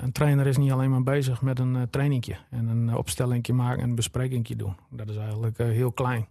een 0.00 0.12
trainer 0.12 0.46
is 0.46 0.56
niet 0.56 0.70
alleen 0.70 0.90
maar 0.90 1.02
bezig 1.02 1.42
met 1.42 1.58
een 1.58 1.74
uh, 1.74 1.82
trainingje 1.90 2.36
en 2.50 2.68
een 2.68 2.88
uh, 2.88 2.94
opstellingje 2.94 3.52
maken 3.52 3.82
en 3.82 3.88
een 3.88 3.94
besprekingje 3.94 4.56
doen. 4.56 4.76
Dat 4.90 5.08
is 5.08 5.16
eigenlijk 5.16 5.58
heel 5.58 5.92
klein. 5.92 6.28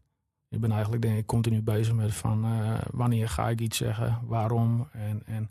Je 0.47 0.59
bent 0.59 0.73
eigenlijk 0.73 1.01
denk 1.01 1.17
ik 1.17 1.25
continu 1.25 1.61
bezig 1.61 1.93
met 1.93 2.13
van 2.13 2.45
wanneer 2.91 3.29
ga 3.29 3.49
ik 3.49 3.59
iets 3.59 3.77
zeggen, 3.77 4.19
waarom 4.25 4.87
en, 4.91 5.21
en 5.25 5.49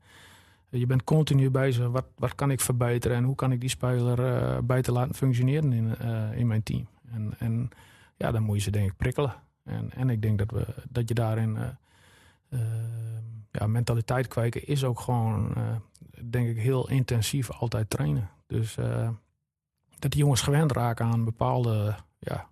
je 0.68 0.86
bent 0.86 1.04
continu 1.04 1.50
bezig 1.50 1.88
wat, 1.88 2.06
wat 2.16 2.34
kan 2.34 2.50
ik 2.50 2.60
verbeteren 2.60 3.16
en 3.16 3.24
hoe 3.24 3.34
kan 3.34 3.52
ik 3.52 3.60
die 3.60 3.68
speler 3.68 4.18
uh, 4.18 4.58
beter 4.62 4.92
laten 4.92 5.14
functioneren 5.14 5.72
in, 5.72 5.98
in 6.34 6.46
mijn 6.46 6.62
team. 6.62 6.86
En, 7.12 7.34
en 7.38 7.70
ja, 8.16 8.30
dan 8.30 8.42
moet 8.42 8.56
je 8.56 8.62
ze 8.62 8.70
denk 8.70 8.90
ik 8.90 8.96
prikkelen. 8.96 9.34
En, 9.64 9.90
en 9.90 10.10
ik 10.10 10.22
denk 10.22 10.38
dat, 10.38 10.50
we, 10.50 10.66
dat 10.88 11.08
je 11.08 11.14
daarin 11.14 11.58
ja, 13.50 13.66
mentaliteit 13.66 14.28
kweken 14.28 14.66
is 14.66 14.84
ook 14.84 15.00
gewoon 15.00 15.54
denk 16.24 16.48
ik, 16.48 16.58
heel 16.58 16.88
intensief 16.88 17.50
altijd 17.50 17.90
trainen. 17.90 18.28
Dus 18.46 18.76
uh, 18.76 19.08
dat 19.98 20.10
die 20.10 20.20
jongens 20.20 20.40
gewend 20.40 20.72
raken 20.72 21.06
aan 21.06 21.24
bepaalde 21.24 21.94
ja, 22.18 22.48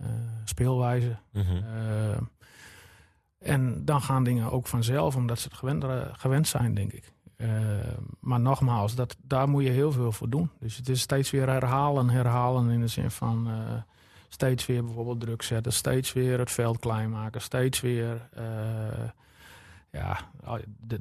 uh, 0.00 0.06
speelwijzen. 0.44 1.20
Mm 1.32 1.42
-hmm. 1.42 1.56
uh, 1.56 2.16
en 3.38 3.84
dan 3.84 4.02
gaan 4.02 4.24
dingen 4.24 4.50
ook 4.50 4.66
vanzelf, 4.66 5.16
omdat 5.16 5.38
ze 5.38 5.48
het 5.48 5.56
gewend, 5.56 5.84
gewend 6.12 6.48
zijn, 6.48 6.74
denk 6.74 6.92
ik. 6.92 7.12
maar 8.20 8.40
nogmaals, 8.40 8.94
dat, 8.94 9.16
daar 9.22 9.48
moet 9.48 9.62
je 9.62 9.70
heel 9.70 9.92
veel 9.92 10.12
voor 10.12 10.30
doen. 10.30 10.50
Dus 10.60 10.76
het 10.76 10.88
is 10.88 11.00
steeds 11.00 11.30
weer 11.30 11.48
herhalen, 11.48 12.08
herhalen 12.08 12.70
in 12.70 12.80
de 12.80 12.88
zin 12.88 13.10
van 13.10 13.48
steeds 14.28 14.66
weer 14.66 14.84
bijvoorbeeld 14.84 15.20
druk 15.20 15.42
zetten, 15.42 15.72
steeds 15.72 16.12
weer 16.12 16.38
het 16.38 16.50
veld 16.50 16.78
klein 16.78 17.10
maken, 17.10 17.40
steeds 17.40 17.80
weer 17.80 18.28
ja, 19.90 20.18
de, 20.80 21.00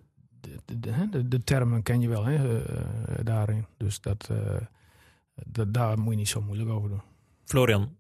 de, 0.65 0.79
de, 0.79 1.09
de, 1.09 1.27
de, 1.27 1.43
termen 1.43 1.83
ken 1.83 2.01
je 2.01 2.09
wel 2.09 2.25
hè, 2.25 2.59
uh, 2.59 2.63
daarin. 3.23 3.65
Dus 3.77 4.01
dat, 4.01 4.29
uh, 4.31 4.37
dat, 5.45 5.73
daar 5.73 5.99
moet 5.99 6.13
je 6.13 6.19
niet 6.19 6.27
zo 6.27 6.41
moeilijk 6.41 6.69
over 6.69 6.89
doen. 6.89 7.01
Florian, 7.45 7.97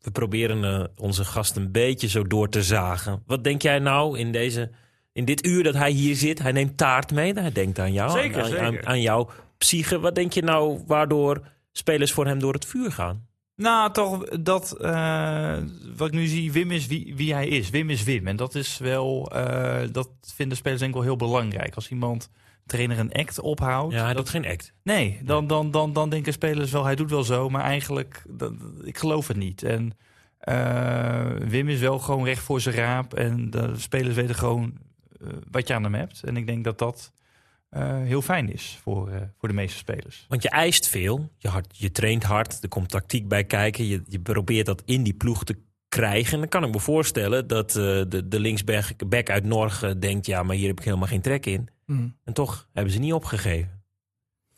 we 0.00 0.10
proberen 0.10 0.64
uh, 0.64 0.86
onze 0.96 1.24
gast 1.24 1.56
een 1.56 1.72
beetje 1.72 2.08
zo 2.08 2.26
door 2.26 2.48
te 2.48 2.62
zagen. 2.62 3.22
Wat 3.26 3.44
denk 3.44 3.62
jij 3.62 3.78
nou 3.78 4.18
in, 4.18 4.32
deze, 4.32 4.70
in 5.12 5.24
dit 5.24 5.46
uur 5.46 5.62
dat 5.62 5.74
hij 5.74 5.90
hier 5.90 6.16
zit? 6.16 6.38
Hij 6.38 6.52
neemt 6.52 6.76
taart 6.76 7.12
mee, 7.12 7.32
hij 7.32 7.52
denkt 7.52 7.78
aan 7.78 7.92
jou, 7.92 8.10
zeker, 8.10 8.42
aan, 8.42 8.48
zeker. 8.48 8.64
Aan, 8.64 8.86
aan 8.86 9.00
jouw 9.00 9.30
psyche. 9.58 9.98
Wat 9.98 10.14
denk 10.14 10.32
je 10.32 10.42
nou 10.42 10.82
waardoor 10.86 11.46
spelers 11.72 12.12
voor 12.12 12.26
hem 12.26 12.38
door 12.38 12.52
het 12.52 12.66
vuur 12.66 12.92
gaan? 12.92 13.26
Nou, 13.56 13.92
toch 13.92 14.28
dat 14.28 14.76
uh, 14.80 15.56
wat 15.96 16.08
ik 16.08 16.14
nu 16.14 16.26
zie, 16.26 16.52
Wim 16.52 16.70
is 16.70 16.86
wie, 16.86 17.16
wie, 17.16 17.32
hij 17.32 17.48
is. 17.48 17.70
Wim 17.70 17.90
is 17.90 18.02
Wim. 18.02 18.26
En 18.26 18.36
dat 18.36 18.54
is 18.54 18.78
wel, 18.78 19.32
uh, 19.36 19.80
dat 19.92 20.08
vinden 20.34 20.56
spelers 20.56 20.80
denk 20.80 20.90
ik 20.90 20.96
wel 20.96 21.06
heel 21.06 21.16
belangrijk. 21.16 21.74
Als 21.74 21.90
iemand 21.90 22.30
trainer 22.66 22.98
een 22.98 23.12
act 23.12 23.40
ophoudt. 23.40 23.94
Ja, 23.94 24.04
hij 24.04 24.14
dat, 24.14 24.24
doet 24.24 24.28
geen 24.28 24.46
act. 24.46 24.72
Nee, 24.82 25.20
dan, 25.22 25.46
dan, 25.46 25.70
dan, 25.70 25.92
dan 25.92 26.10
denken 26.10 26.32
spelers 26.32 26.70
wel, 26.70 26.84
hij 26.84 26.94
doet 26.94 27.10
wel 27.10 27.24
zo, 27.24 27.48
maar 27.48 27.62
eigenlijk, 27.62 28.24
ik 28.82 28.98
geloof 28.98 29.28
het 29.28 29.36
niet. 29.36 29.62
En 29.62 29.96
uh, 30.48 31.48
Wim 31.48 31.68
is 31.68 31.80
wel 31.80 31.98
gewoon 31.98 32.24
recht 32.24 32.42
voor 32.42 32.60
zijn 32.60 32.74
raap. 32.74 33.14
En 33.14 33.50
de 33.50 33.72
spelers 33.76 34.14
weten 34.14 34.34
gewoon 34.34 34.78
wat 35.50 35.68
je 35.68 35.74
aan 35.74 35.82
hem 35.82 35.94
hebt. 35.94 36.22
En 36.22 36.36
ik 36.36 36.46
denk 36.46 36.64
dat 36.64 36.78
dat 36.78 37.12
uh, 37.76 38.02
heel 38.02 38.22
fijn 38.22 38.52
is 38.52 38.78
voor, 38.82 39.10
uh, 39.10 39.16
voor 39.38 39.48
de 39.48 39.54
meeste 39.54 39.78
spelers. 39.78 40.26
Want 40.28 40.42
je 40.42 40.48
eist 40.48 40.88
veel, 40.88 41.30
je, 41.36 41.48
hard, 41.48 41.78
je 41.78 41.92
traint 41.92 42.22
hard, 42.22 42.62
er 42.62 42.68
komt 42.68 42.88
tactiek 42.88 43.28
bij 43.28 43.44
kijken. 43.44 43.86
Je, 43.86 44.02
je 44.08 44.20
probeert 44.20 44.66
dat 44.66 44.82
in 44.84 45.02
die 45.02 45.14
ploeg 45.14 45.44
te 45.44 45.56
krijgen. 45.88 46.32
En 46.32 46.38
dan 46.38 46.48
kan 46.48 46.64
ik 46.64 46.72
me 46.72 46.80
voorstellen 46.80 47.46
dat 47.46 47.68
uh, 47.68 47.84
de, 48.08 48.28
de 48.28 48.40
linksback 48.40 49.30
uit 49.30 49.44
Norge 49.44 49.98
denkt... 49.98 50.26
ja, 50.26 50.42
maar 50.42 50.56
hier 50.56 50.68
heb 50.68 50.78
ik 50.78 50.84
helemaal 50.84 51.08
geen 51.08 51.20
trek 51.20 51.46
in. 51.46 51.68
Mm. 51.86 52.16
En 52.24 52.32
toch 52.32 52.68
hebben 52.72 52.92
ze 52.92 52.98
niet 52.98 53.12
opgegeven. 53.12 53.82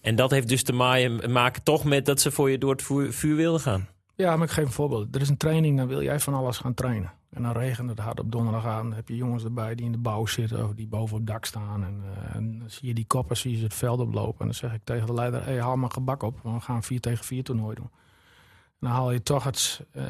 En 0.01 0.17
dat 0.17 0.31
heeft 0.31 0.49
dus 0.49 0.63
te 0.63 0.73
maaien, 0.73 1.33
maken 1.33 1.63
toch 1.63 1.85
met 1.85 2.05
dat 2.07 2.21
ze 2.21 2.31
voor 2.31 2.51
je 2.51 2.59
door 2.59 2.71
het 2.71 2.83
vuur, 2.83 3.13
vuur 3.13 3.37
wilden 3.37 3.61
gaan. 3.61 3.89
Ja, 4.15 4.37
maar 4.37 4.47
ik 4.47 4.53
geef 4.53 4.65
een 4.65 4.73
voorbeeld. 4.73 5.15
Er 5.15 5.21
is 5.21 5.29
een 5.29 5.37
training, 5.37 5.77
dan 5.77 5.89
wil 5.89 6.03
jij 6.03 6.21
van 6.21 6.35
alles 6.35 6.59
gaan 6.59 6.75
trainen. 6.75 7.13
En 7.31 7.43
dan 7.43 7.53
regent 7.53 7.89
het 7.89 7.99
hard 7.99 8.21
op 8.21 8.33
donderdagavond. 8.33 8.89
Dan 8.89 8.97
heb 8.97 9.09
je 9.09 9.17
jongens 9.17 9.45
erbij 9.45 9.75
die 9.75 9.87
in 9.87 9.93
de 9.93 9.99
bouw 9.99 10.27
zitten 10.27 10.65
of 10.65 10.75
die 10.75 10.87
boven 10.87 11.17
op 11.17 11.27
dak 11.27 11.45
staan. 11.45 11.85
En, 11.85 12.03
uh, 12.05 12.35
en 12.35 12.59
dan 12.59 12.71
zie 12.71 12.89
je 12.89 12.95
die 12.95 13.07
koppers, 13.07 13.41
zie 13.41 13.57
je 13.57 13.63
het 13.63 13.75
veld 13.75 14.01
oplopen. 14.01 14.41
En 14.41 14.45
dan 14.45 14.55
zeg 14.55 14.75
ik 14.75 14.81
tegen 14.85 15.07
de 15.07 15.15
leider, 15.15 15.45
hey, 15.45 15.61
haal 15.61 15.77
maar 15.77 15.91
gebak 15.91 16.23
op. 16.23 16.41
Want 16.43 16.57
we 16.57 16.63
gaan 16.63 16.77
een 16.77 16.83
4 16.83 17.01
tegen 17.01 17.25
4 17.25 17.45
toernooi 17.45 17.75
doen. 17.75 17.91
En 17.91 18.87
dan 18.87 18.91
haal 18.91 19.13
je 19.13 19.23
toch 19.23 19.45
het... 19.45 19.87
Uh, 19.93 20.05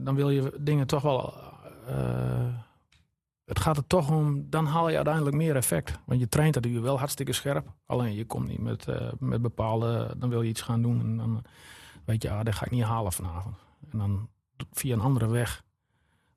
dan 0.00 0.14
wil 0.14 0.30
je 0.30 0.54
dingen 0.60 0.86
toch 0.86 1.02
wel... 1.02 1.34
Uh, 1.88 2.54
het 3.44 3.60
gaat 3.60 3.76
er 3.76 3.86
toch 3.86 4.10
om, 4.10 4.50
dan 4.50 4.66
haal 4.66 4.88
je 4.88 4.96
uiteindelijk 4.96 5.36
meer 5.36 5.56
effect. 5.56 5.98
Want 6.06 6.20
je 6.20 6.28
traint 6.28 6.54
dat 6.54 6.66
uur 6.66 6.82
wel 6.82 6.98
hartstikke 6.98 7.32
scherp. 7.32 7.72
Alleen 7.86 8.14
je 8.14 8.24
komt 8.24 8.48
niet 8.48 8.60
met, 8.60 8.86
met 9.18 9.42
bepaalde... 9.42 10.14
Dan 10.18 10.28
wil 10.28 10.42
je 10.42 10.48
iets 10.48 10.60
gaan 10.60 10.82
doen 10.82 11.00
en 11.00 11.16
dan 11.16 11.42
weet 12.04 12.22
je, 12.22 12.30
ah, 12.30 12.44
dat 12.44 12.54
ga 12.54 12.64
ik 12.64 12.70
niet 12.70 12.82
halen 12.82 13.12
vanavond. 13.12 13.56
En 13.90 13.98
dan 13.98 14.28
via 14.70 14.94
een 14.94 15.00
andere 15.00 15.26
weg 15.26 15.62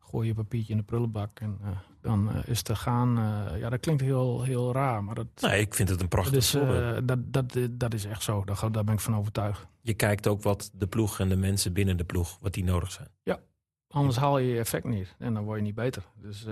gooi 0.09 0.27
je 0.27 0.33
papiertje 0.33 0.71
in 0.71 0.77
de 0.77 0.85
prullenbak 0.85 1.39
en 1.39 1.57
uh, 1.61 1.69
dan 2.01 2.29
uh, 2.29 2.47
is 2.47 2.61
te 2.61 2.75
gaan. 2.75 3.17
Uh, 3.19 3.59
ja, 3.59 3.69
dat 3.69 3.79
klinkt 3.79 4.01
heel, 4.01 4.43
heel 4.43 4.73
raar, 4.73 5.03
maar 5.03 5.15
dat. 5.15 5.27
Nee, 5.41 5.59
ik 5.59 5.73
vind 5.73 5.89
het 5.89 6.01
een 6.01 6.07
prachtig 6.07 6.45
voorbeeld. 6.45 7.07
dat, 7.07 7.33
dat, 7.33 7.57
dat 7.71 7.93
is 7.93 8.05
echt 8.05 8.23
zo. 8.23 8.43
Daar, 8.43 8.71
daar 8.71 8.83
ben 8.83 8.93
ik 8.93 8.99
van 8.99 9.15
overtuigd. 9.15 9.67
Je 9.81 9.93
kijkt 9.93 10.27
ook 10.27 10.41
wat 10.41 10.71
de 10.73 10.87
ploeg 10.87 11.19
en 11.19 11.29
de 11.29 11.35
mensen 11.35 11.73
binnen 11.73 11.97
de 11.97 12.03
ploeg, 12.03 12.37
wat 12.41 12.53
die 12.53 12.63
nodig 12.63 12.91
zijn. 12.91 13.07
Ja, 13.23 13.39
anders 13.87 14.17
haal 14.17 14.37
je 14.37 14.47
je 14.47 14.59
effect 14.59 14.85
niet 14.85 15.15
en 15.19 15.33
dan 15.33 15.43
word 15.43 15.57
je 15.57 15.63
niet 15.63 15.75
beter. 15.75 16.03
Dus 16.15 16.45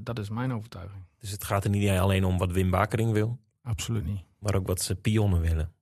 dat 0.00 0.18
is 0.18 0.30
mijn 0.30 0.52
overtuiging. 0.52 1.02
Dus 1.18 1.30
het 1.30 1.44
gaat 1.44 1.64
er 1.64 1.70
niet 1.70 1.88
alleen 1.88 2.24
om 2.24 2.38
wat 2.38 2.52
Wim 2.52 2.70
Bakering 2.70 3.12
wil. 3.12 3.38
Absoluut 3.62 4.04
niet. 4.04 4.22
Maar 4.38 4.54
ook 4.54 4.66
wat 4.66 4.80
ze 4.80 4.94
pionnen 4.94 5.40
willen. 5.40 5.73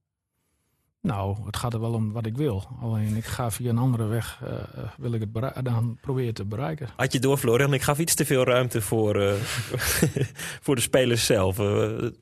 Nou, 1.02 1.36
het 1.46 1.56
gaat 1.56 1.72
er 1.74 1.80
wel 1.80 1.92
om 1.92 2.12
wat 2.12 2.26
ik 2.26 2.36
wil. 2.36 2.64
Alleen 2.80 3.16
ik 3.16 3.24
ga 3.24 3.50
via 3.50 3.70
een 3.70 3.78
andere 3.78 4.06
weg, 4.06 4.40
eh, 4.42 4.52
eh, 4.52 4.90
wil 4.96 5.12
ik 5.12 5.20
het 5.20 5.64
dan 5.64 5.98
probeer 6.00 6.26
het 6.26 6.34
te 6.34 6.44
bereiken. 6.44 6.88
Had 6.96 7.12
je 7.12 7.18
door, 7.18 7.36
Florian? 7.36 7.74
Ik 7.74 7.82
gaf 7.82 7.98
iets 7.98 8.14
te 8.14 8.24
veel 8.24 8.44
ruimte 8.44 8.80
voor, 8.80 9.20
eh, 9.20 9.32
voor 10.64 10.74
de 10.74 10.80
spelers 10.80 11.26
zelf. 11.26 11.56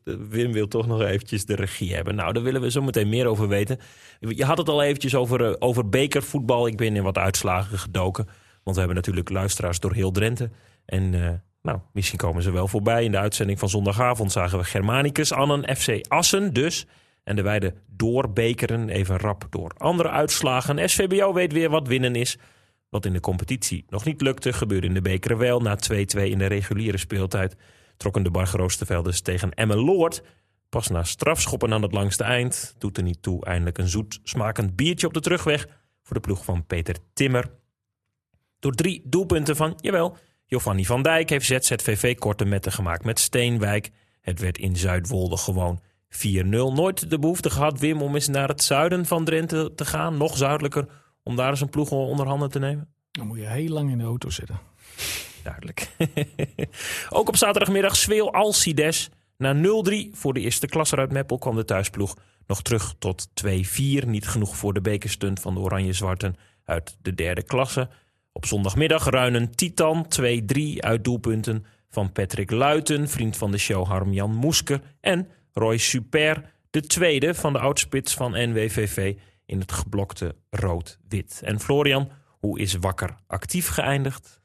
Wim 0.05 0.53
wil 0.53 0.69
toch 0.69 0.87
nog 0.87 1.03
eventjes 1.03 1.45
de 1.45 1.55
regie 1.55 1.95
hebben. 1.95 2.15
Nou, 2.15 2.33
daar 2.33 2.43
willen 2.43 2.61
we 2.61 2.71
zo 2.71 2.83
meteen 2.83 3.09
meer 3.09 3.27
over 3.27 3.49
weten. 3.49 3.79
Je 4.21 4.45
had 4.45 4.59
het 4.59 4.69
al 4.69 4.83
eventjes 4.83 5.15
over, 5.15 5.61
over 5.61 5.89
bekervoetbal. 5.89 6.67
Ik 6.67 6.77
ben 6.77 6.97
in 6.97 7.03
wat 7.03 7.19
uitslagen 7.19 7.79
gedoken. 7.79 8.25
Want 8.63 8.77
we 8.77 8.79
hebben 8.79 8.97
natuurlijk 8.97 9.31
luisteraars 9.31 9.81
door 9.81 9.93
heel 9.93 10.11
Drenthe. 10.11 10.51
En 10.85 11.11
nou, 11.63 11.79
misschien 11.93 12.19
komen 12.19 12.43
ze 12.43 12.51
wel 12.51 12.69
voorbij. 12.69 13.05
In 13.05 13.11
de 13.11 13.19
uitzending 13.19 13.59
van 13.59 13.69
zondagavond 13.69 14.33
zagen 14.33 14.59
we 14.59 14.65
Germanicus, 14.65 15.33
Annen, 15.33 15.77
FC 15.77 16.07
Assen 16.09 16.53
dus. 16.53 16.87
En 17.31 17.37
de 17.37 17.43
wijde 17.43 17.75
doorbekeren 17.87 18.89
even 18.89 19.19
rap 19.19 19.47
door 19.51 19.73
andere 19.77 20.09
uitslagen. 20.09 20.89
SVBO 20.91 21.33
weet 21.33 21.53
weer 21.53 21.71
wat 21.71 21.89
winnen 21.89 22.15
is. 22.15 22.39
Wat 22.89 23.05
in 23.05 23.13
de 23.13 23.21
competitie 23.21 23.85
nog 23.89 24.05
niet 24.05 24.21
lukte, 24.21 24.53
gebeurde 24.53 24.87
in 24.87 24.95
de 24.95 25.01
bekeren 25.01 25.39
wel. 25.39 25.61
Na 25.61 25.79
2-2 25.93 25.97
in 25.97 26.39
de 26.39 26.47
reguliere 26.47 26.99
speeltijd 26.99 27.57
trokken 27.97 28.23
de 28.23 28.31
Bargeroostervelders 28.31 29.21
tegen 29.21 29.55
Emmeloord. 29.55 30.23
Pas 30.69 30.89
na 30.89 31.05
strafschoppen 31.05 31.73
aan 31.73 31.83
het 31.83 31.93
langste 31.93 32.25
eind 32.25 32.75
doet 32.79 32.97
er 32.97 33.03
niet 33.03 33.23
toe 33.23 33.45
eindelijk 33.45 33.79
een 33.79 33.89
zoet 33.89 34.21
smakend 34.23 34.77
biertje 34.77 35.07
op 35.07 35.15
de 35.15 35.21
terugweg 35.21 35.67
voor 36.03 36.15
de 36.15 36.21
ploeg 36.21 36.45
van 36.45 36.67
Peter 36.67 36.97
Timmer. 37.13 37.51
Door 38.59 38.73
drie 38.73 39.03
doelpunten 39.05 39.57
van, 39.57 39.79
jawel, 39.81 40.17
Giovanni 40.47 40.85
van 40.85 41.03
Dijk 41.03 41.31
heeft 41.31 41.47
ZZVV 41.47 42.19
korte 42.19 42.45
metten 42.45 42.73
gemaakt 42.73 43.05
met 43.05 43.19
Steenwijk. 43.19 43.91
Het 44.21 44.41
werd 44.41 44.59
in 44.59 44.77
Zuidwolde 44.77 45.37
gewoon 45.37 45.81
4-0. 46.11 46.47
Nooit 46.49 47.11
de 47.11 47.19
behoefte 47.19 47.51
gehad, 47.51 47.79
Wim, 47.79 48.03
om 48.03 48.15
eens 48.15 48.29
naar 48.29 48.49
het 48.49 48.63
zuiden 48.63 49.07
van 49.07 49.25
Drenthe 49.25 49.73
te 49.75 49.85
gaan, 49.85 50.17
nog 50.17 50.37
zuidelijker, 50.37 50.87
om 51.23 51.37
daar 51.37 51.51
eens 51.51 51.61
een 51.61 51.69
ploeg 51.69 51.91
onder 51.91 52.27
handen 52.27 52.51
te 52.51 52.59
nemen? 52.59 52.89
Dan 53.11 53.27
moet 53.27 53.39
je 53.39 53.47
heel 53.47 53.69
lang 53.69 53.91
in 53.91 53.99
de 53.99 54.05
auto 54.05 54.31
zitten. 54.31 54.61
Duidelijk. 55.43 55.91
Ook 57.11 57.29
op 57.29 57.37
zaterdagmiddag 57.37 57.97
Zweel 57.97 58.33
Alcides. 58.33 59.11
Na 59.37 59.55
0-3 59.57 59.61
voor 60.13 60.35
de 60.35 60.41
eerste 60.41 60.67
klasser 60.67 60.99
uit 60.99 61.13
Meppel 61.13 61.39
kwam 61.39 61.57
de 61.57 61.65
thuisploeg 61.65 62.17
nog 62.47 62.63
terug 62.63 62.95
tot 62.99 63.29
2-4. 63.29 63.49
Niet 64.07 64.29
genoeg 64.29 64.57
voor 64.57 64.75
de 64.75 64.81
bekerstunt 64.81 65.41
van 65.41 65.55
de 65.55 65.61
Oranje-Zwarten 65.61 66.37
uit 66.65 66.97
de 67.03 67.15
derde 67.15 67.43
klasse. 67.43 67.89
Op 68.33 68.47
zondagmiddag 68.47 69.05
Ruinen 69.05 69.51
Titan 69.55 70.07
2-3 70.21 70.23
uit 70.77 71.05
doelpunten 71.05 71.65
van 71.89 72.13
Patrick 72.13 72.51
Luiten, 72.51 73.09
vriend 73.09 73.37
van 73.37 73.51
de 73.51 73.59
show 73.59 73.87
Harm-Jan 73.87 74.35
Moesker. 74.35 74.81
En 75.01 75.29
Roy 75.53 75.77
Super, 75.77 76.53
de 76.71 76.81
tweede 76.81 77.35
van 77.35 77.53
de 77.53 77.59
oudspits 77.59 78.15
van 78.15 78.31
NWVV 78.33 79.15
in 79.47 79.61
het 79.61 79.73
geblokte 79.73 80.35
rood-wit. 80.51 81.41
En 81.45 81.61
Florian, 81.61 82.11
hoe 82.39 82.59
is 82.61 82.75
Wakker 82.75 83.17
actief 83.27 83.69
geëindigd? 83.69 84.41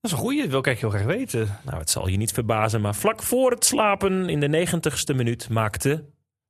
Dat 0.00 0.10
is 0.10 0.12
een 0.12 0.24
goeie, 0.24 0.40
dat 0.40 0.50
wil 0.50 0.58
ik 0.58 0.66
eigenlijk 0.66 0.96
heel 0.96 1.04
graag 1.04 1.16
weten. 1.16 1.58
Nou, 1.64 1.78
het 1.78 1.90
zal 1.90 2.08
je 2.08 2.16
niet 2.16 2.32
verbazen, 2.32 2.80
maar 2.80 2.94
vlak 2.94 3.22
voor 3.22 3.50
het 3.50 3.64
slapen 3.64 4.28
in 4.28 4.40
de 4.40 4.48
negentigste 4.48 5.14
minuut 5.14 5.48
maakte 5.48 6.04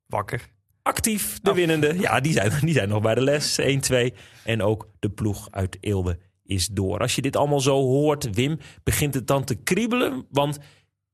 Wakker. 0.06 0.48
actief 0.82 1.40
de 1.40 1.50
Oh. 1.50 1.56
winnende. 1.56 1.98
Ja, 1.98 2.20
die 2.20 2.32
zijn, 2.32 2.52
die 2.60 2.74
zijn 2.74 2.88
nog 2.88 3.02
bij 3.02 3.14
de 3.14 3.20
les. 3.20 3.58
1-2. 3.60 4.14
En 4.44 4.62
ook 4.62 4.88
de 4.98 5.10
ploeg 5.10 5.48
uit 5.50 5.76
Eelde 5.80 6.18
is 6.44 6.66
door. 6.66 6.98
Als 6.98 7.14
je 7.14 7.22
dit 7.22 7.36
allemaal 7.36 7.60
zo 7.60 7.74
hoort, 7.80 8.34
Wim, 8.34 8.58
begint 8.82 9.14
het 9.14 9.26
dan 9.26 9.44
te 9.44 9.54
kriebelen? 9.54 10.26
Want 10.30 10.58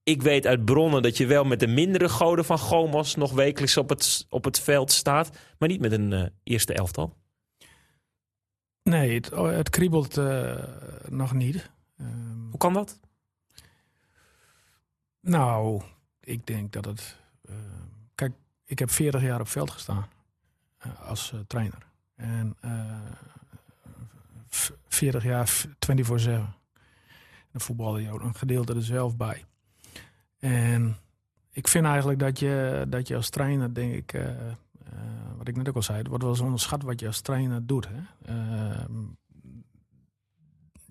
ik 0.08 0.22
weet 0.22 0.46
uit 0.46 0.64
bronnen 0.64 1.02
dat 1.02 1.16
je 1.16 1.26
wel 1.26 1.44
met 1.44 1.60
de 1.60 1.66
mindere 1.66 2.08
goden 2.08 2.44
van 2.44 2.58
Gomos 2.58 3.14
nog 3.14 3.32
wekelijks 3.32 3.76
op 3.76 3.88
het, 3.88 4.26
op 4.28 4.44
het 4.44 4.60
veld 4.60 4.92
staat. 4.92 5.30
Maar 5.58 5.68
niet 5.68 5.80
met 5.80 5.92
een 5.92 6.12
eh, 6.12 6.26
eerste 6.42 6.72
elftal. 6.74 7.16
Nee, 8.82 9.14
het, 9.14 9.32
oh, 9.32 9.50
het 9.50 9.70
kriebelt 9.70 10.16
eh, 10.16 10.62
nog 11.08 11.32
niet. 11.32 11.70
Ehm, 11.98 12.40
Hoe 12.50 12.58
kan 12.58 12.72
dat? 12.72 13.00
nou, 15.20 15.82
ik 16.20 16.46
denk 16.46 16.72
dat 16.72 16.84
het... 16.84 17.16
eh, 17.48 17.54
kijk, 18.14 18.32
ik 18.64 18.78
heb 18.78 18.90
40 18.90 19.22
jaar 19.22 19.40
op 19.40 19.48
veld 19.48 19.70
gestaan 19.70 20.06
als 21.06 21.32
trainer. 21.46 21.86
En 22.16 22.56
eh, 22.60 23.00
v- 24.48 24.70
40 24.88 25.24
jaar 25.24 25.48
v- 25.48 25.64
24-7. 25.64 25.70
Dan 27.52 27.60
voetbalde 27.60 28.02
je 28.02 28.10
ook 28.10 28.20
een 28.22 28.34
gedeelte 28.34 28.74
er 28.74 28.82
zelf 28.82 29.16
bij. 29.16 29.44
En 30.38 30.96
ik 31.52 31.68
vind 31.68 31.86
eigenlijk 31.86 32.18
dat 32.18 32.38
je, 32.38 32.86
dat 32.88 33.08
je 33.08 33.16
als 33.16 33.30
trainer, 33.30 33.74
denk 33.74 33.92
ik... 33.94 34.12
eh, 34.12 34.28
eh, 34.28 34.54
wat 35.36 35.48
ik 35.48 35.56
net 35.56 35.68
ook 35.68 35.74
al 35.76 35.82
zei, 35.82 35.98
het 35.98 36.06
wordt 36.06 36.22
wel 36.22 36.32
eens 36.32 36.42
onderschat 36.42 36.82
wat 36.82 37.00
je 37.00 37.06
als 37.06 37.20
trainer 37.20 37.66
doet. 37.66 37.88
Hè? 37.88 38.00
Ehm, 38.24 39.02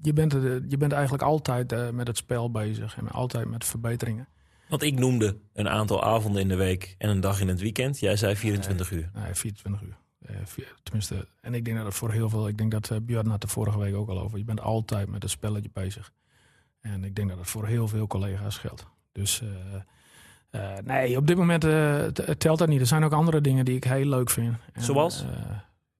je, 0.02 0.14
bent, 0.14 0.34
er- 0.34 0.64
je 0.68 0.78
bent 0.78 0.92
eigenlijk 0.92 1.24
altijd 1.24 1.72
eh, 1.72 1.90
met 1.90 2.08
het 2.08 2.18
spel 2.18 2.52
bezig 2.52 2.98
en 2.98 3.10
altijd 3.10 3.48
met 3.50 3.66
verbeteringen. 3.66 4.28
Want 4.70 4.82
ik 4.82 5.00
noemde 5.00 5.38
een 5.54 5.70
aantal 5.70 6.04
avonden 6.04 6.42
in 6.42 6.48
de 6.48 6.56
week 6.56 6.96
en 6.98 7.10
een 7.10 7.20
dag 7.20 7.42
in 7.42 7.48
het 7.48 7.60
weekend. 7.60 8.00
Jij 8.00 8.16
zei 8.16 8.36
24 8.36 8.92
uur. 8.92 9.10
Nee, 9.14 9.34
24 9.34 9.82
uur. 9.82 9.98
Vier- 10.44 10.76
tenminste, 10.84 11.28
en 11.42 11.54
ik 11.54 11.66
denk 11.66 11.78
dat 11.78 11.86
het 11.86 11.96
voor 11.96 12.12
heel 12.12 12.30
veel, 12.30 12.48
ik 12.48 12.58
denk 12.58 12.72
dat 12.72 13.06
Björn 13.06 13.28
had 13.28 13.44
er 13.44 13.50
vorige 13.50 13.80
week 13.80 13.96
ook 13.96 14.10
al 14.10 14.20
over. 14.20 14.38
Je 14.38 14.44
bent 14.44 14.62
altijd 14.62 15.10
met 15.10 15.22
het 15.22 15.32
spelletje 15.32 15.70
bezig. 15.74 16.12
En 16.82 17.04
ik 17.04 17.16
denk 17.16 17.30
dat 17.30 17.38
het 17.38 17.48
voor 17.48 17.66
heel 17.68 17.88
veel 17.88 18.08
collega's 18.08 18.58
geldt. 18.58 18.88
Dus 19.18 19.42
eh, 19.42 19.48
eh, 20.78 20.84
nee, 20.84 21.18
op 21.18 21.28
dit 21.28 21.38
moment 21.38 21.64
eh, 21.64 22.04
telt 22.38 22.60
dat 22.60 22.68
niet. 22.68 22.80
Er 22.82 22.88
zijn 22.88 23.04
ook 23.04 23.12
andere 23.14 23.42
dingen 23.42 23.66
die 23.66 23.76
ik 23.76 23.84
heel 23.84 24.06
leuk 24.06 24.30
vind. 24.30 24.56
En, 24.74 24.84
Zoals? 24.84 25.26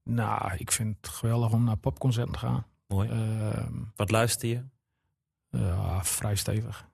nou, 0.04 0.52
ik 0.58 0.72
vind 0.72 0.96
het 1.02 1.08
geweldig 1.10 1.52
om 1.52 1.64
naar 1.64 1.78
popconcerten 1.78 2.34
te 2.34 2.40
gaan. 2.40 2.66
Mooi. 2.88 3.10
Ehm, 3.10 3.74
Wat 3.96 4.12
luister 4.12 4.50
je? 4.50 4.62
ja, 5.50 6.04
vrij 6.04 6.36
stevig. 6.36 6.86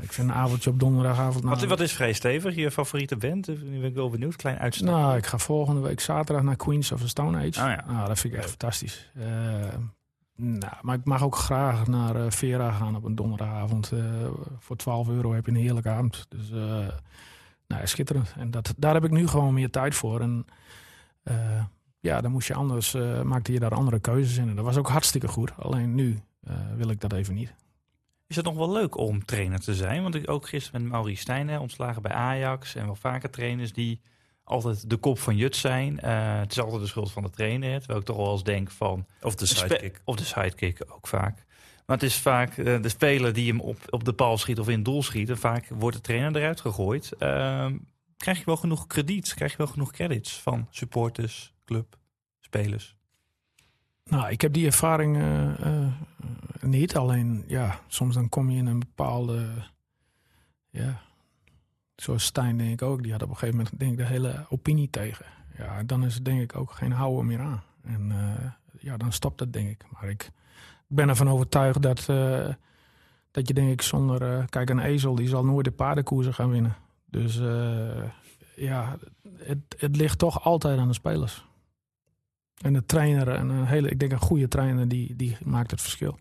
Ik 0.00 0.12
vind 0.12 0.28
een 0.28 0.34
avondje 0.34 0.70
op 0.70 0.80
donderdagavond... 0.80 1.44
Wat, 1.44 1.56
nou- 1.56 1.68
wat 1.68 1.80
is 1.80 1.92
vrij 1.92 2.12
stevig? 2.12 2.54
Je 2.54 2.70
favoriete 2.70 3.16
band? 3.16 3.46
Nu 3.46 3.80
ben 3.80 3.84
ik 3.88 3.94
wel 3.94 4.10
benieuwd. 4.10 4.36
Klein 4.36 4.58
uitstapje. 4.58 4.94
Nou, 4.94 5.16
ik 5.16 5.26
ga 5.26 5.38
volgende 5.38 5.80
week 5.80 6.00
zaterdag 6.00 6.44
naar 6.44 6.56
Queens 6.56 6.92
of 6.92 7.00
the 7.00 7.08
Stone 7.08 7.38
Age. 7.38 7.60
Ah, 7.60 7.70
ja. 7.70 7.84
Nou, 7.86 8.08
dat 8.08 8.18
vind 8.18 8.32
ik 8.32 8.38
echt 8.38 8.48
fantastisch. 8.48 9.10
Eh, 9.14 9.24
nou, 10.36 10.72
maar 10.82 10.98
ik 10.98 11.04
mag 11.04 11.22
ook 11.22 11.36
graag 11.36 11.86
naar 11.86 12.16
eh, 12.16 12.30
Vera 12.30 12.70
gaan 12.70 12.96
op 12.96 13.04
een 13.04 13.14
donderdagavond. 13.14 13.92
Eh, 13.92 14.04
voor 14.58 14.76
12 14.76 15.08
euro 15.08 15.32
heb 15.32 15.46
je 15.46 15.52
een 15.52 15.58
heerlijke 15.58 15.88
avond. 15.88 16.26
Dus 16.28 16.50
eh, 16.50 16.88
nou, 17.66 17.86
schitterend. 17.86 18.34
En 18.36 18.50
dat, 18.50 18.74
daar 18.76 18.94
heb 18.94 19.04
ik 19.04 19.10
nu 19.10 19.26
gewoon 19.28 19.54
meer 19.54 19.70
tijd 19.70 19.94
voor. 19.94 20.20
En 20.20 20.46
ja, 22.00 22.20
dan 22.20 22.30
moest 22.30 22.48
je 22.48 22.54
anders, 22.54 22.96
maakte 23.22 23.52
je 23.52 23.58
daar 23.58 23.74
andere 23.74 24.00
keuzes 24.00 24.36
in. 24.36 24.48
En 24.48 24.56
dat 24.56 24.64
was 24.64 24.76
ook 24.76 24.88
hartstikke 24.88 25.28
goed. 25.28 25.52
Alleen 25.56 25.94
nu 25.94 26.20
wil 26.76 26.88
ik 26.88 27.00
dat 27.00 27.12
even 27.12 27.34
niet. 27.34 27.54
Is 28.26 28.36
het 28.36 28.44
nog 28.44 28.54
wel 28.54 28.72
leuk 28.72 28.96
om 28.96 29.24
trainer 29.24 29.60
te 29.60 29.74
zijn? 29.74 30.02
Want 30.02 30.14
ik 30.14 30.30
ook 30.30 30.48
gisteren 30.48 30.82
met 30.82 30.90
Maurice 30.90 31.20
Stijn 31.20 31.58
ontslagen 31.58 32.02
bij 32.02 32.12
Ajax. 32.12 32.74
En 32.74 32.86
wel 32.86 32.94
vaker 32.94 33.30
trainers 33.30 33.72
die 33.72 34.00
altijd 34.44 34.90
de 34.90 34.96
kop 34.96 35.18
van 35.18 35.36
Jut 35.36 35.56
zijn. 35.56 36.00
Eh, 36.00 36.38
het 36.38 36.50
is 36.50 36.60
altijd 36.60 36.80
de 36.80 36.86
schuld 36.86 37.12
van 37.12 37.22
de 37.22 37.30
trainer. 37.30 37.70
hè, 37.70 37.78
Terwijl 37.78 38.00
ik 38.00 38.06
toch 38.06 38.16
wel 38.16 38.32
eens 38.32 38.44
denk 38.44 38.70
van... 38.70 39.06
Of 39.22 39.34
de 39.34 39.46
sidekick? 39.46 40.00
Of 40.04 40.16
de 40.16 40.24
sidekick 40.24 40.80
ook 40.88 41.06
vaak. 41.06 41.44
Maar 41.86 41.96
het 41.96 42.06
is 42.06 42.16
vaak 42.16 42.58
eh, 42.58 42.82
de 42.82 42.88
speler 42.88 43.32
die 43.32 43.48
hem 43.48 43.60
op, 43.60 43.78
op 43.90 44.04
de 44.04 44.12
paal 44.12 44.38
schiet 44.38 44.58
of 44.58 44.68
in 44.68 44.74
het 44.74 44.84
doel 44.84 45.02
schiet. 45.02 45.30
En 45.30 45.38
vaak 45.38 45.68
wordt 45.68 45.96
de 45.96 46.02
trainer 46.02 46.36
eruit 46.36 46.60
gegooid. 46.60 47.12
Ehm, 47.12 47.76
krijg 48.16 48.38
je 48.38 48.44
wel 48.44 48.56
genoeg 48.56 48.86
krediet? 48.86 49.34
Krijg 49.34 49.50
je 49.50 49.58
wel 49.58 49.66
genoeg 49.66 49.92
credits 49.92 50.40
van 50.40 50.66
supporters, 50.70 51.54
club, 51.64 51.98
spelers? 52.40 52.96
Nou, 54.04 54.30
ik 54.30 54.40
heb 54.40 54.52
die 54.52 54.66
ervaring 54.66 55.16
eh, 55.16 55.86
niet. 56.60 56.96
Alleen, 56.96 57.44
ja, 57.46 57.80
soms 57.86 58.14
dan 58.14 58.28
kom 58.28 58.50
je 58.50 58.58
in 58.58 58.66
een 58.66 58.78
bepaalde... 58.78 59.46
Ja, 60.70 61.02
zoals 61.96 62.24
Stijn 62.24 62.58
denk 62.58 62.72
ik 62.72 62.82
ook. 62.82 63.02
Die 63.02 63.12
had 63.12 63.22
op 63.22 63.28
een 63.28 63.36
gegeven 63.36 63.56
moment 63.56 63.78
denk 63.78 63.92
ik 63.92 63.98
de 63.98 64.04
hele 64.04 64.46
opinie 64.48 64.90
tegen. 64.90 65.26
Ja, 65.56 65.82
dan 65.82 66.04
is 66.04 66.14
het 66.14 66.24
denk 66.24 66.40
ik 66.40 66.56
ook 66.56 66.70
geen 66.70 66.92
houden 66.92 67.26
meer 67.26 67.40
aan. 67.40 67.62
En 67.82 68.10
eh, 68.10 68.50
ja, 68.80 68.96
dan 68.96 69.12
stopt 69.12 69.40
het 69.40 69.52
denk 69.52 69.68
ik. 69.68 69.84
Maar 69.90 70.08
ik, 70.08 70.30
ben 70.86 71.08
ervan 71.08 71.28
overtuigd 71.28 71.82
dat, 71.82 72.08
eh, 72.08 72.48
dat 73.30 73.48
je 73.48 73.54
denk 73.54 73.70
ik 73.70 73.82
zonder... 73.82 74.22
eh, 74.22 74.44
kijk, 74.46 74.70
een 74.70 74.78
ezel 74.78 75.14
die 75.14 75.28
zal 75.28 75.44
nooit 75.44 75.64
de 75.64 75.70
paardenkoersen 75.70 76.34
gaan 76.34 76.50
winnen. 76.50 76.76
Dus 77.06 77.40
ja, 78.56 78.98
het, 79.38 79.58
het 79.78 79.96
ligt 79.96 80.18
toch 80.18 80.44
altijd 80.44 80.78
aan 80.78 80.88
de 80.88 80.94
spelers. 80.94 81.44
En 82.60 82.72
de 82.72 82.86
trainer, 82.86 83.28
en 83.28 83.48
een 83.48 83.66
hele, 83.66 83.88
ik 83.88 83.98
denk 83.98 84.12
een 84.12 84.20
goede 84.20 84.48
trainer, 84.48 84.88
die, 84.88 85.16
die 85.16 85.36
maakt 85.44 85.70
het 85.70 85.80
verschil. 85.80 86.18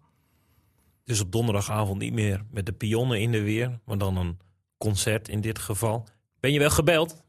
Dus 1.03 1.21
op 1.21 1.31
donderdagavond 1.31 1.99
niet 1.99 2.13
meer 2.13 2.45
met 2.51 2.65
de 2.65 2.71
pionnen 2.71 3.21
in 3.21 3.31
de 3.31 3.41
weer, 3.41 3.79
maar 3.85 3.97
dan 3.97 4.17
een 4.17 4.37
concert 4.87 5.27
in 5.29 5.41
dit 5.41 5.59
geval. 5.59 6.05
Ben 6.39 6.51
je 6.51 6.59
wel 6.59 6.69
gebeld? 6.69 7.21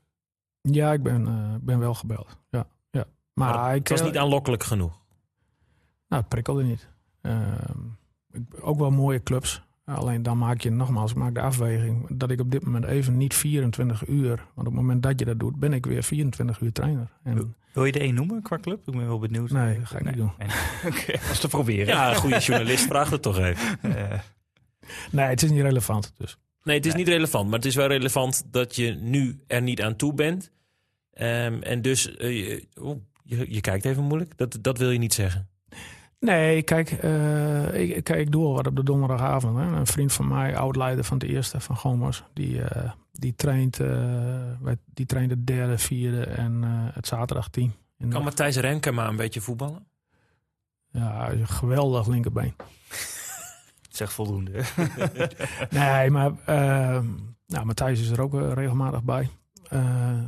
Ja, 0.60 0.92
ik 0.92 1.02
ben, 1.02 1.26
eh, 1.26 1.54
ben 1.60 1.78
wel 1.78 1.94
gebeld. 1.94 2.38
Ja, 2.50 2.66
ja. 2.90 3.04
Maar, 3.32 3.54
Maar 3.54 3.70
ik, 3.74 3.78
het 3.78 3.88
was 3.88 4.00
eh, 4.00 4.06
niet 4.06 4.16
aanlokkelijk 4.18 4.62
genoeg. 4.62 4.92
Nou, 6.08 6.20
het 6.22 6.28
prikkelde 6.28 6.62
niet. 6.64 6.88
Ehm, 7.20 7.78
ik- 8.30 8.42
ook 8.60 8.78
wel 8.78 8.90
mooie 8.90 9.22
clubs. 9.22 9.62
Alleen 9.84 10.22
dan 10.22 10.38
maak 10.38 10.60
je 10.60 10.70
nogmaals 10.70 11.10
ik 11.10 11.16
maak 11.16 11.34
de 11.34 11.40
afweging 11.40 12.06
dat 12.18 12.30
ik 12.30 12.40
op 12.40 12.50
dit 12.50 12.64
moment 12.64 12.84
even 12.84 13.16
niet 13.16 13.34
24 13.34 14.06
uur. 14.06 14.36
Want 14.36 14.48
op 14.56 14.64
het 14.64 14.74
moment 14.74 15.02
dat 15.02 15.18
je 15.18 15.24
dat 15.24 15.38
doet, 15.38 15.56
ben 15.56 15.72
ik 15.72 15.86
weer 15.86 16.02
24 16.02 16.60
uur 16.60 16.72
trainer. 16.72 17.08
En, 17.22 17.54
Wil 17.72 17.84
je 17.84 17.92
de 17.92 17.98
één 17.98 18.14
noemen 18.14 18.42
qua 18.42 18.58
club? 18.58 18.88
Ik 18.88 18.94
ben 18.96 19.06
wel 19.06 19.18
benieuwd. 19.18 19.50
Nee, 19.50 19.78
dat 19.78 19.88
ga 19.88 19.98
ik 19.98 20.04
niet 20.04 20.16
doen. 20.16 20.32
Nee. 20.38 20.48
Oké, 20.92 21.18
als 21.28 21.40
te 21.40 21.48
proberen. 21.48 21.86
Ja, 21.86 22.10
een 22.10 22.16
goede 22.16 22.38
journalist 22.38 22.84
vraagt 22.86 23.10
het 23.10 23.22
toch 23.22 23.38
even. 23.38 23.78
Eh, 23.96 24.18
nee, 25.10 25.26
het 25.26 25.42
is 25.42 25.50
niet 25.50 25.60
relevant. 25.60 26.12
Dus. 26.16 26.38
Nee, 26.64 26.76
het 26.76 26.86
is 26.86 26.94
niet 26.94 27.08
relevant, 27.08 27.44
maar 27.50 27.58
het 27.58 27.64
is 27.68 27.74
wel 27.74 27.86
relevant 27.86 28.42
dat 28.50 28.76
je 28.76 28.90
nu 28.94 29.40
er 29.46 29.62
niet 29.62 29.82
aan 29.82 29.96
toe 29.96 30.14
bent. 30.14 30.50
Ehm, 31.12 31.62
en 31.62 31.82
dus, 31.82 32.16
eh, 32.16 32.38
je, 32.48 32.66
oh, 32.80 33.00
je, 33.24 33.52
je 33.52 33.60
kijkt 33.60 33.84
even 33.84 34.02
moeilijk. 34.02 34.36
Dat, 34.36 34.58
dat 34.60 34.78
wil 34.78 34.90
je 34.90 34.98
niet 34.98 35.14
zeggen. 35.14 35.48
Nee, 36.20 36.62
kijk, 36.62 36.90
eh, 36.90 37.74
ik, 37.96 38.04
kijk, 38.04 38.18
ik 38.20 38.32
doe 38.32 38.44
al 38.44 38.52
wat 38.54 38.66
op 38.66 38.76
de 38.76 38.82
donderdagavond. 38.82 39.56
Hè. 39.58 39.62
Een 39.64 39.86
vriend 39.86 40.12
van 40.12 40.28
mij, 40.28 40.56
oud-leider 40.56 41.04
van 41.04 41.18
de 41.18 41.26
eerste, 41.26 41.60
van 41.60 41.76
Gomers, 41.76 42.22
die, 42.32 42.62
eh, 42.62 42.90
die, 43.12 43.34
traint, 43.34 43.80
die 44.94 45.06
traint 45.06 45.30
het 45.30 45.46
derde, 45.46 45.78
vierde 45.78 46.22
en 46.24 46.62
het 46.92 47.06
zaterdagteam. 47.06 47.72
Kan 47.98 48.10
de- 48.10 48.18
Matthijs 48.18 48.56
Remke 48.56 48.90
maar 48.92 49.08
een 49.08 49.16
beetje 49.16 49.40
voetballen? 49.40 49.86
Ja, 50.90 51.24
hij 51.24 51.34
is 51.34 51.40
een 51.40 51.48
geweldig 51.48 52.06
linkerbeen. 52.06 52.54
Zeg 53.96 54.12
voldoende. 54.12 54.52
Nee, 55.70 56.10
maar 56.10 56.32
eh, 56.44 57.02
nou, 57.46 57.66
Matthijs 57.66 58.00
is 58.00 58.10
er 58.10 58.20
ook 58.20 58.34
eh, 58.34 58.52
regelmatig 58.52 59.02
bij. 59.02 59.28
Eh, 59.68 60.18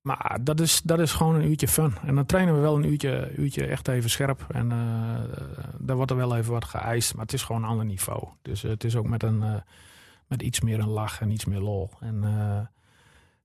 maar 0.00 0.38
dat 0.40 0.60
is, 0.60 0.82
dat 0.82 0.98
is 0.98 1.12
gewoon 1.12 1.34
een 1.34 1.48
uurtje 1.48 1.68
fun. 1.68 1.94
En 2.04 2.14
dan 2.14 2.26
trainen 2.26 2.54
we 2.54 2.60
wel 2.60 2.76
een 2.76 2.86
uurtje, 2.86 3.32
uurtje 3.36 3.66
echt 3.66 3.88
even 3.88 4.10
scherp. 4.10 4.46
En 4.48 4.72
eh, 4.72 5.38
daar 5.78 5.96
wordt 5.96 6.10
er 6.10 6.16
wel 6.16 6.36
even 6.36 6.52
wat 6.52 6.64
geëist. 6.64 7.14
Maar 7.14 7.24
het 7.24 7.34
is 7.34 7.42
gewoon 7.42 7.62
een 7.62 7.68
ander 7.68 7.84
niveau. 7.84 8.28
Dus 8.42 8.62
het 8.62 8.84
is 8.84 8.96
ook 8.96 9.08
met, 9.08 9.22
een, 9.22 9.62
met 10.26 10.42
iets 10.42 10.60
meer 10.60 10.78
een 10.78 10.88
lach 10.88 11.20
en 11.20 11.30
iets 11.30 11.44
meer 11.44 11.60
lol. 11.60 11.90
En 12.00 12.24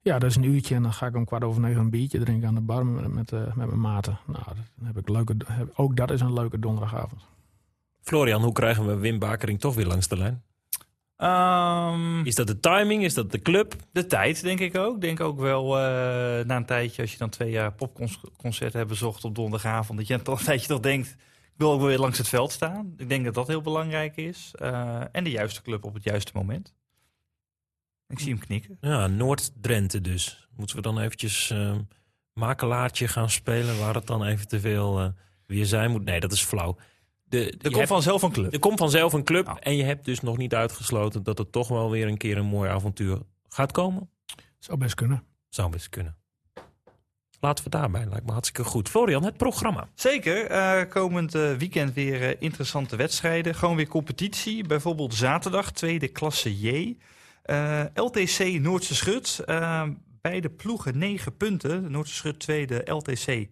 ja, 0.01 0.19
dat 0.19 0.29
is 0.29 0.35
een 0.35 0.43
uurtje. 0.43 0.75
En 0.75 0.83
dan 0.83 0.93
ga 0.93 1.07
ik 1.07 1.15
om 1.15 1.25
kwart 1.25 1.43
over 1.43 1.61
negen 1.61 1.81
een 1.81 1.89
biertje 1.89 2.19
drinken 2.19 2.47
aan 2.47 2.55
de 2.55 2.61
bar 2.61 2.85
met, 2.85 3.13
met, 3.13 3.31
met 3.31 3.55
mijn 3.55 3.79
maten. 3.79 4.17
Nou, 4.25 4.43
dan 4.75 4.87
heb 4.87 4.97
ik 4.97 5.09
leuke, 5.09 5.35
heb, 5.45 5.71
ook 5.75 5.95
dat 5.95 6.11
is 6.11 6.21
een 6.21 6.33
leuke 6.33 6.59
donderdagavond. 6.59 7.21
Florian, 8.01 8.41
hoe 8.43 8.51
krijgen 8.51 8.87
we 8.87 8.95
Wim 8.97 9.19
Bakering 9.19 9.59
toch 9.59 9.75
weer 9.75 9.85
langs 9.85 10.07
de 10.07 10.17
lijn? 10.17 10.43
Ehm, 11.15 12.25
Is 12.25 12.35
dat 12.35 12.47
de 12.47 12.59
timing? 12.59 13.03
Is 13.03 13.13
dat 13.13 13.31
de 13.31 13.41
club? 13.41 13.75
de 13.91 14.05
tijd, 14.05 14.41
denk 14.41 14.59
ik 14.59 14.77
ook. 14.77 14.95
Ik 14.95 15.01
denk 15.01 15.19
ook 15.19 15.39
wel 15.39 15.77
eh, 15.77 16.45
na 16.45 16.55
een 16.55 16.65
tijdje, 16.65 17.01
als 17.01 17.11
je 17.11 17.17
dan 17.17 17.29
twee 17.29 17.51
jaar 17.51 17.73
popconcerten 17.73 18.77
hebt 18.77 18.89
bezocht 18.89 19.23
op 19.23 19.35
donderdagavond, 19.35 19.97
dat 19.97 20.07
je 20.07 20.13
dan 20.15 20.23
toch 20.23 20.39
een 20.39 20.45
tijdje 20.45 20.67
toch 20.67 20.79
denkt, 20.79 21.07
ik 21.53 21.57
wil 21.57 21.71
ook 21.71 21.81
weer 21.81 21.97
langs 21.99 22.17
het 22.17 22.27
veld 22.27 22.51
staan. 22.51 22.93
Ik 22.97 23.09
denk 23.09 23.25
dat 23.25 23.33
dat 23.33 23.47
heel 23.47 23.61
belangrijk 23.61 24.15
is. 24.15 24.51
Eh, 24.55 25.01
en 25.11 25.23
de 25.23 25.29
juiste 25.29 25.61
club 25.61 25.83
op 25.83 25.93
het 25.93 26.03
juiste 26.03 26.31
moment. 26.35 26.73
Ik 28.07 28.19
zie 28.19 28.29
hem 28.29 28.39
knikken. 28.39 28.77
Ja, 28.81 29.07
Noord-Drenthe 29.07 30.01
dus. 30.01 30.47
Moeten 30.55 30.75
we 30.75 30.81
dan 30.81 30.99
eventjes 30.99 31.49
ehm, 31.49 31.81
makelaartje 32.33 33.07
gaan 33.07 33.29
spelen... 33.29 33.79
waar 33.79 33.95
het 33.95 34.07
dan 34.07 34.23
eventueel 34.25 34.99
eh 34.99 35.07
weer 35.45 35.65
zijn 35.65 35.91
moet? 35.91 36.03
Nee, 36.03 36.19
dat 36.19 36.31
is 36.31 36.43
flauw. 36.43 36.77
De, 37.32 37.45
Er 37.51 37.57
komt 37.61 37.75
hebt- 37.75 37.88
vanzelf 37.88 38.21
een 38.21 38.32
club. 38.32 38.53
er 38.53 38.59
komt 38.59 38.77
vanzelf 38.79 39.13
een 39.13 39.23
club... 39.23 39.45
Nou. 39.45 39.57
en 39.61 39.75
je 39.75 39.84
hebt 39.84 40.05
dus 40.05 40.19
nog 40.21 40.38
niet 40.38 40.53
uitgesloten... 40.55 41.23
dat 41.23 41.38
het 41.38 41.51
toch 41.51 41.67
wel 41.67 41.89
weer 41.91 42.07
een 42.07 42.17
keer 42.17 42.38
een 42.38 42.45
mooi 42.45 42.69
avontuur 42.69 43.17
gaat 43.49 43.71
komen. 43.71 44.09
Zou 44.59 44.77
best 44.77 44.95
kunnen. 44.95 45.23
Zou 45.49 45.69
best 45.69 45.89
kunnen. 45.89 46.15
Laten 47.39 47.63
we 47.63 47.69
daarbij. 47.69 48.05
Lijkt 48.05 48.25
me 48.25 48.32
hartstikke 48.32 48.69
goed. 48.69 48.89
Florian, 48.89 49.23
het 49.23 49.38
programma. 49.38 49.88
Zeker. 49.95 50.45
eh, 50.45 50.89
komend 50.89 51.36
eh, 51.36 51.53
weekend 51.53 51.93
weer 51.93 52.21
eh, 52.21 52.36
interessante 52.39 52.95
wedstrijden. 52.95 53.55
Gewoon 53.55 53.75
weer 53.75 53.88
competitie. 53.88 54.67
Bijvoorbeeld 54.67 55.13
zaterdag, 55.13 55.71
tweede 55.71 56.07
klasse 56.07 56.59
J. 56.59 56.97
Eh, 57.43 57.84
LTC 57.93 58.39
Noordse 58.59 58.95
Schut. 58.95 59.43
beide 60.21 60.49
ploegen 60.49 60.97
negen 60.97 61.38
punten. 61.38 61.91
Noordse 61.91 62.13
Schut 62.15 62.39
tweede, 62.39 62.91
LTC 62.91 63.47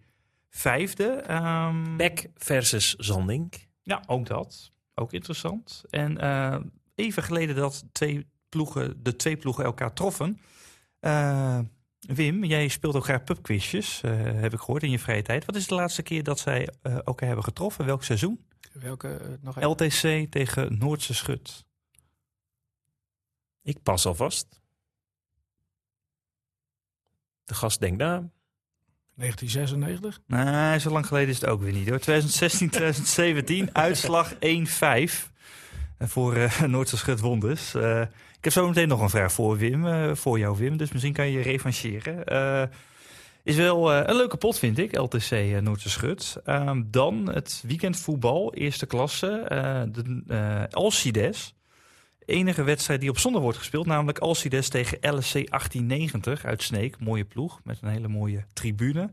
vijfde. 0.50 1.06
Ehm, 1.08 1.98
Beck 1.98 2.30
versus 2.36 2.96
Zandink. 2.96 3.56
Ja, 3.90 4.04
ook 4.06 4.26
dat. 4.26 4.72
Ook 4.94 5.14
interessant. 5.14 5.84
En 5.90 6.18
eh, 6.18 6.60
even 6.96 7.24
geleden 7.24 7.56
dat 7.56 7.86
twee 7.92 8.28
ploegen, 8.50 9.04
de 9.04 9.16
twee 9.16 9.38
ploegen 9.38 9.64
elkaar 9.64 9.94
troffen. 9.94 10.40
Eh, 11.00 11.60
Wim, 12.00 12.44
jij 12.44 12.68
speelt 12.68 12.96
ook 12.96 13.04
graag 13.04 13.24
pubquizjes, 13.24 14.02
eh, 14.02 14.12
heb 14.22 14.54
ik 14.54 14.60
gehoord 14.60 14.84
in 14.84 14.90
je 14.90 15.00
vrije 15.00 15.22
tijd. 15.22 15.46
Wat 15.46 15.56
is 15.56 15.68
de 15.68 15.76
laatste 15.76 16.02
keer 16.02 16.24
dat 16.24 16.40
zij 16.40 16.70
eh, 16.82 16.94
elkaar 16.94 17.28
hebben 17.28 17.46
getroffen? 17.46 17.86
Welk 17.86 18.04
seizoen? 18.04 18.46
Welke 18.74 19.40
nog 19.42 19.58
even? 19.58 19.70
LTC 19.70 20.32
tegen 20.32 20.78
Noordse 20.78 21.14
Schut. 21.14 21.66
Ik 23.62 23.84
pas 23.84 24.06
alvast. 24.06 24.62
De 27.44 27.54
gast 27.54 27.80
denkt 27.80 27.98
na. 27.98 28.30
1996? 29.20 30.20
Nee, 30.28 30.80
zo 30.80 30.90
lang 30.90 31.06
geleden 31.08 31.30
is 31.30 31.40
het 31.42 31.50
ook 31.50 31.62
weer 31.62 31.74
niet 31.74 31.90
hoor. 31.90 32.00
2016, 32.00 32.70
2017, 32.70 33.70
uitslag 33.86 34.34
1-5 34.34 34.38
voor 36.00 36.36
eh 36.36 36.62
Noordse 36.62 36.98
Schut 36.98 37.20
Wonders. 37.20 37.74
Eh, 37.74 38.02
ik 38.38 38.44
heb 38.44 38.54
zo 38.54 38.68
meteen 38.68 38.88
nog 38.88 39.02
een 39.02 39.10
vraag 39.10 39.32
voor 39.32 39.58
Wim, 39.58 39.88
eh, 39.88 40.16
voor 40.16 40.40
jou 40.40 40.58
Wim, 40.58 40.78
dus 40.78 40.92
misschien 40.92 41.14
kan 41.14 41.26
je 41.26 41.38
je 41.38 41.44
revancheren. 41.44 42.70
Is 43.44 43.56
wel 43.56 43.94
een 43.94 44.16
leuke 44.16 44.38
pot 44.38 44.60
vind 44.60 44.78
ik, 44.78 44.98
LTC 44.98 45.62
Noordse 45.62 45.90
Schut. 45.90 46.38
Ehm, 46.46 46.84
dan 46.86 47.30
het 47.34 47.64
weekendvoetbal, 47.68 48.54
eerste 48.54 48.86
klasse, 48.86 49.46
de 49.92 50.68
Alcides. 50.72 51.59
Enige 52.30 52.64
wedstrijd 52.64 53.00
die 53.00 53.10
op 53.10 53.18
zondag 53.18 53.42
wordt 53.42 53.58
gespeeld, 53.58 53.86
namelijk 53.86 54.18
Alcides 54.18 54.70
tegen 54.70 54.98
LSC 55.02 55.34
1890 55.34 56.46
uit 56.46 56.64
Sneek. 56.64 57.00
Mooie 57.00 57.26
ploeg 57.26 57.60
met 57.64 57.82
een 57.82 57.90
hele 57.90 58.08
mooie 58.08 58.46
tribune. 58.54 59.12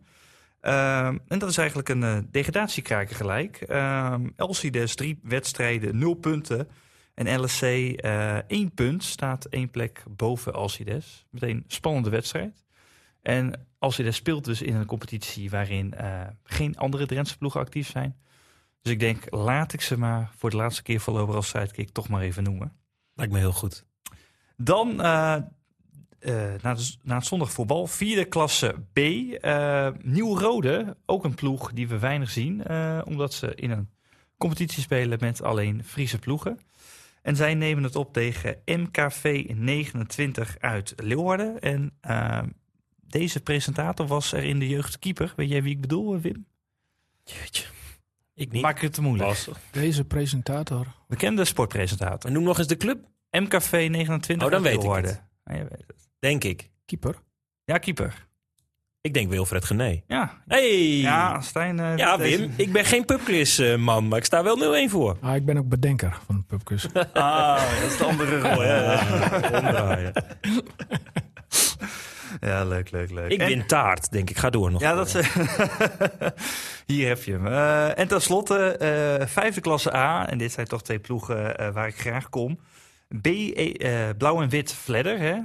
Ehm, 0.60 1.18
en 1.28 1.38
dat 1.38 1.50
is 1.50 1.58
eigenlijk 1.58 1.88
een 1.88 2.02
eh, 2.02 2.18
degradatiekraker 2.30 3.16
gelijk. 3.16 3.60
Ehm 3.60 4.28
Alcides 4.36 4.94
drie 4.94 5.18
wedstrijden, 5.22 5.98
nul 5.98 6.14
punten. 6.14 6.68
En 7.14 7.40
LSC 7.40 7.62
eh 7.62 8.36
één 8.36 8.74
punt, 8.74 9.04
staat 9.04 9.44
één 9.44 9.70
plek 9.70 10.02
boven 10.10 10.54
Alcides. 10.54 11.26
Meteen 11.30 11.64
spannende 11.66 12.10
wedstrijd. 12.10 12.64
En 13.22 13.66
Alcides 13.78 14.16
speelt 14.16 14.44
dus 14.44 14.62
in 14.62 14.74
een 14.74 14.86
competitie 14.86 15.50
waarin 15.50 15.94
eh, 15.94 16.20
geen 16.44 16.76
andere 16.76 17.06
Drentse 17.06 17.38
ploegen 17.38 17.60
actief 17.60 17.90
zijn. 17.90 18.16
Dus 18.82 18.92
ik 18.92 19.00
denk, 19.00 19.24
laat 19.30 19.72
ik 19.72 19.80
ze 19.80 19.98
maar 19.98 20.30
voor 20.36 20.50
de 20.50 20.56
laatste 20.56 20.82
keer 20.82 21.00
voorlopig 21.00 21.34
als 21.34 21.48
sidekick 21.48 21.90
toch 21.90 22.08
maar 22.08 22.22
even 22.22 22.42
noemen. 22.42 22.84
Lijkt 23.16 23.32
me 23.32 23.38
heel 23.38 23.52
goed. 23.52 23.84
Dan 24.56 25.02
eh, 25.02 25.36
eh, 26.18 26.62
na, 26.62 26.76
na 27.02 27.14
het 27.14 27.26
zondagvoetbal, 27.26 27.86
vierde 27.86 28.24
klasse 28.24 28.74
B. 28.92 28.98
eh 28.98 29.88
Nieuw-Rode, 30.02 30.96
ook 31.06 31.24
een 31.24 31.34
ploeg 31.34 31.72
die 31.72 31.88
we 31.88 31.98
weinig 31.98 32.30
zien. 32.30 32.70
omdat 33.04 33.34
ze 33.34 33.54
in 33.54 33.70
een 33.70 33.90
competitie 34.38 34.82
spelen 34.82 35.18
met 35.20 35.42
alleen 35.42 35.84
Friese 35.84 36.18
ploegen. 36.18 36.58
En 37.22 37.36
zij 37.36 37.54
nemen 37.54 37.82
het 37.82 37.96
op 37.96 38.12
tegen 38.12 38.62
MKV 38.64 39.50
29 39.54 40.56
uit 40.58 40.94
Leeuwarden. 40.96 41.60
En 41.60 41.92
deze 43.06 43.40
presentator 43.40 44.06
was 44.06 44.32
er 44.32 44.44
in 44.44 44.58
de 44.58 44.68
jeugd 44.68 44.98
keeper. 44.98 45.32
Weet 45.36 45.48
jij 45.48 45.62
wie 45.62 45.74
ik 45.74 45.80
bedoel, 45.80 46.20
Wim? 46.20 46.46
Jeetje. 47.24 47.75
Ik 48.38 48.52
niet. 48.52 48.62
Maak 48.62 48.76
ik 48.76 48.82
het 48.82 48.92
te 48.92 49.02
moeilijk. 49.02 49.28
Lastig. 49.28 49.58
Deze 49.70 50.04
presentator. 50.04 50.86
Bekende 51.08 51.44
sportpresentator. 51.44 52.28
En 52.30 52.32
noem 52.32 52.44
nog 52.44 52.58
eens 52.58 52.66
de 52.66 52.76
club. 52.76 52.98
MKV 53.30 53.86
29 53.90 54.46
Oh, 54.46 54.52
dan 54.52 54.62
weet 54.62 54.84
ik 54.84 54.90
het. 54.90 55.22
Ja, 55.44 55.54
je 55.54 55.60
weet 55.62 55.84
het. 55.86 56.08
Denk 56.18 56.44
ik. 56.44 56.70
Keeper. 56.86 57.14
Ja, 57.64 57.78
keeper. 57.78 58.26
Ik 59.00 59.14
denk 59.14 59.30
Wilfred 59.30 59.64
Gené. 59.64 60.02
Ja, 60.06 60.42
Hey! 60.46 60.96
ja 61.00 61.40
Stijn. 61.40 61.78
eh, 61.80 61.96
Ja, 61.96 62.16
deze- 62.16 62.38
Wim. 62.38 62.52
Ik 62.56 62.72
ben 62.72 62.84
geen 62.84 63.04
pubquiz 63.04 63.58
eh, 63.58 63.76
man, 63.76 64.08
maar 64.08 64.18
ik 64.18 64.24
sta 64.24 64.42
wel 64.42 64.56
0-1 64.88 64.90
voor. 64.90 65.16
Ah, 65.20 65.34
ik 65.36 65.44
ben 65.44 65.56
ook 65.58 65.68
bedenker 65.68 66.18
van 66.26 66.36
de 66.36 66.42
pubquiz. 66.42 66.86
Ah, 67.12 67.80
dat 67.80 67.90
is 67.90 67.96
de 67.98 68.04
andere 68.04 68.40
rol. 68.40 68.62
Ja, 68.72 69.00
Omdraaien. 69.42 70.12
Ja 72.40 72.64
leuk, 72.64 72.90
leuk, 72.90 73.10
leuk. 73.10 73.30
Ik 73.30 73.40
En- 73.40 73.46
win 73.46 73.66
taart, 73.66 74.10
denk 74.12 74.30
ik. 74.30 74.36
Ga 74.36 74.50
door 74.50 74.70
nog. 74.70 74.80
Ja, 74.80 74.94
dat 74.94 75.14
is, 75.14 75.14
Hier 76.86 77.08
heb 77.08 77.22
je 77.22 77.32
hem. 77.32 77.46
Eh, 77.46 77.98
en 77.98 78.08
tenslotte, 78.08 78.76
eh 78.76 79.26
vijfde 79.26 79.60
klasse 79.60 79.94
A. 79.94 80.28
En 80.28 80.38
dit 80.38 80.52
zijn 80.52 80.66
toch 80.66 80.82
twee 80.82 80.98
ploegen 80.98 81.58
eh, 81.58 81.72
waar 81.72 81.86
ik 81.88 82.00
graag 82.00 82.28
kom. 82.28 82.58
B, 83.20 83.26
eh, 83.26 84.08
blauw 84.18 84.42
en 84.42 84.48
wit 84.48 84.72
Fledder. 84.72 85.18
Hè? 85.18 85.38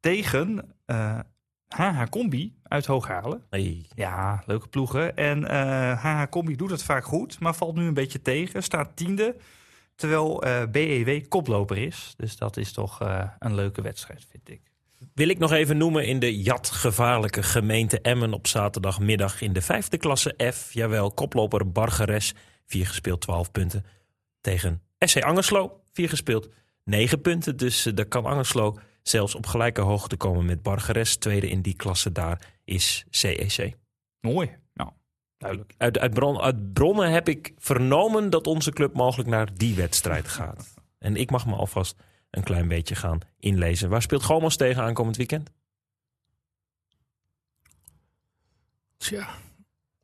Tegen 0.00 0.74
HH 1.68 2.02
Combi 2.10 2.54
uit 2.62 2.86
Hooghalen. 2.86 3.42
Hey. 3.50 3.86
Ja, 3.94 4.42
leuke 4.46 4.68
ploegen. 4.68 5.16
En 5.16 5.44
HH 5.96 6.22
Combi 6.30 6.56
doet 6.56 6.70
het 6.70 6.82
vaak 6.82 7.04
goed, 7.04 7.40
maar 7.40 7.54
valt 7.54 7.74
nu 7.76 7.86
een 7.86 7.94
beetje 7.94 8.22
tegen. 8.22 8.62
Staat 8.62 8.96
tiende, 8.96 9.36
terwijl 9.94 10.44
BEW 10.70 11.28
koploper 11.28 11.78
is. 11.78 12.14
Dus 12.16 12.36
dat 12.36 12.56
is 12.56 12.72
toch 12.72 13.00
een 13.38 13.54
leuke 13.54 13.82
wedstrijd, 13.82 14.26
vind 14.30 14.48
ik. 14.48 14.69
Wil 15.14 15.28
ik 15.28 15.38
nog 15.38 15.52
even 15.52 15.76
noemen 15.76 16.06
in 16.06 16.18
de 16.18 16.42
jatgevaarlijke 16.42 17.42
gemeente 17.42 18.00
Emmen 18.00 18.32
op 18.32 18.46
zaterdagmiddag 18.46 19.40
in 19.40 19.52
de 19.52 19.62
vijfde 19.62 19.96
klasse 19.96 20.34
F. 20.52 20.72
Jawel, 20.72 21.10
koploper 21.10 21.72
Bargeres, 21.72 22.34
vier 22.66 22.86
gespeeld 22.86 23.20
12 23.20 23.50
punten 23.50 23.84
tegen 24.40 24.82
SC 24.98 25.22
Angerslo. 25.22 25.80
vier 25.92 26.08
gespeeld, 26.08 26.48
negen 26.84 27.20
punten. 27.20 27.56
Dus 27.56 27.86
uh, 27.86 27.94
daar 27.94 28.06
kan 28.06 28.24
Angerslo 28.24 28.78
zelfs 29.02 29.34
op 29.34 29.46
gelijke 29.46 29.80
hoogte 29.80 30.16
komen 30.16 30.44
met 30.44 30.62
Bargeres. 30.62 31.16
Tweede 31.16 31.48
in 31.48 31.62
die 31.62 31.74
klasse 31.74 32.12
daar 32.12 32.48
is 32.64 33.04
CEC. 33.10 33.76
Mooi. 34.20 34.56
Ja, 34.74 34.92
duidelijk. 35.38 35.74
Uit, 35.76 35.98
uit, 35.98 36.14
bron, 36.14 36.40
uit 36.40 36.72
bronnen 36.72 37.10
heb 37.10 37.28
ik 37.28 37.52
vernomen 37.58 38.30
dat 38.30 38.46
onze 38.46 38.70
club 38.70 38.94
mogelijk 38.94 39.28
naar 39.28 39.48
die 39.54 39.74
wedstrijd 39.74 40.28
gaat. 40.28 40.68
En 40.98 41.16
ik 41.16 41.30
mag 41.30 41.46
me 41.46 41.54
alvast 41.54 41.96
een 42.30 42.42
klein 42.42 42.68
beetje 42.68 42.94
gaan 42.94 43.18
inlezen. 43.38 43.88
Waar 43.88 44.02
speelt 44.02 44.22
Gomos 44.22 44.56
tegen 44.56 44.82
aankomend 44.82 45.16
weekend? 45.16 45.50
Tja. 48.96 49.28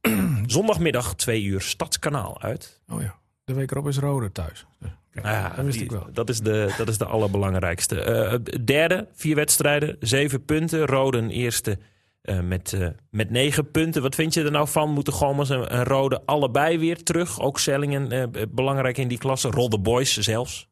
Zondagmiddag 0.47 1.15
twee 1.15 1.43
uur 1.43 1.61
Stadskanaal 1.61 2.43
uit. 2.43 2.81
Oh 2.89 3.03
ja, 3.03 3.19
de 3.45 3.53
week 3.55 3.71
erop 3.71 3.89
is 3.89 3.99
Rode 3.99 4.33
thuis. 4.33 4.67
Nou 5.13 5.29
ja, 5.29 5.49
dat 5.49 5.65
wist 5.65 5.77
die- 5.77 5.85
ik 5.85 5.91
wel. 5.91 6.09
Dat 6.13 6.29
is 6.29 6.41
de, 6.41 6.75
dat 6.79 6.89
is 6.89 6.99
de 6.99 7.05
allerbelangrijkste. 7.05 8.01
Eh, 8.01 8.39
derde, 8.65 9.09
vier 9.13 9.35
wedstrijden, 9.35 9.97
zeven 10.01 10.45
punten. 10.45 10.87
Roden 10.87 11.31
eerste 11.31 11.79
eh, 12.23 12.41
met, 12.41 12.73
eh, 12.73 12.89
met 13.11 13.31
negen 13.31 13.71
punten. 13.71 14.03
Wat 14.03 14.15
vind 14.15 14.35
je 14.35 14.43
er 14.43 14.51
nou 14.51 14.69
van? 14.69 14.91
Moeten 14.91 15.13
Gomers 15.13 15.51
en, 15.51 15.69
en 15.71 15.85
Rode 15.85 16.23
allebei 16.25 16.79
weer 16.79 17.03
terug? 17.03 17.41
Ook 17.41 17.59
Sellingen 17.59 18.31
belangrijk 18.55 18.99
in 18.99 19.09
die 19.09 19.19
klasse. 19.19 19.51
Rolde 19.51 19.79
Boys 19.79 20.17
zelfs. 20.17 20.69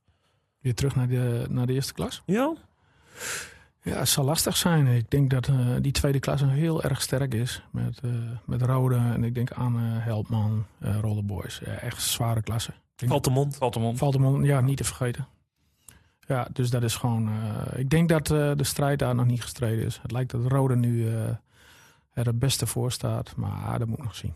Weer 0.65 0.75
terug 0.75 0.95
naar 0.97 1.09
de, 1.09 1.47
naar 1.49 1.67
de 1.67 1.73
eerste 1.73 1.93
klas. 1.93 2.23
Ja, 2.27 2.55
Ja, 3.83 3.99
het 3.99 4.09
zal 4.09 4.25
lastig 4.25 4.57
zijn. 4.57 4.87
Ik 4.87 5.11
denk 5.11 5.31
dat 5.31 5.49
eh, 5.49 5.57
die 5.81 5.93
tweede 5.93 6.19
klasse 6.19 6.47
heel 6.47 6.83
erg 6.83 7.03
sterk 7.03 7.35
is. 7.35 7.63
Met, 7.71 8.01
eh, 8.03 8.11
met 8.45 8.63
Rode 8.63 8.97
en 8.97 9.25
ik 9.25 9.35
denk 9.35 9.53
aan 9.53 9.77
Helpman, 9.79 10.67
uh, 10.79 10.99
Roller 11.01 11.25
Boys. 11.25 11.61
Ja, 11.65 11.73
echt 11.73 12.03
zware 12.03 12.43
klasse. 12.43 12.71
valt 12.97 13.25
de 13.25 13.31
mond. 13.31 13.57
Valt 13.57 13.75
hem 13.75 13.85
om. 13.85 13.97
Valtemont, 13.97 14.47
ja, 14.47 14.61
niet 14.61 14.77
te 14.77 14.85
vergeten. 14.85 15.27
Ja, 16.27 16.49
dus 16.53 16.71
dat 16.71 16.83
is 16.83 16.95
gewoon... 16.97 17.29
eh, 17.29 17.79
ik 17.79 17.91
denk 17.91 18.09
dat 18.09 18.31
eh, 18.31 18.53
de 18.57 18.65
strijd 18.65 18.99
daar 18.99 19.15
nog 19.15 19.27
niet 19.27 19.43
gestreden 19.43 19.85
is. 19.85 19.99
Het 20.03 20.13
lijkt 20.13 20.31
dat 20.31 20.47
Rode 20.47 20.77
nu 20.77 21.09
eh, 21.09 21.29
er 22.13 22.27
het 22.27 22.39
beste 22.39 22.67
voor 22.67 22.93
staat. 22.93 23.37
Maar 23.37 23.79
dat 23.79 23.89
moet 23.89 23.99
ik 23.99 24.05
nog 24.05 24.15
zien. 24.17 24.35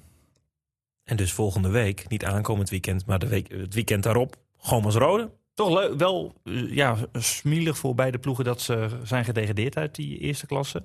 En 1.05 1.17
dus 1.17 1.33
volgende 1.33 1.69
week, 1.69 2.09
niet 2.09 2.25
aankomend 2.25 2.71
weekend, 2.71 3.07
maar 3.07 3.19
de 3.19 3.29
week, 3.29 3.49
het 3.49 3.75
weekend 3.75 4.03
daarop, 4.03 4.37
Gomers 4.57 4.95
Rode. 4.95 5.31
Toch 5.59 5.97
wel 5.97 6.35
eh, 6.45 6.75
ja, 6.75 6.97
smielig 7.13 7.79
voor 7.79 7.95
beide 7.95 8.19
ploegen 8.19 8.45
dat 8.45 8.61
ze 8.61 8.89
zijn 9.03 9.25
gedegradeerd 9.25 9.77
uit 9.77 9.95
die 9.95 10.19
eerste 10.19 10.47
klasse. 10.47 10.83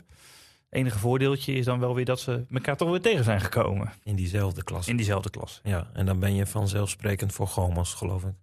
Enige 0.70 1.00
voordeeltje 1.00 1.54
is 1.54 1.66
dan 1.66 1.80
wel 1.80 1.96
weer 1.96 2.06
dat 2.06 2.20
ze 2.20 2.46
elkaar 2.52 2.78
toch 2.78 2.90
weer 2.90 3.02
tegen 3.02 3.24
zijn 3.24 3.42
gekomen 3.42 3.94
In 4.04 4.16
diezelfde 4.16 4.64
klasse. 4.64 4.90
in 4.92 4.98
diezelfde 4.98 5.30
klas. 5.30 5.60
Ja, 5.64 5.90
en 5.94 6.06
dan 6.06 6.20
ben 6.20 6.36
je 6.36 6.46
vanzelfsprekend 6.46 7.34
voor 7.34 7.48
Gomers, 7.48 7.94
geloof 7.94 8.24
ik. 8.24 8.34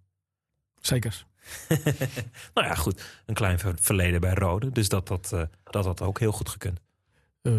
Zeker. 0.79 1.25
nou 2.53 2.67
ja, 2.67 2.75
goed. 2.75 3.21
Een 3.25 3.33
klein 3.33 3.59
ver- 3.59 3.77
verleden 3.79 4.21
bij 4.21 4.33
Rode. 4.33 4.71
Dus 4.71 4.89
dat 4.89 5.07
dat, 5.07 5.33
eh, 5.33 5.43
dat, 5.63 5.83
dat 5.83 6.01
ook 6.01 6.19
heel 6.19 6.31
goed 6.31 6.49
gekund. 6.49 6.79
Eh, 7.41 7.51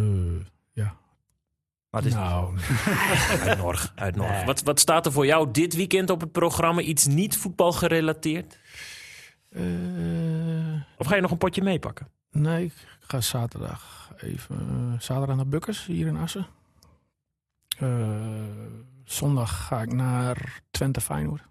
Maar 1.93 2.03
het 2.03 2.11
is 2.11 2.17
nou, 2.17 2.59
Uit 3.49 3.59
Norg. 3.59 3.93
Uit 3.95 4.17
Norg. 4.17 4.31
Nee. 4.31 4.45
Wat, 4.45 4.63
wat 4.63 4.81
staat 4.81 5.07
er 5.07 5.13
voor 5.13 5.27
jou 5.27 5.51
dit 5.51 5.75
weekend 5.75 6.11
op 6.11 6.21
het 6.21 6.33
programma? 6.33 6.81
Iets 6.81 7.07
niet 7.07 7.37
voetbal 7.37 7.73
gerelateerd? 7.73 8.59
eh, 9.49 9.63
Of 10.99 11.07
ga 11.07 11.15
je 11.15 11.21
nog 11.21 11.31
een 11.31 11.39
potje 11.39 11.63
meepakken? 11.63 12.09
nee, 12.31 12.65
ik 12.65 12.73
ga 13.01 13.21
zaterdag 13.21 14.13
even... 14.17 14.57
eh, 14.93 15.01
zaterdag 15.01 15.37
naar 15.37 15.47
Bukkers, 15.49 15.87
hier 15.87 16.07
in 16.07 16.17
Assen. 16.17 16.47
Eh, 17.79 18.11
zondag 19.05 19.67
ga 19.67 19.83
ik 19.83 19.93
naar 19.93 20.63
Twente 20.71 21.01
Feyenoord. 21.01 21.43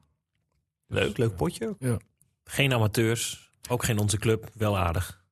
leuk, 0.87 1.17
leuk 1.17 1.35
potje. 1.35 1.75
ook. 1.83 2.01
Geen 2.43 2.73
amateurs. 2.73 3.51
Ook 3.69 3.83
geen 3.83 3.99
onze 3.99 4.17
club. 4.17 4.49
Wel 4.53 4.77
aardig. 4.77 5.23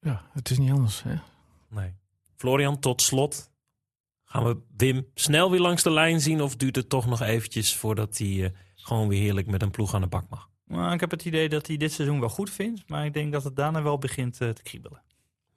Ja, 0.00 0.22
het 0.32 0.50
is 0.50 0.58
niet 0.58 0.70
anders. 0.70 1.02
Hè? 1.02 1.14
Nee. 1.68 1.94
Florian, 2.36 2.78
tot 2.78 3.02
slot. 3.02 3.52
Gaan 4.34 4.44
we 4.44 4.56
Wim 4.76 5.06
snel 5.14 5.50
weer 5.50 5.60
langs 5.60 5.82
de 5.82 5.90
lijn 5.90 6.20
zien? 6.20 6.42
Of 6.42 6.56
duurt 6.56 6.76
het 6.76 6.88
toch 6.88 7.06
nog 7.06 7.20
eventjes 7.20 7.74
voordat 7.74 8.18
hij 8.18 8.44
eh, 8.44 8.50
gewoon 8.74 9.08
weer 9.08 9.20
heerlijk 9.20 9.46
met 9.46 9.62
een 9.62 9.70
ploeg 9.70 9.94
aan 9.94 10.00
de 10.00 10.06
bak 10.06 10.24
mag? 10.30 10.48
Maar 10.64 10.92
ik 10.92 11.00
heb 11.00 11.10
het 11.10 11.24
idee 11.24 11.48
dat 11.48 11.66
hij 11.66 11.76
dit 11.76 11.92
seizoen 11.92 12.20
wel 12.20 12.28
goed 12.28 12.50
vindt. 12.50 12.82
Maar 12.86 13.04
ik 13.04 13.14
denk 13.14 13.32
dat 13.32 13.44
het 13.44 13.56
daarna 13.56 13.82
wel 13.82 13.98
begint 13.98 14.40
eh, 14.40 14.48
te 14.48 14.62
kriebelen. 14.62 15.02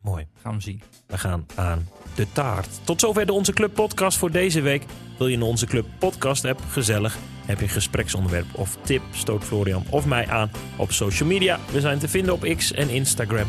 Mooi. 0.02 0.28
Gaan 0.42 0.56
we 0.56 0.62
zien. 0.62 0.82
We 1.08 1.18
gaan 1.18 1.46
aan 1.56 1.88
de 2.16 2.32
taart. 2.32 2.80
Tot 2.84 3.00
zover 3.00 3.26
de 3.26 3.34
Onze 3.34 3.54
Club 3.54 3.74
podcast 3.74 4.18
voor 4.18 4.32
deze 4.32 4.62
week. 4.62 4.86
Wil 5.18 5.28
je 5.28 5.36
een 5.36 5.42
Onze 5.42 5.66
Club 5.66 5.86
podcast 6.00 6.46
app? 6.46 6.62
Gezellig. 6.70 7.18
Heb 7.46 7.58
je 7.58 7.64
een 7.64 7.70
gespreksonderwerp 7.70 8.56
of 8.56 8.78
tip? 8.82 9.02
Stoot 9.12 9.44
Florian 9.44 9.86
of 9.90 10.06
mij 10.06 10.28
aan 10.28 10.52
op 10.78 10.92
social 10.92 11.30
media. 11.30 11.60
We 11.72 11.80
zijn 11.80 12.00
te 12.00 12.08
vinden 12.08 12.34
op 12.34 12.54
X 12.56 12.72
en 12.72 12.90
Instagram. 12.90 13.48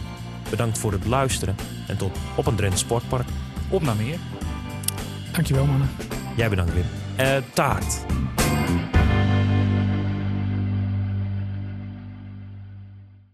Bedankt 0.50 0.78
voor 0.78 0.92
het 0.92 1.06
luisteren 1.06 1.56
en 1.88 1.96
tot 1.96 2.18
op 2.36 2.46
een 2.46 2.56
Drenthe 2.56 2.78
Sportpark. 2.78 3.28
Op 3.70 3.82
naar 3.82 3.96
meer. 3.96 4.18
Dankjewel 5.38 5.66
mannen. 5.66 5.88
Jij 6.36 6.48
bedankt 6.48 6.72
Wim. 6.74 6.84
Uh, 7.20 7.36
taart. 7.52 8.04